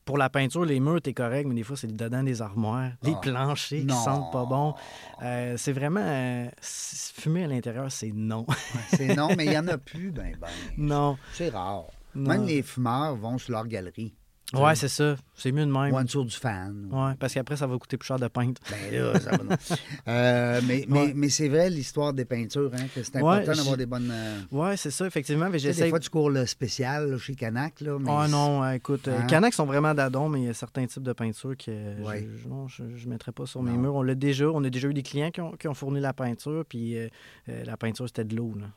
pour 0.05 0.17
la 0.17 0.29
peinture, 0.29 0.65
les 0.65 0.79
murs, 0.79 1.01
t'es 1.01 1.13
correct, 1.13 1.45
mais 1.47 1.55
des 1.55 1.63
fois, 1.63 1.77
c'est 1.77 1.87
le 1.87 1.93
dedans 1.93 2.23
des 2.23 2.41
armoires, 2.41 2.91
les 3.03 3.13
Ah. 3.15 3.19
planchers 3.21 3.79
qui 3.79 3.85
Non. 3.85 3.95
sentent 3.95 4.31
pas 4.31 4.45
bon. 4.45 4.73
Euh, 5.21 5.55
c'est 5.57 5.73
vraiment. 5.73 6.01
euh, 6.03 6.47
fumer 6.61 7.43
à 7.45 7.47
l'intérieur, 7.47 7.91
c'est 7.91 8.11
non. 8.13 8.45
C'est 8.89 9.15
non, 9.15 9.29
mais 9.37 9.45
il 9.45 9.49
n'y 9.51 9.57
en 9.57 9.67
a 9.67 9.77
plus, 9.77 10.11
ben, 10.11 10.35
ben. 10.39 10.47
non. 10.77 11.17
C'est 11.33 11.49
rare. 11.49 11.85
non. 12.13 12.29
Même 12.29 12.45
les 12.45 12.61
fumeurs 12.63 13.15
vont 13.15 13.37
sur 13.37 13.51
leur 13.51 13.67
galerie. 13.67 14.13
Ouais, 14.61 14.75
c'est 14.75 14.87
ça. 14.87 15.15
C'est 15.35 15.51
mieux 15.51 15.65
de 15.65 15.71
même. 15.71 15.93
Ou 15.93 15.97
en 15.97 16.03
dessous 16.03 16.23
du 16.23 16.35
fan. 16.35 16.87
Ouais, 16.91 17.13
parce 17.19 17.33
qu'après, 17.33 17.57
ça 17.57 17.67
va 17.67 17.77
coûter 17.77 17.97
plus 17.97 18.07
cher 18.07 18.17
de 18.19 18.27
peindre. 18.27 18.53
Ben 18.69 18.93
là, 18.93 19.19
ça 19.19 19.31
va. 19.31 19.37
non. 19.43 19.49
Euh, 20.07 20.61
mais 20.67 20.85
mais, 20.87 20.99
Ouais. 20.99 21.13
mais 21.15 21.29
c'est 21.29 21.49
vrai, 21.49 21.69
l'histoire 21.69 22.13
des 22.13 22.25
peintures, 22.25 22.71
hein, 22.73 22.85
que 22.93 23.01
c'est 23.03 23.15
Ouais, 23.21 23.37
important 23.37 23.51
d'avoir 23.53 23.65
j'ai- 23.75 23.77
des 23.77 23.85
bonnes. 23.85 24.09
euh, 24.11 24.39
Ouais, 24.51 24.77
c'est 24.77 24.91
ça, 24.91 25.05
effectivement. 25.07 25.45
Mais 25.45 25.53
Tu 25.57 25.63
sais, 25.63 25.67
j'essaie. 25.69 25.83
des 25.85 25.89
fois, 25.89 25.99
tu 25.99 26.09
cours 26.09 26.29
le 26.29 26.45
spécial 26.45 27.09
là, 27.11 27.17
chez 27.17 27.35
Canac, 27.35 27.81
là. 27.81 27.97
Mais 27.99 28.09
Ah 28.11 28.27
non, 28.27 28.63
euh, 28.63 28.71
écoute, 28.73 29.07
euh, 29.07 29.17
Hein? 29.19 29.25
Canac 29.27 29.53
sont 29.53 29.65
vraiment 29.65 29.93
d'adon, 29.93 30.29
mais 30.29 30.41
il 30.41 30.45
y 30.45 30.49
a 30.49 30.53
certains 30.53 30.85
types 30.85 31.03
de 31.03 31.13
peintures 31.13 31.57
que 31.57 31.65
euh, 31.69 32.03
Ouais. 32.03 32.27
je, 32.37 32.43
je- 32.43 32.47
non, 32.47 32.67
je, 32.67 32.83
je 32.95 33.09
mettrais 33.09 33.31
pas 33.31 33.45
sur 33.45 33.61
mes 33.63 33.71
Non. 33.71 33.77
murs. 33.79 33.95
On 33.95 34.03
l'a 34.03 34.15
déjà, 34.15 34.45
on 34.49 34.63
a 34.63 34.69
déjà 34.69 34.87
eu 34.87 34.93
des 34.93 35.03
clients 35.03 35.31
qui 35.31 35.41
ont, 35.41 35.51
qui 35.53 35.67
ont 35.67 35.73
fourni 35.73 35.99
la 35.99 36.13
peinture, 36.13 36.63
puis 36.69 36.97
euh, 36.97 37.07
euh, 37.49 37.63
la 37.65 37.77
peinture 37.77 38.07
c'était 38.07 38.23
de 38.25 38.35
l'eau. 38.35 38.53
là. 38.59 38.67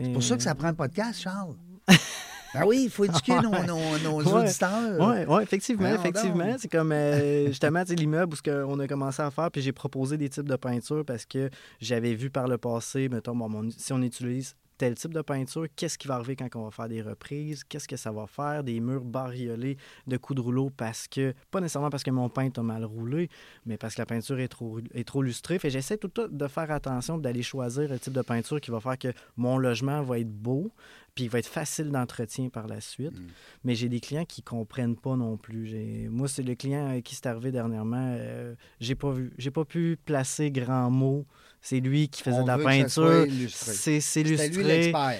C'est 0.00 0.12
pour 0.12 0.22
ça 0.22 0.36
que 0.36 0.42
ça 0.42 0.54
prend 0.54 0.68
un 0.68 0.74
podcast, 0.74 1.20
Charles. 1.20 1.54
ben 2.54 2.64
oui, 2.66 2.82
il 2.84 2.90
faut 2.90 3.04
éduquer 3.04 3.34
nos, 3.42 3.50
nos, 3.64 3.98
nos 3.98 4.22
Ouais. 4.22 4.42
auditeurs. 4.44 4.96
Oui, 4.98 5.24
ouais, 5.24 5.42
effectivement, 5.42 5.88
effectivement. 5.94 6.56
C'est 6.58 6.70
comme 6.70 6.92
euh, 6.92 7.46
justement 7.48 7.82
l'immeuble 7.88 8.34
où 8.34 8.36
ce 8.36 8.64
on 8.64 8.78
a 8.78 8.86
commencé 8.86 9.22
à 9.22 9.30
faire, 9.30 9.50
puis 9.50 9.62
j'ai 9.62 9.72
proposé 9.72 10.16
des 10.16 10.28
types 10.28 10.48
de 10.48 10.56
peinture 10.56 11.04
parce 11.04 11.24
que 11.26 11.50
j'avais 11.80 12.14
vu 12.14 12.30
par 12.30 12.48
le 12.48 12.58
passé, 12.58 13.08
mettons, 13.08 13.36
bon, 13.36 13.68
si 13.76 13.92
on 13.92 14.02
utilise 14.02 14.54
tel 14.78 14.94
type 14.94 15.12
de 15.12 15.22
peinture, 15.22 15.66
qu'est-ce 15.74 15.98
qui 15.98 16.06
va 16.06 16.14
arriver 16.14 16.36
quand 16.36 16.48
on 16.54 16.64
va 16.66 16.70
faire 16.70 16.88
des 16.88 17.02
reprises, 17.02 17.64
qu'est-ce 17.64 17.88
que 17.88 17.96
ça 17.96 18.12
va 18.12 18.28
faire, 18.28 18.62
des 18.62 18.78
murs 18.78 19.02
bariolés 19.04 19.76
de 20.06 20.16
coups 20.16 20.36
de 20.36 20.40
rouleau 20.40 20.70
parce 20.70 21.08
que, 21.08 21.34
pas 21.50 21.60
nécessairement 21.60 21.90
parce 21.90 22.04
que 22.04 22.12
mon 22.12 22.28
peintre 22.28 22.60
a 22.60 22.62
mal 22.62 22.84
roulé, 22.84 23.28
mais 23.66 23.76
parce 23.76 23.96
que 23.96 24.00
la 24.02 24.06
peinture 24.06 24.38
est 24.38 24.46
trop, 24.46 24.78
est 24.94 25.02
trop 25.02 25.20
lustrée. 25.22 25.58
Fait 25.58 25.68
j'essaie 25.68 25.96
tout 25.96 26.06
le 26.06 26.12
temps 26.28 26.28
de 26.30 26.46
faire 26.46 26.70
attention, 26.70 27.18
d'aller 27.18 27.42
choisir 27.42 27.88
le 27.88 27.98
type 27.98 28.12
de 28.12 28.22
peinture 28.22 28.60
qui 28.60 28.70
va 28.70 28.78
faire 28.78 28.96
que 28.98 29.08
mon 29.36 29.58
logement 29.58 30.00
va 30.04 30.20
être 30.20 30.30
beau, 30.32 30.70
puis 31.18 31.24
il 31.24 31.30
va 31.30 31.40
être 31.40 31.48
facile 31.48 31.90
d'entretien 31.90 32.48
par 32.48 32.68
la 32.68 32.80
suite. 32.80 33.18
Mm. 33.18 33.26
Mais 33.64 33.74
j'ai 33.74 33.88
des 33.88 33.98
clients 33.98 34.24
qui 34.24 34.40
comprennent 34.40 34.94
pas 34.94 35.16
non 35.16 35.36
plus. 35.36 36.08
Moi, 36.08 36.28
c'est 36.28 36.44
le 36.44 36.54
client 36.54 36.86
avec 36.90 37.02
qui 37.06 37.16
c'est 37.16 37.26
arrivé 37.26 37.50
dernièrement. 37.50 38.14
euh, 38.16 38.54
j'ai 38.78 38.94
pas 38.94 39.10
vu, 39.10 39.32
j'ai 39.36 39.50
pas 39.50 39.64
pu 39.64 39.98
placer 40.04 40.52
grand 40.52 40.92
mot. 40.92 41.26
C'est 41.60 41.80
lui 41.80 42.08
qui 42.08 42.22
faisait 42.22 42.36
On 42.38 42.42
de 42.44 42.46
la 42.46 42.58
peinture. 42.58 43.26
C'est 43.50 44.20
illustré. 44.20 44.52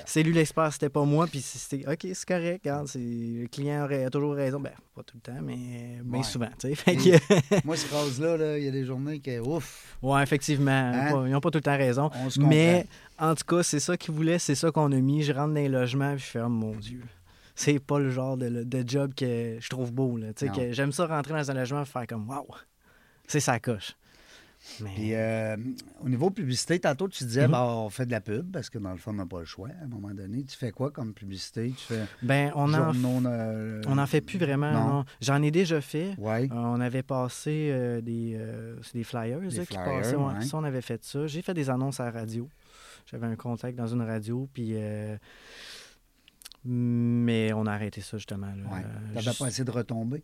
C'est 0.07 0.23
lui 0.23 0.33
l'expert, 0.35 0.73
c'était 0.73 0.89
pas 0.89 1.05
moi. 1.05 1.27
Puis 1.27 1.41
c'était 1.41 1.85
OK, 1.91 2.07
c'est 2.15 2.29
correct. 2.29 2.69
c'est- 2.87 2.99
le 3.01 3.49
client 3.49 3.83
aurait 3.83 4.05
a 4.05 4.11
toujours 4.11 4.35
raison. 4.35 4.61
Ben, 4.61 4.71
pas 4.99 5.05
tout 5.05 5.17
le 5.17 5.21
temps, 5.33 5.41
mais, 5.43 6.01
Ouais. 6.19 6.23
souvent. 6.25 6.49
sais. 6.59 6.75
Fait 6.75 6.95
Et- 6.95 6.97
que- 6.97 7.65
Moi, 7.65 7.77
cette 7.77 7.89
phrase-là, 7.89 8.37
là, 8.37 8.59
il 8.59 8.65
y 8.65 8.69
a 8.69 8.71
des 8.71 8.85
journées 8.85 9.21
que, 9.21 9.39
ouf, 9.41 9.97
ouais, 10.03 10.23
effectivement. 10.23 10.71
Hein? 10.73 11.27
ils 11.27 11.31
n'ont 11.33 11.41
pas 11.41 11.51
tout 11.51 11.59
le 11.59 11.63
temps 11.63 11.77
raison. 11.77 12.11
on 12.25 12.31
se 12.31 12.41
Mais 12.41 12.87
en 13.19 13.35
tout 13.35 13.45
cas, 13.45 13.63
c'est 13.63 13.81
ça 13.81 13.97
qu'ils 13.97 14.15
voulaient, 14.15 14.39
c'est 14.39 14.55
ça 14.55 14.71
qu'on 14.71 14.91
a 14.93 14.97
mis. 14.97 15.23
Je 15.23 15.33
rentre 15.33 15.49
dans 15.55 15.61
les 15.61 15.69
logements 15.69 16.15
puis 16.17 16.25
je 16.25 16.31
fais, 16.31 16.41
oh 16.41 16.49
mon 16.49 16.75
Dieu. 16.75 17.03
C'est 17.55 17.79
pas 17.81 17.99
le 17.99 18.11
genre 18.11 18.37
de, 18.37 18.49
de 18.65 18.85
job 18.89 19.13
que 19.17 19.57
je 19.61 19.69
trouve 19.69 19.93
beau. 19.93 20.17
Là. 20.17 20.29
Que 20.33 20.73
J'aime 20.73 20.93
ça 20.93 21.07
rentrer 21.07 21.35
dans 21.35 21.51
un 21.51 21.55
logement 21.55 21.83
et 21.83 21.87
faire 21.87 22.07
comme 22.07 22.29
Waouh! 22.29 22.47
C'est 23.27 23.41
sa 23.41 23.59
coche. 23.61 23.95
Mais... 24.81 24.91
Puis, 24.95 25.15
euh, 25.15 25.57
au 26.01 26.09
niveau 26.09 26.31
publicité, 26.31 26.79
tantôt, 26.79 27.09
tu 27.09 27.25
disais, 27.25 27.49
bah, 27.49 27.65
on 27.67 27.91
fait 27.91 28.07
de 28.07 28.11
la 28.11 28.21
pub 28.21 28.51
parce 28.53 28.71
que 28.71 28.79
dans 28.79 28.93
le 28.93 28.97
fond, 28.99 29.11
on 29.11 29.15
n'a 29.15 29.27
pas 29.27 29.41
le 29.41 29.45
choix. 29.45 29.69
À 29.81 29.85
un 29.85 29.89
moment 29.89 30.13
donné, 30.15 30.45
tu 30.45 30.57
fais 30.57 30.71
quoi 30.71 30.91
comme 30.91 31.15
publicité? 31.15 31.71
Tu 31.77 31.85
fais 31.85 32.05
ben, 32.23 32.53
on 32.55 32.73
en, 32.75 32.93
journaux, 32.93 33.29
euh, 33.29 33.83
on 33.87 33.99
en 33.99 34.07
fait 34.07 34.21
plus 34.21 34.39
vraiment. 34.39 34.73
Non? 34.73 35.05
J'en 35.21 35.43
ai 35.43 35.51
déjà 35.51 35.81
fait. 35.81 36.15
Ouais. 36.19 36.45
Euh, 36.51 36.55
on 36.55 36.81
avait 36.81 37.03
passé 37.03 37.71
euh, 37.73 38.01
des, 38.01 38.39
c'est 38.83 38.95
des 38.95 39.05
flyers, 39.05 39.41
Des 39.41 39.51
là, 39.57 39.67
qui 39.67 39.75
flyers, 39.75 39.85
passaient. 40.03 40.17
ouais. 40.17 40.41
Ça, 40.45 40.57
on 40.59 40.65
avait 40.65 40.83
fait 40.83 41.05
ça. 41.05 41.27
J'ai 41.27 41.43
fait 41.43 41.55
des 41.55 41.71
annonces 41.71 42.01
à 42.01 42.05
la 42.05 42.11
radio. 42.11 42.49
J'avais 43.11 43.27
un 43.27 43.37
contact 43.37 43.77
dans 43.77 43.87
une 43.89 44.03
radio, 44.03 44.49
puis. 44.53 44.75
Mais 46.65 47.53
on 47.55 47.67
a 47.67 47.73
arrêté 47.73 48.01
ça, 48.01 48.17
justement. 48.19 48.49
là. 48.49 48.53
ouais. 48.75 48.83
T'avais 49.15 49.21
juste- 49.23 49.39
pas 49.39 49.47
essayé 49.47 49.65
de 49.65 49.71
retomber. 49.71 50.23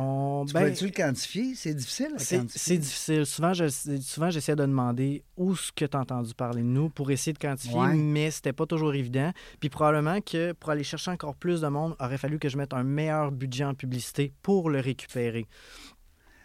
On- 0.00 0.44
Tu 0.46 0.52
ben, 0.54 0.60
pourrais-tu 0.60 0.84
le 0.86 0.90
quantifier? 0.92 1.54
C'est 1.54 1.74
difficile 1.74 2.08
à 2.14 2.18
c'est 2.18 2.38
quantifier. 2.38 2.60
c'est 2.60 2.78
difficile. 2.78 3.26
Souvent, 3.26 3.52
je, 3.52 3.68
souvent, 4.00 4.30
j'essaie 4.30 4.54
de 4.56 4.62
demander 4.62 5.24
où 5.36 5.56
ce 5.56 5.72
que 5.72 5.84
tu 5.84 5.96
as 5.96 6.00
entendu 6.00 6.34
parler 6.34 6.62
de 6.62 6.66
nous 6.68 6.88
pour 6.88 7.10
essayer 7.10 7.32
de 7.32 7.38
quantifier, 7.38 7.76
Ouais. 7.78 7.94
mais 7.94 8.30
c'était 8.30 8.52
pas 8.52 8.66
toujours 8.66 8.94
évident. 8.94 9.32
Puis 9.60 9.68
probablement 9.68 10.20
que 10.20 10.52
pour 10.52 10.70
aller 10.70 10.84
chercher 10.84 11.10
encore 11.10 11.34
plus 11.34 11.60
de 11.60 11.68
monde, 11.68 11.96
aurait 11.98 12.18
fallu 12.18 12.38
que 12.38 12.48
je 12.48 12.56
mette 12.56 12.72
un 12.74 12.84
meilleur 12.84 13.32
budget 13.32 13.64
en 13.64 13.74
publicité 13.74 14.32
pour 14.42 14.70
le 14.70 14.80
récupérer. 14.80 15.46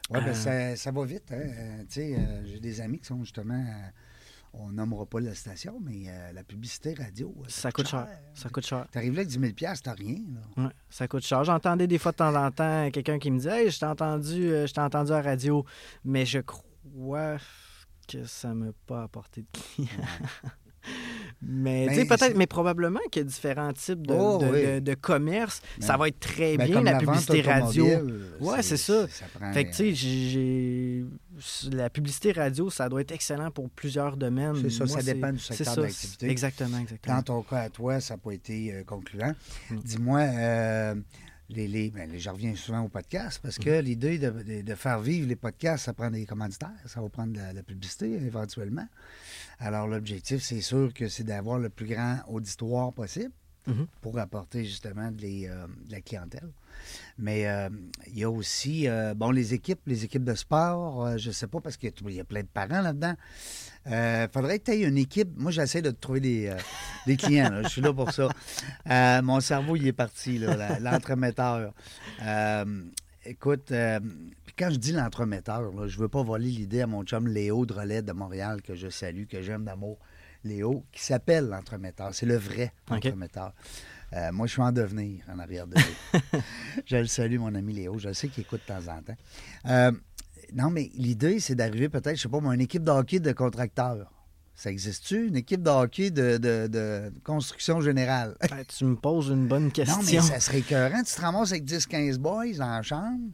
Oui, 0.10 0.20
ben 0.20 0.28
Euh, 0.30 0.34
ça, 0.34 0.76
ça 0.76 0.92
va 0.92 1.06
vite. 1.06 1.32
hein. 1.32 1.36
Euh, 1.40 1.80
tu 1.84 2.02
sais, 2.02 2.16
euh, 2.18 2.46
j'ai 2.46 2.60
des 2.60 2.82
amis 2.82 3.00
qui 3.00 3.06
sont 3.06 3.24
justement. 3.24 3.64
On 4.54 4.72
nommera 4.72 5.06
pas 5.06 5.20
la 5.20 5.34
station, 5.34 5.80
mais 5.84 6.04
euh, 6.08 6.32
la 6.32 6.44
publicité 6.44 6.94
radio. 6.94 7.34
euh, 7.40 7.46
Ça 7.48 7.72
coûte 7.72 7.88
cher. 7.88 8.08
Ça 8.36 8.50
coûte 8.50 8.66
cher. 8.66 8.86
T'arrives 8.92 9.14
là 9.14 9.20
avec 9.22 9.30
10 9.30 9.40
000 9.40 9.54
t'as 9.82 9.94
rien. 9.94 10.18
Là. 10.58 10.64
Ouais, 10.66 10.72
ça 10.90 11.08
coûte 11.08 11.24
cher. 11.26 11.44
J'entendais 11.44 11.88
des 11.88 11.98
fois 11.98 12.12
de 12.12 12.18
temps 12.18 12.36
en 12.36 12.52
temps 12.52 12.90
quelqu'un 12.92 13.18
qui 13.20 13.32
me 13.32 13.38
disait 13.38 13.64
Hey, 13.66 13.72
je 13.72 13.80
t'ai 13.80 13.86
entendu, 13.86 14.50
euh, 14.52 14.68
je 14.68 14.74
entendu 14.80 15.12
à 15.12 15.22
la 15.22 15.30
radio, 15.32 15.66
mais 16.06 16.26
je 16.26 16.40
crois 16.40 17.38
que 18.08 18.26
ça 18.26 18.50
ne 18.50 18.66
m'a 18.66 18.72
pas 18.86 19.04
apporté 19.04 19.42
de 19.42 19.48
clients. 19.52 19.88
mais, 21.42 21.88
Ben, 21.88 22.08
peut-être, 22.08 22.36
mais 22.36 22.48
probablement 22.48 23.00
qu'il 23.12 23.22
y 23.22 23.26
a 23.26 23.28
différents 23.28 23.74
types 23.74 24.06
de, 24.06 24.14
Oh, 24.14 24.38
de, 24.40 24.46
oui. 24.48 24.66
de- 24.66 24.80
de 24.80 24.94
commerce. 24.94 25.62
ça 25.80 25.94
Ben, 25.94 26.00
va 26.00 26.08
être 26.10 26.20
très 26.20 26.58
Ben, 26.58 26.68
bien, 26.68 26.82
la, 26.84 26.98
publicité 26.98 27.42
radio. 27.42 27.86
Ouais, 28.40 28.62
c'est 28.62 28.78
ça. 28.78 29.08
prend, 29.34 29.54
Fait 29.54 29.66
que, 29.66 29.70
tu 29.72 29.76
sais, 29.78 29.94
j'ai- 29.94 31.06
la 31.72 31.90
publicité 31.90 32.32
radio, 32.32 32.70
ça 32.70 32.90
doit 32.90 33.02
être 33.02 33.12
excellent 33.12 33.52
pour 33.52 33.70
plusieurs 33.70 34.18
domaines. 34.18 34.56
C'est 34.62 34.70
ça, 34.70 34.86
Moi, 34.86 34.96
ça 34.98 35.04
dépend 35.04 35.32
du 35.32 35.40
secteur 35.40 35.76
d'activité. 35.78 36.30
Exactement, 36.30 36.78
exactement. 36.80 37.16
Dans 37.16 37.24
ton 37.24 37.42
cas 37.44 37.62
à 37.62 37.70
toi, 37.70 38.00
ça 38.00 38.14
n'a 38.16 38.18
pas 38.20 38.32
été 38.32 38.74
euh, 38.74 38.84
concluant. 38.84 39.34
Mm. 39.70 39.78
Dis-moi, 39.80 40.20
euh, 40.20 40.96
les, 41.50 41.68
les, 41.68 41.92
ben, 41.92 42.10
les- 42.12 42.20
je 42.20 42.30
reviens 42.30 42.56
souvent 42.56 42.82
au 42.82 42.90
podcast 42.90 43.40
parce 43.44 43.58
que 43.58 43.80
Mm. 43.82 43.84
l'idée 43.84 44.18
de, 44.18 44.30
de- 44.30 44.62
de 44.62 44.76
faire 44.76 45.00
vivre 45.00 45.28
les 45.28 45.36
podcasts, 45.36 45.86
ça 45.86 45.94
prend 45.94 46.10
des 46.12 46.26
commanditaires, 46.26 46.72
ça 46.86 47.02
va 47.02 47.10
prendre 47.10 47.34
de 47.34 47.38
la, 47.40 47.54
la 47.54 47.64
publicité 47.64 48.12
éventuellement. 48.14 48.88
Alors, 49.60 49.88
l'objectif, 49.88 50.42
c'est 50.44 50.62
sûr 50.62 50.94
que 50.94 51.08
c'est 51.10 51.24
d'avoir 51.24 51.60
le 51.60 51.70
plus 51.70 51.86
grand 51.88 52.20
auditoire 52.28 52.92
possible 52.94 53.32
Mhm. 53.66 53.88
pour 54.02 54.20
apporter 54.20 54.66
justement 54.66 55.10
de, 55.12 55.48
euh, 55.48 55.68
la 55.90 56.02
clientèle. 56.02 56.50
Mais 57.18 57.48
euh, 57.48 57.70
il 58.08 58.20
y 58.20 58.24
a 58.24 58.30
aussi, 58.30 58.88
euh, 58.88 59.14
bon, 59.14 59.32
les 59.32 59.54
équipes, 59.54 59.80
les 59.86 60.04
équipes 60.04 60.26
de 60.26 60.34
sport, 60.34 61.18
je 61.18 61.30
ne 61.30 61.34
sais 61.34 61.48
pas, 61.48 61.62
parce 61.62 61.78
qu'il 61.78 61.92
y 62.10 62.20
a- 62.20 62.24
plein 62.26 62.42
de 62.42 62.48
parents 62.48 62.82
là-dedans. 62.82 63.16
Il 63.86 64.30
faudrait 64.34 64.60
que 64.60 64.66
tu 64.66 64.72
aies 64.72 64.82
une 64.82 64.98
équipe. 64.98 65.30
Moi, 65.38 65.52
j'essaie 65.52 65.82
de 65.82 65.92
trouver 65.92 66.20
des, 66.20 67.18
clients. 67.18 67.62
Je 67.64 67.70
suis 67.70 67.82
là 67.82 67.94
pour 67.94 68.12
ça. 68.12 68.28
Mon 69.22 69.40
cerveau, 69.40 69.76
il 69.76 69.88
est 69.88 69.94
parti, 69.94 70.40
l'entremetteur. 70.80 71.74
Écoute, 73.26 73.72
quand 74.58 74.70
je 74.70 74.78
dis 74.78 74.92
l'entremetteur, 74.92 75.88
je 75.88 75.98
veux 75.98 76.10
pas 76.10 76.24
voler 76.24 76.50
l'idée 76.50 76.82
à 76.82 76.88
mon 76.88 77.04
chum 77.04 77.28
Léo 77.28 77.66
Relais 77.70 78.02
de 78.02 78.12
Montréal, 78.12 78.62
que 78.62 78.76
je 78.76 78.90
salue, 78.90 79.26
que 79.26 79.42
j'aime 79.42 79.64
d'amour. 79.64 79.98
Léo, 80.44 80.84
qui 80.92 81.04
s'appelle 81.04 81.48
l'entremetteur. 81.48 82.14
C'est 82.14 82.26
le 82.26 82.38
vrai 82.38 82.72
entremetteur. 82.90 83.54
Euh, 84.14 84.32
moi, 84.32 84.46
je 84.48 84.52
suis 84.54 84.62
en 84.62 84.72
devenir 84.72 85.24
en 85.34 85.40
arrière 85.40 85.66
de 85.68 85.76
lui. 85.76 86.42
je 86.86 86.98
le 86.98 87.08
salue, 87.08 87.40
mon 87.40 87.56
ami 87.56 87.74
Léo. 87.74 87.98
Je 87.98 88.14
sais 88.14 88.28
qu'il 88.28 88.42
écoute 88.44 88.62
de 88.68 88.74
temps 88.74 88.92
en 88.94 89.02
temps. 89.02 89.16
Euh, 89.68 89.92
non, 90.54 90.70
mais 90.70 90.92
l'idée, 90.96 91.40
c'est 91.40 91.56
d'arriver 91.56 91.90
peut-être, 91.90 92.16
je 92.18 92.22
sais 92.22 92.30
pas, 92.30 92.38
une 92.40 92.62
équipe 92.62 92.84
de 92.84 92.92
hockey 92.92 93.20
de 93.20 93.32
contracteurs. 93.32 94.12
Ça 94.56 94.70
existe-tu? 94.70 95.30
Une 95.30 95.36
équipe 95.36 95.64
de 95.64 95.70
hockey 95.72 96.12
de, 96.12 96.38
de- 96.38 96.68
de 96.68 97.12
construction 97.24 97.82
générale? 97.82 98.36
Ben, 98.52 98.64
tu 98.68 98.86
me 98.86 98.96
poses 98.96 99.30
une 99.30 99.48
bonne 99.48 99.72
question. 99.72 99.98
Non, 99.98 100.04
mais 100.04 100.22
ça 100.22 100.40
serait 100.40 100.60
écœurant. 100.60 101.02
Tu 101.02 101.16
te 101.16 101.22
ramasses 101.22 101.52
avec 101.52 101.66
10-15 101.66 102.18
boys 102.20 102.60
en 102.62 102.84
chambre. 102.84 103.32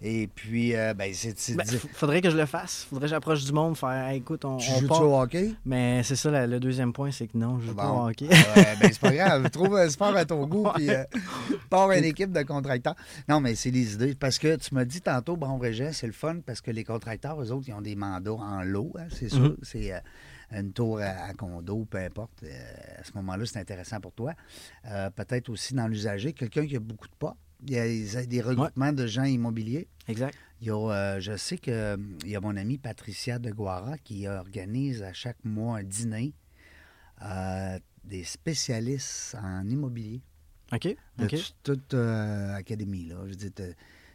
Et 0.00 0.28
puis, 0.28 0.76
euh, 0.76 0.94
ben, 0.94 1.12
c'est. 1.12 1.56
Ben, 1.56 1.66
faudrait 1.66 2.20
que 2.20 2.30
je 2.30 2.36
le 2.36 2.46
fasse. 2.46 2.84
Faudrait 2.88 3.06
que 3.06 3.10
j'approche 3.10 3.44
du 3.44 3.50
monde, 3.52 3.76
faire 3.76 3.88
Hey, 4.08 4.18
écoute, 4.18 4.44
on, 4.44 4.56
tu 4.58 4.70
on 4.76 4.86
part. 4.86 5.02
au 5.02 5.20
hockey? 5.20 5.50
Mais 5.64 6.02
c'est 6.04 6.14
ça, 6.14 6.30
la- 6.30 6.46
le 6.46 6.60
deuxième 6.60 6.92
point, 6.92 7.10
c'est 7.10 7.26
que 7.26 7.36
non, 7.36 7.58
je 7.58 7.66
joue 7.66 7.74
pas 7.74 7.86
Bon. 7.88 8.04
au 8.04 8.08
hockey. 8.08 8.28
Ah 8.30 8.74
ben, 8.80 8.90
c'est 8.92 9.00
pas 9.00 9.10
grave. 9.12 9.50
Trouve 9.52 9.76
un 9.76 9.88
sport 9.90 10.14
à 10.16 10.24
ton 10.24 10.46
goût, 10.46 10.68
puis 10.76 10.88
euh, 10.88 11.02
pars 11.68 11.90
une 11.90 12.04
équipe 12.04 12.30
de 12.30 12.42
contracteurs. 12.42 12.94
Non, 13.28 13.40
mais 13.40 13.56
c'est 13.56 13.72
des 13.72 13.94
idées. 13.94 14.14
Parce 14.14 14.38
que 14.38 14.54
tu 14.54 14.72
m'as 14.74 14.84
dit 14.84 15.00
tantôt, 15.00 15.36
bon, 15.36 15.58
Régent, 15.58 15.90
c'est 15.92 16.06
le 16.06 16.12
fun 16.12 16.36
parce 16.46 16.60
que 16.60 16.70
les 16.70 16.84
contracteurs, 16.84 17.42
eux 17.42 17.50
autres, 17.50 17.64
ils 17.68 17.74
ont 17.74 17.80
des 17.82 17.96
mandats 17.96 18.32
en 18.34 18.62
lot, 18.62 18.92
hein, 18.98 19.06
c'est 19.10 19.28
sûr. 19.28 19.40
Mhm. 19.40 19.56
C'est. 19.62 19.92
euh, 19.92 19.98
une 20.50 20.72
tour 20.72 20.98
à, 21.00 21.26
à 21.28 21.34
condo, 21.34 21.84
peu 21.90 21.98
importe. 21.98 22.42
euh, 22.44 22.48
à 22.98 23.04
ce 23.04 23.10
moment-là, 23.16 23.44
c'est 23.44 23.58
intéressant 23.58 24.00
pour 24.00 24.12
toi. 24.12 24.32
Euh, 24.86 25.10
Peut-être 25.10 25.50
aussi 25.50 25.74
dans 25.74 25.86
l'usager, 25.88 26.32
quelqu'un 26.32 26.66
qui 26.66 26.74
a 26.76 26.80
beaucoup 26.80 27.06
de 27.06 27.12
pas. 27.18 27.36
Il 27.66 27.72
y 27.72 27.78
a 27.78 27.86
des- 27.86 28.26
des 28.26 28.40
regroupements 28.40 28.92
de 28.92 29.06
gens 29.06 29.24
immobiliers. 29.24 29.88
Exact. 30.06 30.36
Il 30.60 30.68
y 30.68 30.70
a, 30.70 30.76
euh, 30.76 31.20
je 31.20 31.36
sais 31.36 31.58
qu'il 31.58 31.98
y 32.24 32.36
a 32.36 32.40
mon 32.40 32.56
amie 32.56 32.78
Patricia 32.78 33.38
de 33.38 33.50
Guara 33.50 33.98
qui 33.98 34.26
organise 34.28 35.02
à 35.02 35.12
chaque 35.12 35.44
mois 35.44 35.78
un 35.78 35.82
dîner 35.84 36.34
euh, 37.22 37.78
des 38.04 38.24
spécialistes 38.24 39.36
en 39.42 39.68
immobilier 39.68 40.20
OK. 40.72 40.96
de 41.18 41.28
toute 41.62 41.94
euh, 41.94 42.54
académie. 42.54 43.06
Là. 43.06 43.16
Je 43.24 43.30
veux 43.30 43.36
dire, 43.36 43.50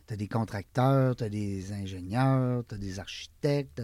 tu 0.07 0.13
as, 0.13 0.15
des 0.17 0.27
contracteurs, 0.27 1.15
tu 1.15 1.23
as 1.23 1.29
des 1.29 1.71
ingénieurs, 1.73 2.63
tu 2.67 2.75
as 2.75 2.77
des 2.77 2.99
architectes. 2.99 3.81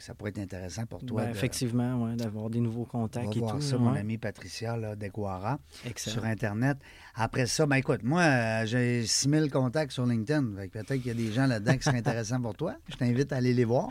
Ça 0.00 0.14
pourrait 0.14 0.30
être 0.30 0.38
intéressant 0.38 0.84
pour 0.86 1.04
toi. 1.04 1.22
Ben, 1.22 1.30
de- 1.30 1.36
effectivement, 1.36 2.04
ouais, 2.04 2.16
d'avoir 2.16 2.50
des 2.50 2.60
nouveaux 2.60 2.86
on 2.92 2.98
va 2.98 3.04
contacts 3.04 3.36
et 3.36 3.40
voir 3.40 3.54
tout. 3.56 3.60
ça, 3.62 3.78
mon 3.78 3.94
amie 3.94 4.18
Patricia 4.18 4.76
là, 4.76 4.94
de 4.96 5.06
Guara 5.08 5.58
Excellent. 5.84 6.14
sur 6.14 6.24
Internet. 6.24 6.76
Après 7.14 7.46
ça, 7.46 7.66
ben 7.66 7.76
écoute, 7.76 8.02
moi, 8.02 8.22
euh, 8.22 8.66
j'ai 8.66 9.06
6000 9.06 9.50
contacts 9.50 9.92
sur 9.92 10.04
LinkedIn. 10.06 10.54
Peut-être 10.70 10.94
qu'il 10.94 11.06
y 11.06 11.10
a 11.10 11.14
des 11.14 11.32
gens 11.32 11.46
là-dedans 11.46 11.76
qui 11.76 11.84
seraient 11.84 11.98
intéressants 12.06 12.40
pour 12.40 12.54
toi. 12.54 12.74
Je 12.88 12.96
t'invite 12.96 13.32
à 13.32 13.36
aller 13.36 13.54
les 13.54 13.64
voir. 13.64 13.88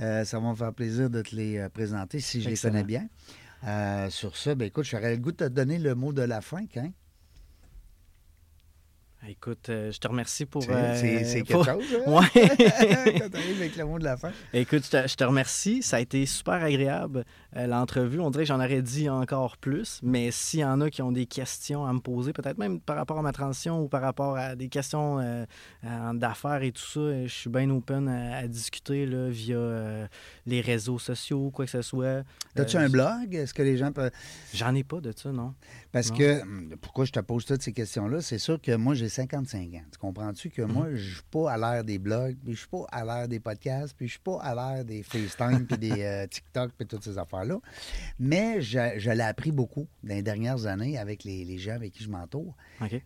Euh, 0.00 0.24
ça 0.24 0.40
va 0.40 0.48
me 0.50 0.54
faire 0.54 0.72
plaisir 0.72 1.10
de 1.10 1.22
te 1.22 1.34
les 1.36 1.58
euh, 1.58 1.68
présenter 1.68 2.18
si 2.20 2.40
je 2.42 2.50
Excellent. 2.50 2.74
les 2.74 2.80
connais 2.82 2.84
bien. 2.86 3.08
Euh, 3.66 4.10
sur 4.10 4.36
ça, 4.36 4.54
ben 4.54 4.66
écoute, 4.66 4.84
j'aurais 4.84 5.12
le 5.14 5.20
goût 5.20 5.32
de 5.32 5.36
te 5.36 5.44
donner 5.48 5.78
le 5.78 5.94
mot 5.94 6.12
de 6.12 6.22
la 6.22 6.40
fin, 6.40 6.64
hein? 6.76 6.90
Écoute, 9.26 9.70
euh, 9.70 9.90
je 9.90 9.98
te 9.98 10.06
remercie 10.06 10.44
pour. 10.44 10.62
C'est 10.62 10.72
euh, 10.72 11.24
c'est- 11.24 11.42
quelque 11.42 11.52
pour- 11.52 11.64
chose, 11.64 11.82
hein? 12.06 12.10
Ouais. 12.10 12.26
Quand 13.18 13.30
t'arrives 13.30 13.56
avec 13.60 13.76
le 13.76 13.84
mot 13.86 13.98
de 13.98 14.04
la 14.04 14.16
fin. 14.18 14.30
Écoute, 14.52 14.84
je 14.84 14.90
te, 14.90 15.08
je 15.08 15.14
te 15.14 15.24
remercie. 15.24 15.82
Ça 15.82 15.96
a 15.96 16.00
été 16.00 16.26
super 16.26 16.54
agréable, 16.62 17.24
euh, 17.56 17.66
l'entrevue. 17.66 18.20
On 18.20 18.30
dirait 18.30 18.44
que 18.44 18.48
j'en 18.48 18.58
aurais 18.62 18.82
dit 18.82 19.08
encore 19.08 19.56
plus. 19.56 19.98
Mais 20.02 20.30
s'il 20.30 20.60
y 20.60 20.64
en 20.64 20.80
a 20.82 20.90
qui 20.90 21.00
ont 21.00 21.12
des 21.12 21.24
questions 21.26 21.86
à 21.86 21.92
me 21.92 22.00
poser, 22.00 22.32
peut-être 22.34 22.58
même 22.58 22.80
par 22.80 22.96
rapport 22.96 23.18
à 23.18 23.22
ma 23.22 23.32
transition 23.32 23.80
ou 23.82 23.88
par 23.88 24.02
rapport 24.02 24.36
à 24.36 24.56
des 24.56 24.68
questions 24.68 25.46
d'affaires 26.12 26.62
et 26.62 26.72
tout 26.72 26.82
ça, 26.82 27.22
je 27.26 27.32
suis 27.32 27.50
bien 27.50 27.70
open 27.70 28.08
à, 28.08 28.38
à 28.38 28.46
discuter 28.46 29.06
là, 29.06 29.28
via 29.30 30.08
les 30.46 30.60
réseaux 30.60 30.98
sociaux, 30.98 31.50
quoi 31.50 31.64
que 31.64 31.70
ce 31.70 31.82
soit. 31.82 32.24
As-tu 32.56 32.76
un 32.76 32.88
blog? 32.88 33.34
Est-ce 33.34 33.54
que 33.54 33.62
les 33.62 33.76
gens 33.76 33.90
peuvent. 33.92 34.10
J'en 34.52 34.74
ai 34.74 34.84
pas 34.84 35.00
de 35.00 35.12
ça, 35.16 35.32
non? 35.32 35.54
Parce 35.94 36.10
Non. 36.10 36.16
que, 36.18 36.42
hum, 36.42 36.74
pourquoi 36.80 37.04
je 37.04 37.12
te 37.12 37.20
pose 37.20 37.44
toutes 37.44 37.62
ces 37.62 37.72
questions-là, 37.72 38.20
c'est 38.20 38.38
sûr 38.38 38.60
que 38.60 38.74
moi, 38.74 38.94
j'ai 38.94 39.08
55 39.08 39.74
ans. 39.74 39.84
Tu 39.92 39.98
comprends-tu 39.98 40.50
que 40.50 40.62
moi, 40.62 40.88
Mhm. 40.88 40.96
je 40.96 41.14
suis 41.14 41.22
pas 41.30 41.52
à 41.52 41.56
l'ère 41.56 41.84
des 41.84 41.98
blogs, 42.00 42.36
puis 42.44 42.54
je 42.54 42.58
suis 42.58 42.68
pas 42.68 42.84
à 42.90 43.04
l'ère 43.04 43.28
des 43.28 43.38
podcasts, 43.38 43.94
puis 43.96 44.08
je 44.08 44.14
suis 44.14 44.20
pas 44.20 44.40
à 44.42 44.54
l'ère 44.56 44.84
des 44.84 45.04
FaceTime, 45.04 45.66
puis 45.68 45.78
des 45.78 46.02
euh, 46.02 46.26
TikTok, 46.30 46.72
puis 46.76 46.86
toutes 46.88 47.04
ces 47.04 47.16
affaires-là. 47.16 47.60
Mais 48.18 48.60
je, 48.60 48.78
je 48.98 49.10
l'ai 49.12 49.22
appris 49.22 49.52
beaucoup 49.52 49.86
dans 50.02 50.14
les 50.16 50.22
dernières 50.22 50.66
années 50.66 50.98
avec 50.98 51.22
les, 51.22 51.44
les 51.44 51.58
gens 51.58 51.74
avec 51.74 51.92
qui 51.92 52.02
je 52.02 52.10
m'entoure. 52.10 52.56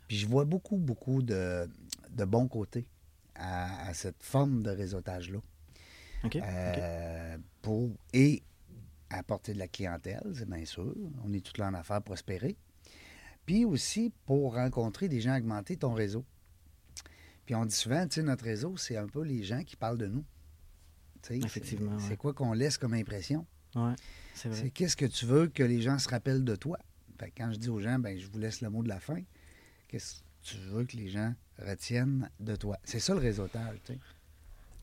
Puis 0.08 0.16
je 0.16 0.26
vois 0.26 0.46
beaucoup, 0.46 0.78
beaucoup 0.78 1.20
de, 1.22 1.68
de 2.10 2.24
bons 2.24 2.48
côtés 2.48 2.86
à, 3.34 3.86
à 3.88 3.92
cette 3.92 4.22
forme 4.22 4.62
de 4.62 4.70
réseautage-là. 4.70 5.40
Euh, 6.36 7.36
pour, 7.60 7.90
et 8.14 8.42
apporter 9.10 9.52
de 9.52 9.58
la 9.58 9.68
clientèle, 9.68 10.22
c'est 10.34 10.48
bien 10.48 10.64
sûr. 10.64 10.94
On 11.24 11.32
est 11.34 11.44
tous 11.44 11.58
là 11.60 11.68
en 11.68 11.74
affaires 11.74 12.00
prospérer. 12.02 12.56
Puis 13.48 13.64
aussi 13.64 14.12
pour 14.26 14.56
rencontrer 14.56 15.08
des 15.08 15.22
gens, 15.22 15.34
augmenter 15.34 15.78
ton 15.78 15.94
réseau. 15.94 16.22
Puis 17.46 17.54
on 17.54 17.64
dit 17.64 17.74
souvent, 17.74 18.06
tu 18.06 18.16
sais, 18.16 18.22
notre 18.22 18.44
réseau, 18.44 18.76
c'est 18.76 18.98
un 18.98 19.06
peu 19.06 19.22
les 19.22 19.42
gens 19.42 19.64
qui 19.64 19.74
parlent 19.74 19.96
de 19.96 20.06
nous. 20.06 20.22
Effectivement, 21.30 21.98
C'est 21.98 22.10
ouais. 22.10 22.16
quoi 22.18 22.34
qu'on 22.34 22.52
laisse 22.52 22.76
comme 22.76 22.92
impression? 22.92 23.46
Ouais, 23.74 23.94
c'est 24.34 24.50
vrai. 24.50 24.60
C'est 24.60 24.70
qu'est-ce 24.70 24.96
que 24.96 25.06
tu 25.06 25.24
veux 25.24 25.46
que 25.46 25.62
les 25.62 25.80
gens 25.80 25.98
se 25.98 26.10
rappellent 26.10 26.44
de 26.44 26.56
toi? 26.56 26.78
Fait 27.18 27.30
que 27.30 27.36
quand 27.38 27.50
je 27.50 27.56
dis 27.56 27.70
aux 27.70 27.80
gens, 27.80 27.98
ben 27.98 28.18
je 28.18 28.26
vous 28.26 28.38
laisse 28.38 28.60
le 28.60 28.68
mot 28.68 28.82
de 28.82 28.88
la 28.90 29.00
fin. 29.00 29.22
Qu'est-ce 29.88 30.16
que 30.16 30.24
tu 30.42 30.58
veux 30.58 30.84
que 30.84 30.98
les 30.98 31.08
gens 31.08 31.32
retiennent 31.58 32.28
de 32.40 32.54
toi? 32.54 32.78
C'est 32.84 33.00
ça 33.00 33.14
le 33.14 33.20
réseautage, 33.20 33.78
tu 33.82 33.94
sais. 33.94 33.98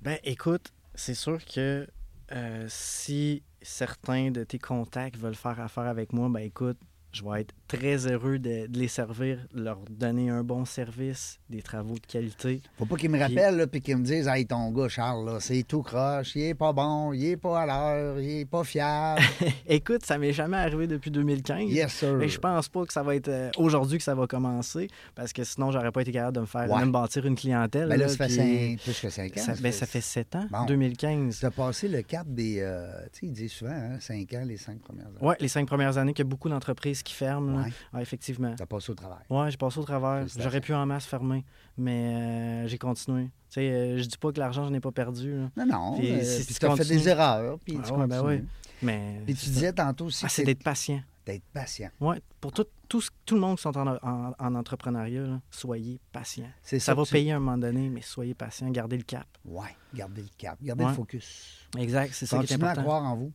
Ben, 0.01 0.17
écoute, 0.23 0.73
c'est 0.95 1.13
sûr 1.13 1.37
que 1.45 1.87
euh, 2.31 2.65
si 2.67 3.43
certains 3.61 4.31
de 4.31 4.43
tes 4.43 4.57
contacts 4.57 5.17
veulent 5.17 5.35
faire 5.35 5.59
affaire 5.59 5.85
avec 5.85 6.13
moi, 6.13 6.29
ben 6.29 6.39
écoute, 6.39 6.79
je 7.11 7.23
vais 7.23 7.41
être 7.41 7.53
très 7.67 8.05
heureux 8.07 8.37
de, 8.37 8.67
de 8.67 8.77
les 8.79 8.87
servir, 8.87 9.39
de 9.53 9.61
leur 9.63 9.79
donner 9.89 10.29
un 10.29 10.43
bon 10.43 10.65
service, 10.65 11.39
des 11.49 11.61
travaux 11.61 11.95
de 11.95 12.05
qualité. 12.07 12.61
Faut 12.77 12.85
pas 12.85 12.95
qu'ils 12.95 13.09
me 13.09 13.19
rappellent, 13.19 13.67
puis 13.71 13.81
qu'ils 13.81 13.97
me 13.97 14.03
disent, 14.03 14.27
hey, 14.27 14.45
ton 14.45 14.71
gars, 14.71 14.87
Charles, 14.87 15.25
là, 15.25 15.37
c'est 15.39 15.63
tout 15.63 15.81
croche, 15.81 16.35
il 16.35 16.43
est 16.43 16.53
pas 16.53 16.73
bon, 16.73 17.11
il 17.13 17.25
est 17.25 17.37
pas 17.37 17.61
à 17.61 17.65
l'heure, 17.65 18.19
il 18.19 18.41
est 18.41 18.45
pas 18.45 18.63
fiable. 18.63 19.21
écoute, 19.67 20.05
ça 20.05 20.17
m'est 20.17 20.33
jamais 20.33 20.57
arrivé 20.57 20.87
depuis 20.87 21.09
2015. 21.11 21.63
yes, 21.71 21.91
sir. 21.93 22.13
Mais 22.15 22.27
je 22.29 22.39
pense 22.39 22.69
pas 22.69 22.85
que 22.85 22.93
ça 22.93 23.01
va 23.03 23.15
être 23.15 23.29
euh, 23.29 23.49
aujourd'hui 23.57 23.97
que 23.97 24.03
ça 24.03 24.13
va 24.15 24.27
commencer, 24.27 24.87
parce 25.15 25.33
que 25.33 25.43
sinon, 25.43 25.71
j'aurais 25.71 25.91
pas 25.91 26.01
été 26.01 26.11
capable 26.11 26.35
de 26.35 26.41
me 26.41 26.45
faire 26.45 26.69
Ouais. 26.69 26.79
même 26.79 26.91
bâtir 26.91 27.25
une 27.25 27.35
clientèle. 27.35 27.89
Ben 27.89 27.97
là, 27.97 28.05
là, 28.05 28.09
ça 28.09 28.17
fait 28.17 28.25
puis- 28.27 28.35
cinq- 28.35 28.79
plus 28.83 28.99
que 29.01 29.09
5 29.09 29.37
ans. 29.37 29.41
ça, 29.41 29.53
ben, 29.61 29.71
ça 29.71 29.85
fait 29.85 30.01
7 30.01 30.35
ans, 30.35 30.47
Bon. 30.51 30.65
2015. 30.65 31.39
Tu 31.39 31.45
as 31.45 31.51
passé 31.51 31.87
le 31.87 32.01
cap 32.01 32.27
des. 32.27 32.59
euh, 32.59 32.87
tu 33.13 33.19
sais, 33.21 33.25
ils 33.27 33.31
disent 33.33 33.51
souvent, 33.51 33.97
5 33.99 34.33
ans, 34.33 34.43
les 34.45 34.57
5 34.57 34.79
premières 34.79 35.05
années. 35.07 35.15
Ouais, 35.21 35.35
les 35.39 35.47
cinq 35.47 35.65
premières 35.67 35.97
années, 35.97 36.13
qu'il 36.13 36.25
y 36.25 36.27
a 36.27 36.29
beaucoup 36.29 36.49
d'entreprises 36.49 37.01
qui 37.03 37.13
ferment. 37.13 37.54
Là. 37.55 37.63
Ouais. 37.63 37.73
Ouais, 37.93 38.01
effectivement. 38.01 38.53
Tu 38.55 38.63
as 38.63 38.65
passé 38.65 38.91
au 38.91 38.95
travail. 38.95 39.23
Ouais, 39.29 39.51
j'ai 39.51 39.57
passé 39.57 39.79
au 39.79 39.83
travers. 39.83 40.25
J'aurais 40.37 40.61
pu 40.61 40.73
en 40.73 40.85
masse 40.85 41.05
fermer, 41.05 41.43
mais 41.77 42.13
euh, 42.15 42.67
j'ai 42.67 42.77
continué. 42.77 43.25
Tu 43.25 43.31
sais, 43.61 43.71
euh, 43.71 43.97
je 43.97 44.05
dis 44.05 44.17
pas 44.17 44.31
que 44.31 44.39
l'argent, 44.39 44.65
je 44.65 44.71
n'ai 44.71 44.79
pas 44.79 44.91
perdu. 44.91 45.35
là. 45.35 45.49
Non, 45.57 45.65
non. 45.65 45.97
Puis 45.97 46.11
euh, 46.11 46.23
si 46.23 46.53
tu 46.53 46.65
as 46.65 46.75
fait 46.75 46.85
des 46.85 47.07
erreurs, 47.09 47.57
puis 47.59 47.77
Ah 47.81 47.87
tu 47.87 47.93
ouais, 47.93 48.07
ben. 48.07 48.45
Mais 48.81 49.21
Puis 49.25 49.33
tu 49.35 49.45
disais 49.49 49.71
tantôt 49.73 50.05
aussi 50.05 50.25
Ah, 50.25 50.29
c'est 50.29 50.43
d'être 50.43 50.61
patient. 50.63 51.01
d'être 51.25 51.43
patient. 51.53 51.89
Ouais, 52.01 52.21
pour 52.41 52.51
tout, 52.51 52.65
tout, 52.89 53.01
tout 53.25 53.35
le 53.35 53.41
monde 53.41 53.55
qui 53.55 53.63
sont 53.63 53.75
en, 53.77 53.87
en- 53.95 54.33
en 54.37 54.55
entrepreneuriat, 54.55 55.21
là, 55.23 55.41
soyez 55.49 55.99
patient. 56.11 56.45
Ça 56.61 56.93
va 56.93 57.03
tu- 57.03 57.13
payer 57.13 57.31
à 57.31 57.37
un 57.37 57.39
moment 57.39 57.57
donné, 57.57 57.89
mais 57.89 58.01
soyez 58.01 58.33
patient, 58.35 58.69
gardez 58.69 58.97
le 58.97 59.03
cap. 59.03 59.25
Ouais, 59.45 59.69
gardez 59.93 60.21
le 60.21 60.27
cap, 60.37 60.57
gardez 60.61 60.83
Ouais. 60.83 60.89
le 60.89 60.95
focus. 60.95 61.67
Exact, 61.77 62.11
c'est 62.13 62.25
ça 62.25 62.37
qui 62.43 62.53
est 62.53 62.61
à 62.61 62.65
important. 62.67 62.81
croire 62.83 63.03
en 63.05 63.15
vous. 63.15 63.31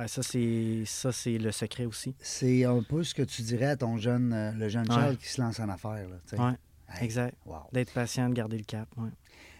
Ah, 0.00 0.06
ça, 0.06 0.22
c'est 0.22 0.84
ça, 0.86 1.10
c'est 1.10 1.38
le 1.38 1.50
secret 1.50 1.84
aussi. 1.84 2.14
C'est 2.20 2.64
un 2.64 2.84
peu 2.84 3.02
ce 3.02 3.14
que 3.14 3.22
tu 3.22 3.42
dirais 3.42 3.66
à 3.66 3.76
ton 3.76 3.96
jeune, 3.96 4.32
euh, 4.32 4.52
le 4.52 4.68
jeune 4.68 4.88
Ouais. 4.88 4.94
Charles 4.94 5.16
qui 5.16 5.26
se 5.28 5.40
lance 5.40 5.58
en 5.58 5.68
affaires. 5.68 6.06
Hey, 6.32 7.04
exact. 7.04 7.36
wow. 7.44 7.62
D'être 7.72 7.92
patient, 7.92 8.28
de 8.28 8.34
garder 8.34 8.58
le 8.58 8.64
cap. 8.64 8.88
Ouais. 8.96 9.10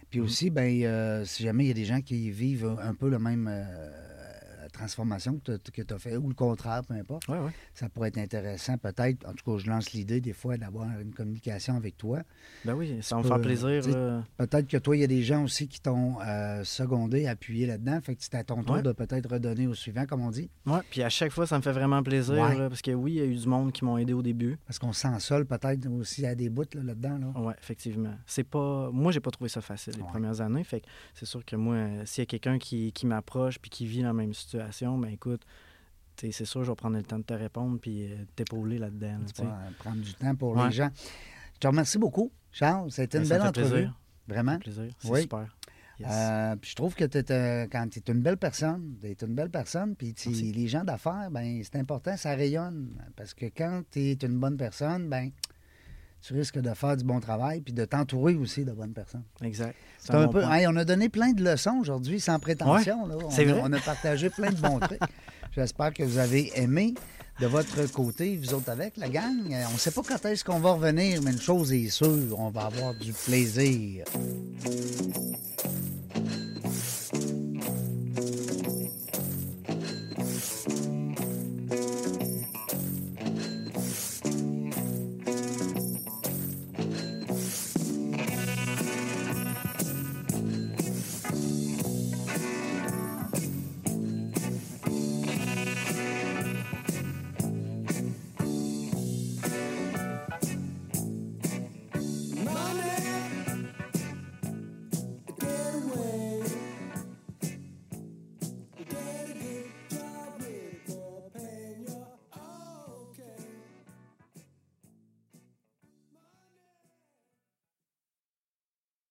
Puis 0.09 0.21
aussi, 0.21 0.49
ben, 0.49 0.81
euh, 0.83 1.25
si 1.25 1.43
jamais 1.43 1.65
il 1.65 1.67
y 1.67 1.71
a 1.71 1.73
des 1.73 1.83
gens 1.83 1.99
qui 1.99 2.31
vivent 2.31 2.73
un 2.81 2.93
peu 2.93 3.09
le 3.09 3.19
même 3.19 3.49
euh, 3.51 3.89
transformation 4.71 5.39
que 5.39 5.57
tu 5.57 5.93
as 5.93 5.99
fait, 5.99 6.17
ou 6.17 6.27
le 6.29 6.33
contraire, 6.35 6.81
peu 6.87 6.93
importe, 6.93 7.27
Ouais, 7.27 7.37
ouais. 7.39 7.51
ça 7.73 7.89
pourrait 7.89 8.09
être 8.09 8.17
intéressant 8.17 8.77
peut-être. 8.77 9.27
En 9.27 9.33
tout 9.33 9.43
cas, 9.51 9.63
je 9.63 9.69
lance 9.69 9.91
l'idée 9.93 10.21
des 10.21 10.33
fois 10.33 10.57
d'avoir 10.57 10.87
une 10.99 11.13
communication 11.13 11.75
avec 11.75 11.97
toi. 11.97 12.19
Ben 12.65 12.73
oui, 12.75 12.97
ça 13.01 13.15
va 13.17 13.21
me 13.23 13.27
faire 13.27 13.41
plaisir. 13.41 13.87
là. 13.89 14.23
Peut-être 14.37 14.67
que 14.67 14.77
toi, 14.77 14.95
il 14.95 14.99
y 15.01 15.03
a 15.03 15.07
des 15.07 15.21
gens 15.23 15.43
aussi 15.43 15.67
qui 15.67 15.81
t'ont 15.81 16.17
euh, 16.21 16.63
secondé, 16.63 17.27
appuyé 17.27 17.65
là-dedans. 17.65 17.99
Fait 18.01 18.15
que 18.15 18.23
c'est 18.23 18.35
à 18.35 18.43
ton 18.43 18.63
tour 18.63 18.75
Ouais. 18.77 18.81
de 18.81 18.91
peut-être 18.91 19.29
redonner 19.29 19.67
au 19.67 19.73
suivant, 19.73 20.05
comme 20.05 20.21
on 20.21 20.31
dit. 20.31 20.49
Ouais, 20.65 20.79
puis 20.89 21.03
à 21.03 21.09
chaque 21.09 21.31
fois, 21.31 21.45
ça 21.47 21.57
me 21.57 21.61
fait 21.61 21.71
vraiment 21.71 22.01
plaisir. 22.03 22.35
Là, 22.35 22.69
parce 22.69 22.81
que 22.81 22.91
oui, 22.91 23.13
il 23.13 23.17
y 23.17 23.21
a 23.21 23.25
eu 23.25 23.35
du 23.35 23.47
monde 23.47 23.71
qui 23.71 23.83
m'ont 23.85 23.97
aidé 23.97 24.13
au 24.13 24.21
début. 24.21 24.57
Parce 24.65 24.79
qu'on 24.79 24.93
se 24.93 25.01
sent 25.01 25.19
seul 25.19 25.45
peut-être 25.45 25.87
aussi 25.91 26.25
à 26.25 26.35
des 26.35 26.49
bouts 26.49 26.63
là, 26.73 26.83
là-dedans. 26.83 27.17
Là. 27.33 27.39
Ouais, 27.41 27.53
effectivement. 27.61 28.13
C'est 28.25 28.43
pas. 28.43 28.89
Moi, 28.91 29.11
j'ai 29.11 29.19
pas 29.19 29.31
trouvé 29.31 29.49
ça 29.49 29.61
facile 29.61 29.93
les 29.97 30.03
premières 30.03 30.41
années. 30.41 30.63
Fait 30.63 30.81
que 30.81 30.85
c'est 31.13 31.25
sûr 31.25 31.43
que 31.45 31.55
moi, 31.55 31.75
euh, 31.75 32.03
s'il 32.05 32.21
y 32.21 32.23
a 32.23 32.25
quelqu'un 32.25 32.57
qui, 32.59 32.91
qui 32.91 33.05
m'approche 33.05 33.59
puis 33.59 33.69
qui 33.69 33.85
vit 33.85 34.01
la 34.01 34.13
même 34.13 34.33
situation, 34.33 34.58
ben 34.97 35.09
écoute, 35.09 35.41
c'est 36.17 36.31
sûr, 36.45 36.63
je 36.63 36.69
vais 36.71 36.75
prendre 36.75 36.97
le 36.97 37.03
temps 37.03 37.17
de 37.19 37.23
te 37.23 37.33
répondre 37.33 37.79
puis 37.79 38.11
euh, 38.11 38.17
t'épauler 38.35 38.77
là-dedans. 38.77 39.19
là, 39.39 39.43
euh, 39.45 39.69
prendre 39.79 40.01
du 40.01 40.13
temps 40.13 40.35
pour 40.35 40.55
Ouais. 40.55 40.65
les 40.65 40.71
gens. 40.71 40.89
Je 41.53 41.59
te 41.59 41.67
remercie 41.67 41.97
beaucoup, 41.97 42.31
Charles. 42.51 42.91
C'était 42.91 43.17
une 43.19 43.23
Ben, 43.23 43.29
ça 43.29 43.37
belle 43.37 43.47
entrevue. 43.47 43.69
plaisir. 43.69 43.99
Vraiment. 44.27 44.53
fait 44.53 44.59
plaisir. 44.59 44.93
C'est 44.99 45.09
Oui. 45.09 45.21
super. 45.21 45.55
Yes. 45.99 46.07
Euh, 46.11 46.55
puis 46.55 46.69
je 46.71 46.75
trouve 46.75 46.95
que 46.95 47.03
quand 47.67 47.87
tu 47.89 47.99
es 47.99 48.11
une 48.11 48.21
belle 48.21 48.37
personne, 48.37 48.95
tu 49.01 49.07
es 49.07 49.13
une 49.21 49.35
belle 49.35 49.49
personne, 49.49 49.95
puis 49.97 50.13
les 50.53 50.67
gens 50.69 50.83
d'affaires, 50.85 51.29
ben 51.29 51.61
c'est 51.63 51.75
important, 51.77 52.15
ça 52.15 52.35
rayonne. 52.35 52.91
Parce 53.17 53.33
que 53.33 53.47
quand 53.47 53.81
tu 53.91 53.99
es 53.99 54.13
une 54.13 54.39
bonne 54.39 54.55
personne, 54.55 55.09
ben 55.09 55.29
tu 56.21 56.33
risques 56.33 56.59
de 56.59 56.73
faire 56.73 56.97
du 56.97 57.03
bon 57.03 57.19
travail, 57.19 57.61
puis 57.61 57.73
de 57.73 57.85
t'entourer 57.85 58.35
aussi 58.35 58.65
de 58.65 58.71
bonnes 58.71 58.93
personnes. 58.93 59.23
exact. 59.41 59.75
C'est 59.97 60.13
un 60.15 60.27
peu. 60.27 60.43
Hey, 60.43 60.67
on 60.67 60.75
a 60.75 60.85
donné 60.85 61.09
plein 61.09 61.31
de 61.31 61.43
leçons 61.43 61.77
aujourd'hui, 61.81 62.19
sans 62.19 62.39
prétention. 62.39 63.05
là. 63.05 63.15
On, 63.17 63.27
a, 63.29 63.43
vrai. 63.43 63.61
on 63.63 63.73
a 63.73 63.79
partagé 63.79 64.29
plein 64.29 64.51
de 64.51 64.57
bons 64.59 64.79
trucs. 64.79 64.99
J'espère 65.51 65.93
que 65.93 66.03
vous 66.03 66.17
avez 66.17 66.51
aimé 66.55 66.93
de 67.39 67.47
votre 67.47 67.89
côté, 67.91 68.37
vous 68.37 68.53
autres 68.53 68.69
avec, 68.69 68.97
la 68.97 69.09
gang. 69.09 69.33
On 69.69 69.73
ne 69.73 69.77
sait 69.77 69.91
pas 69.91 70.01
quand 70.07 70.25
est-ce 70.25 70.43
qu'on 70.43 70.59
va 70.59 70.73
revenir, 70.73 71.21
mais 71.21 71.31
une 71.31 71.41
chose 71.41 71.71
est 71.71 71.89
sûre, 71.89 72.37
on 72.37 72.49
va 72.49 72.63
avoir 72.63 72.93
du 72.93 73.13
plaisir. 73.13 74.05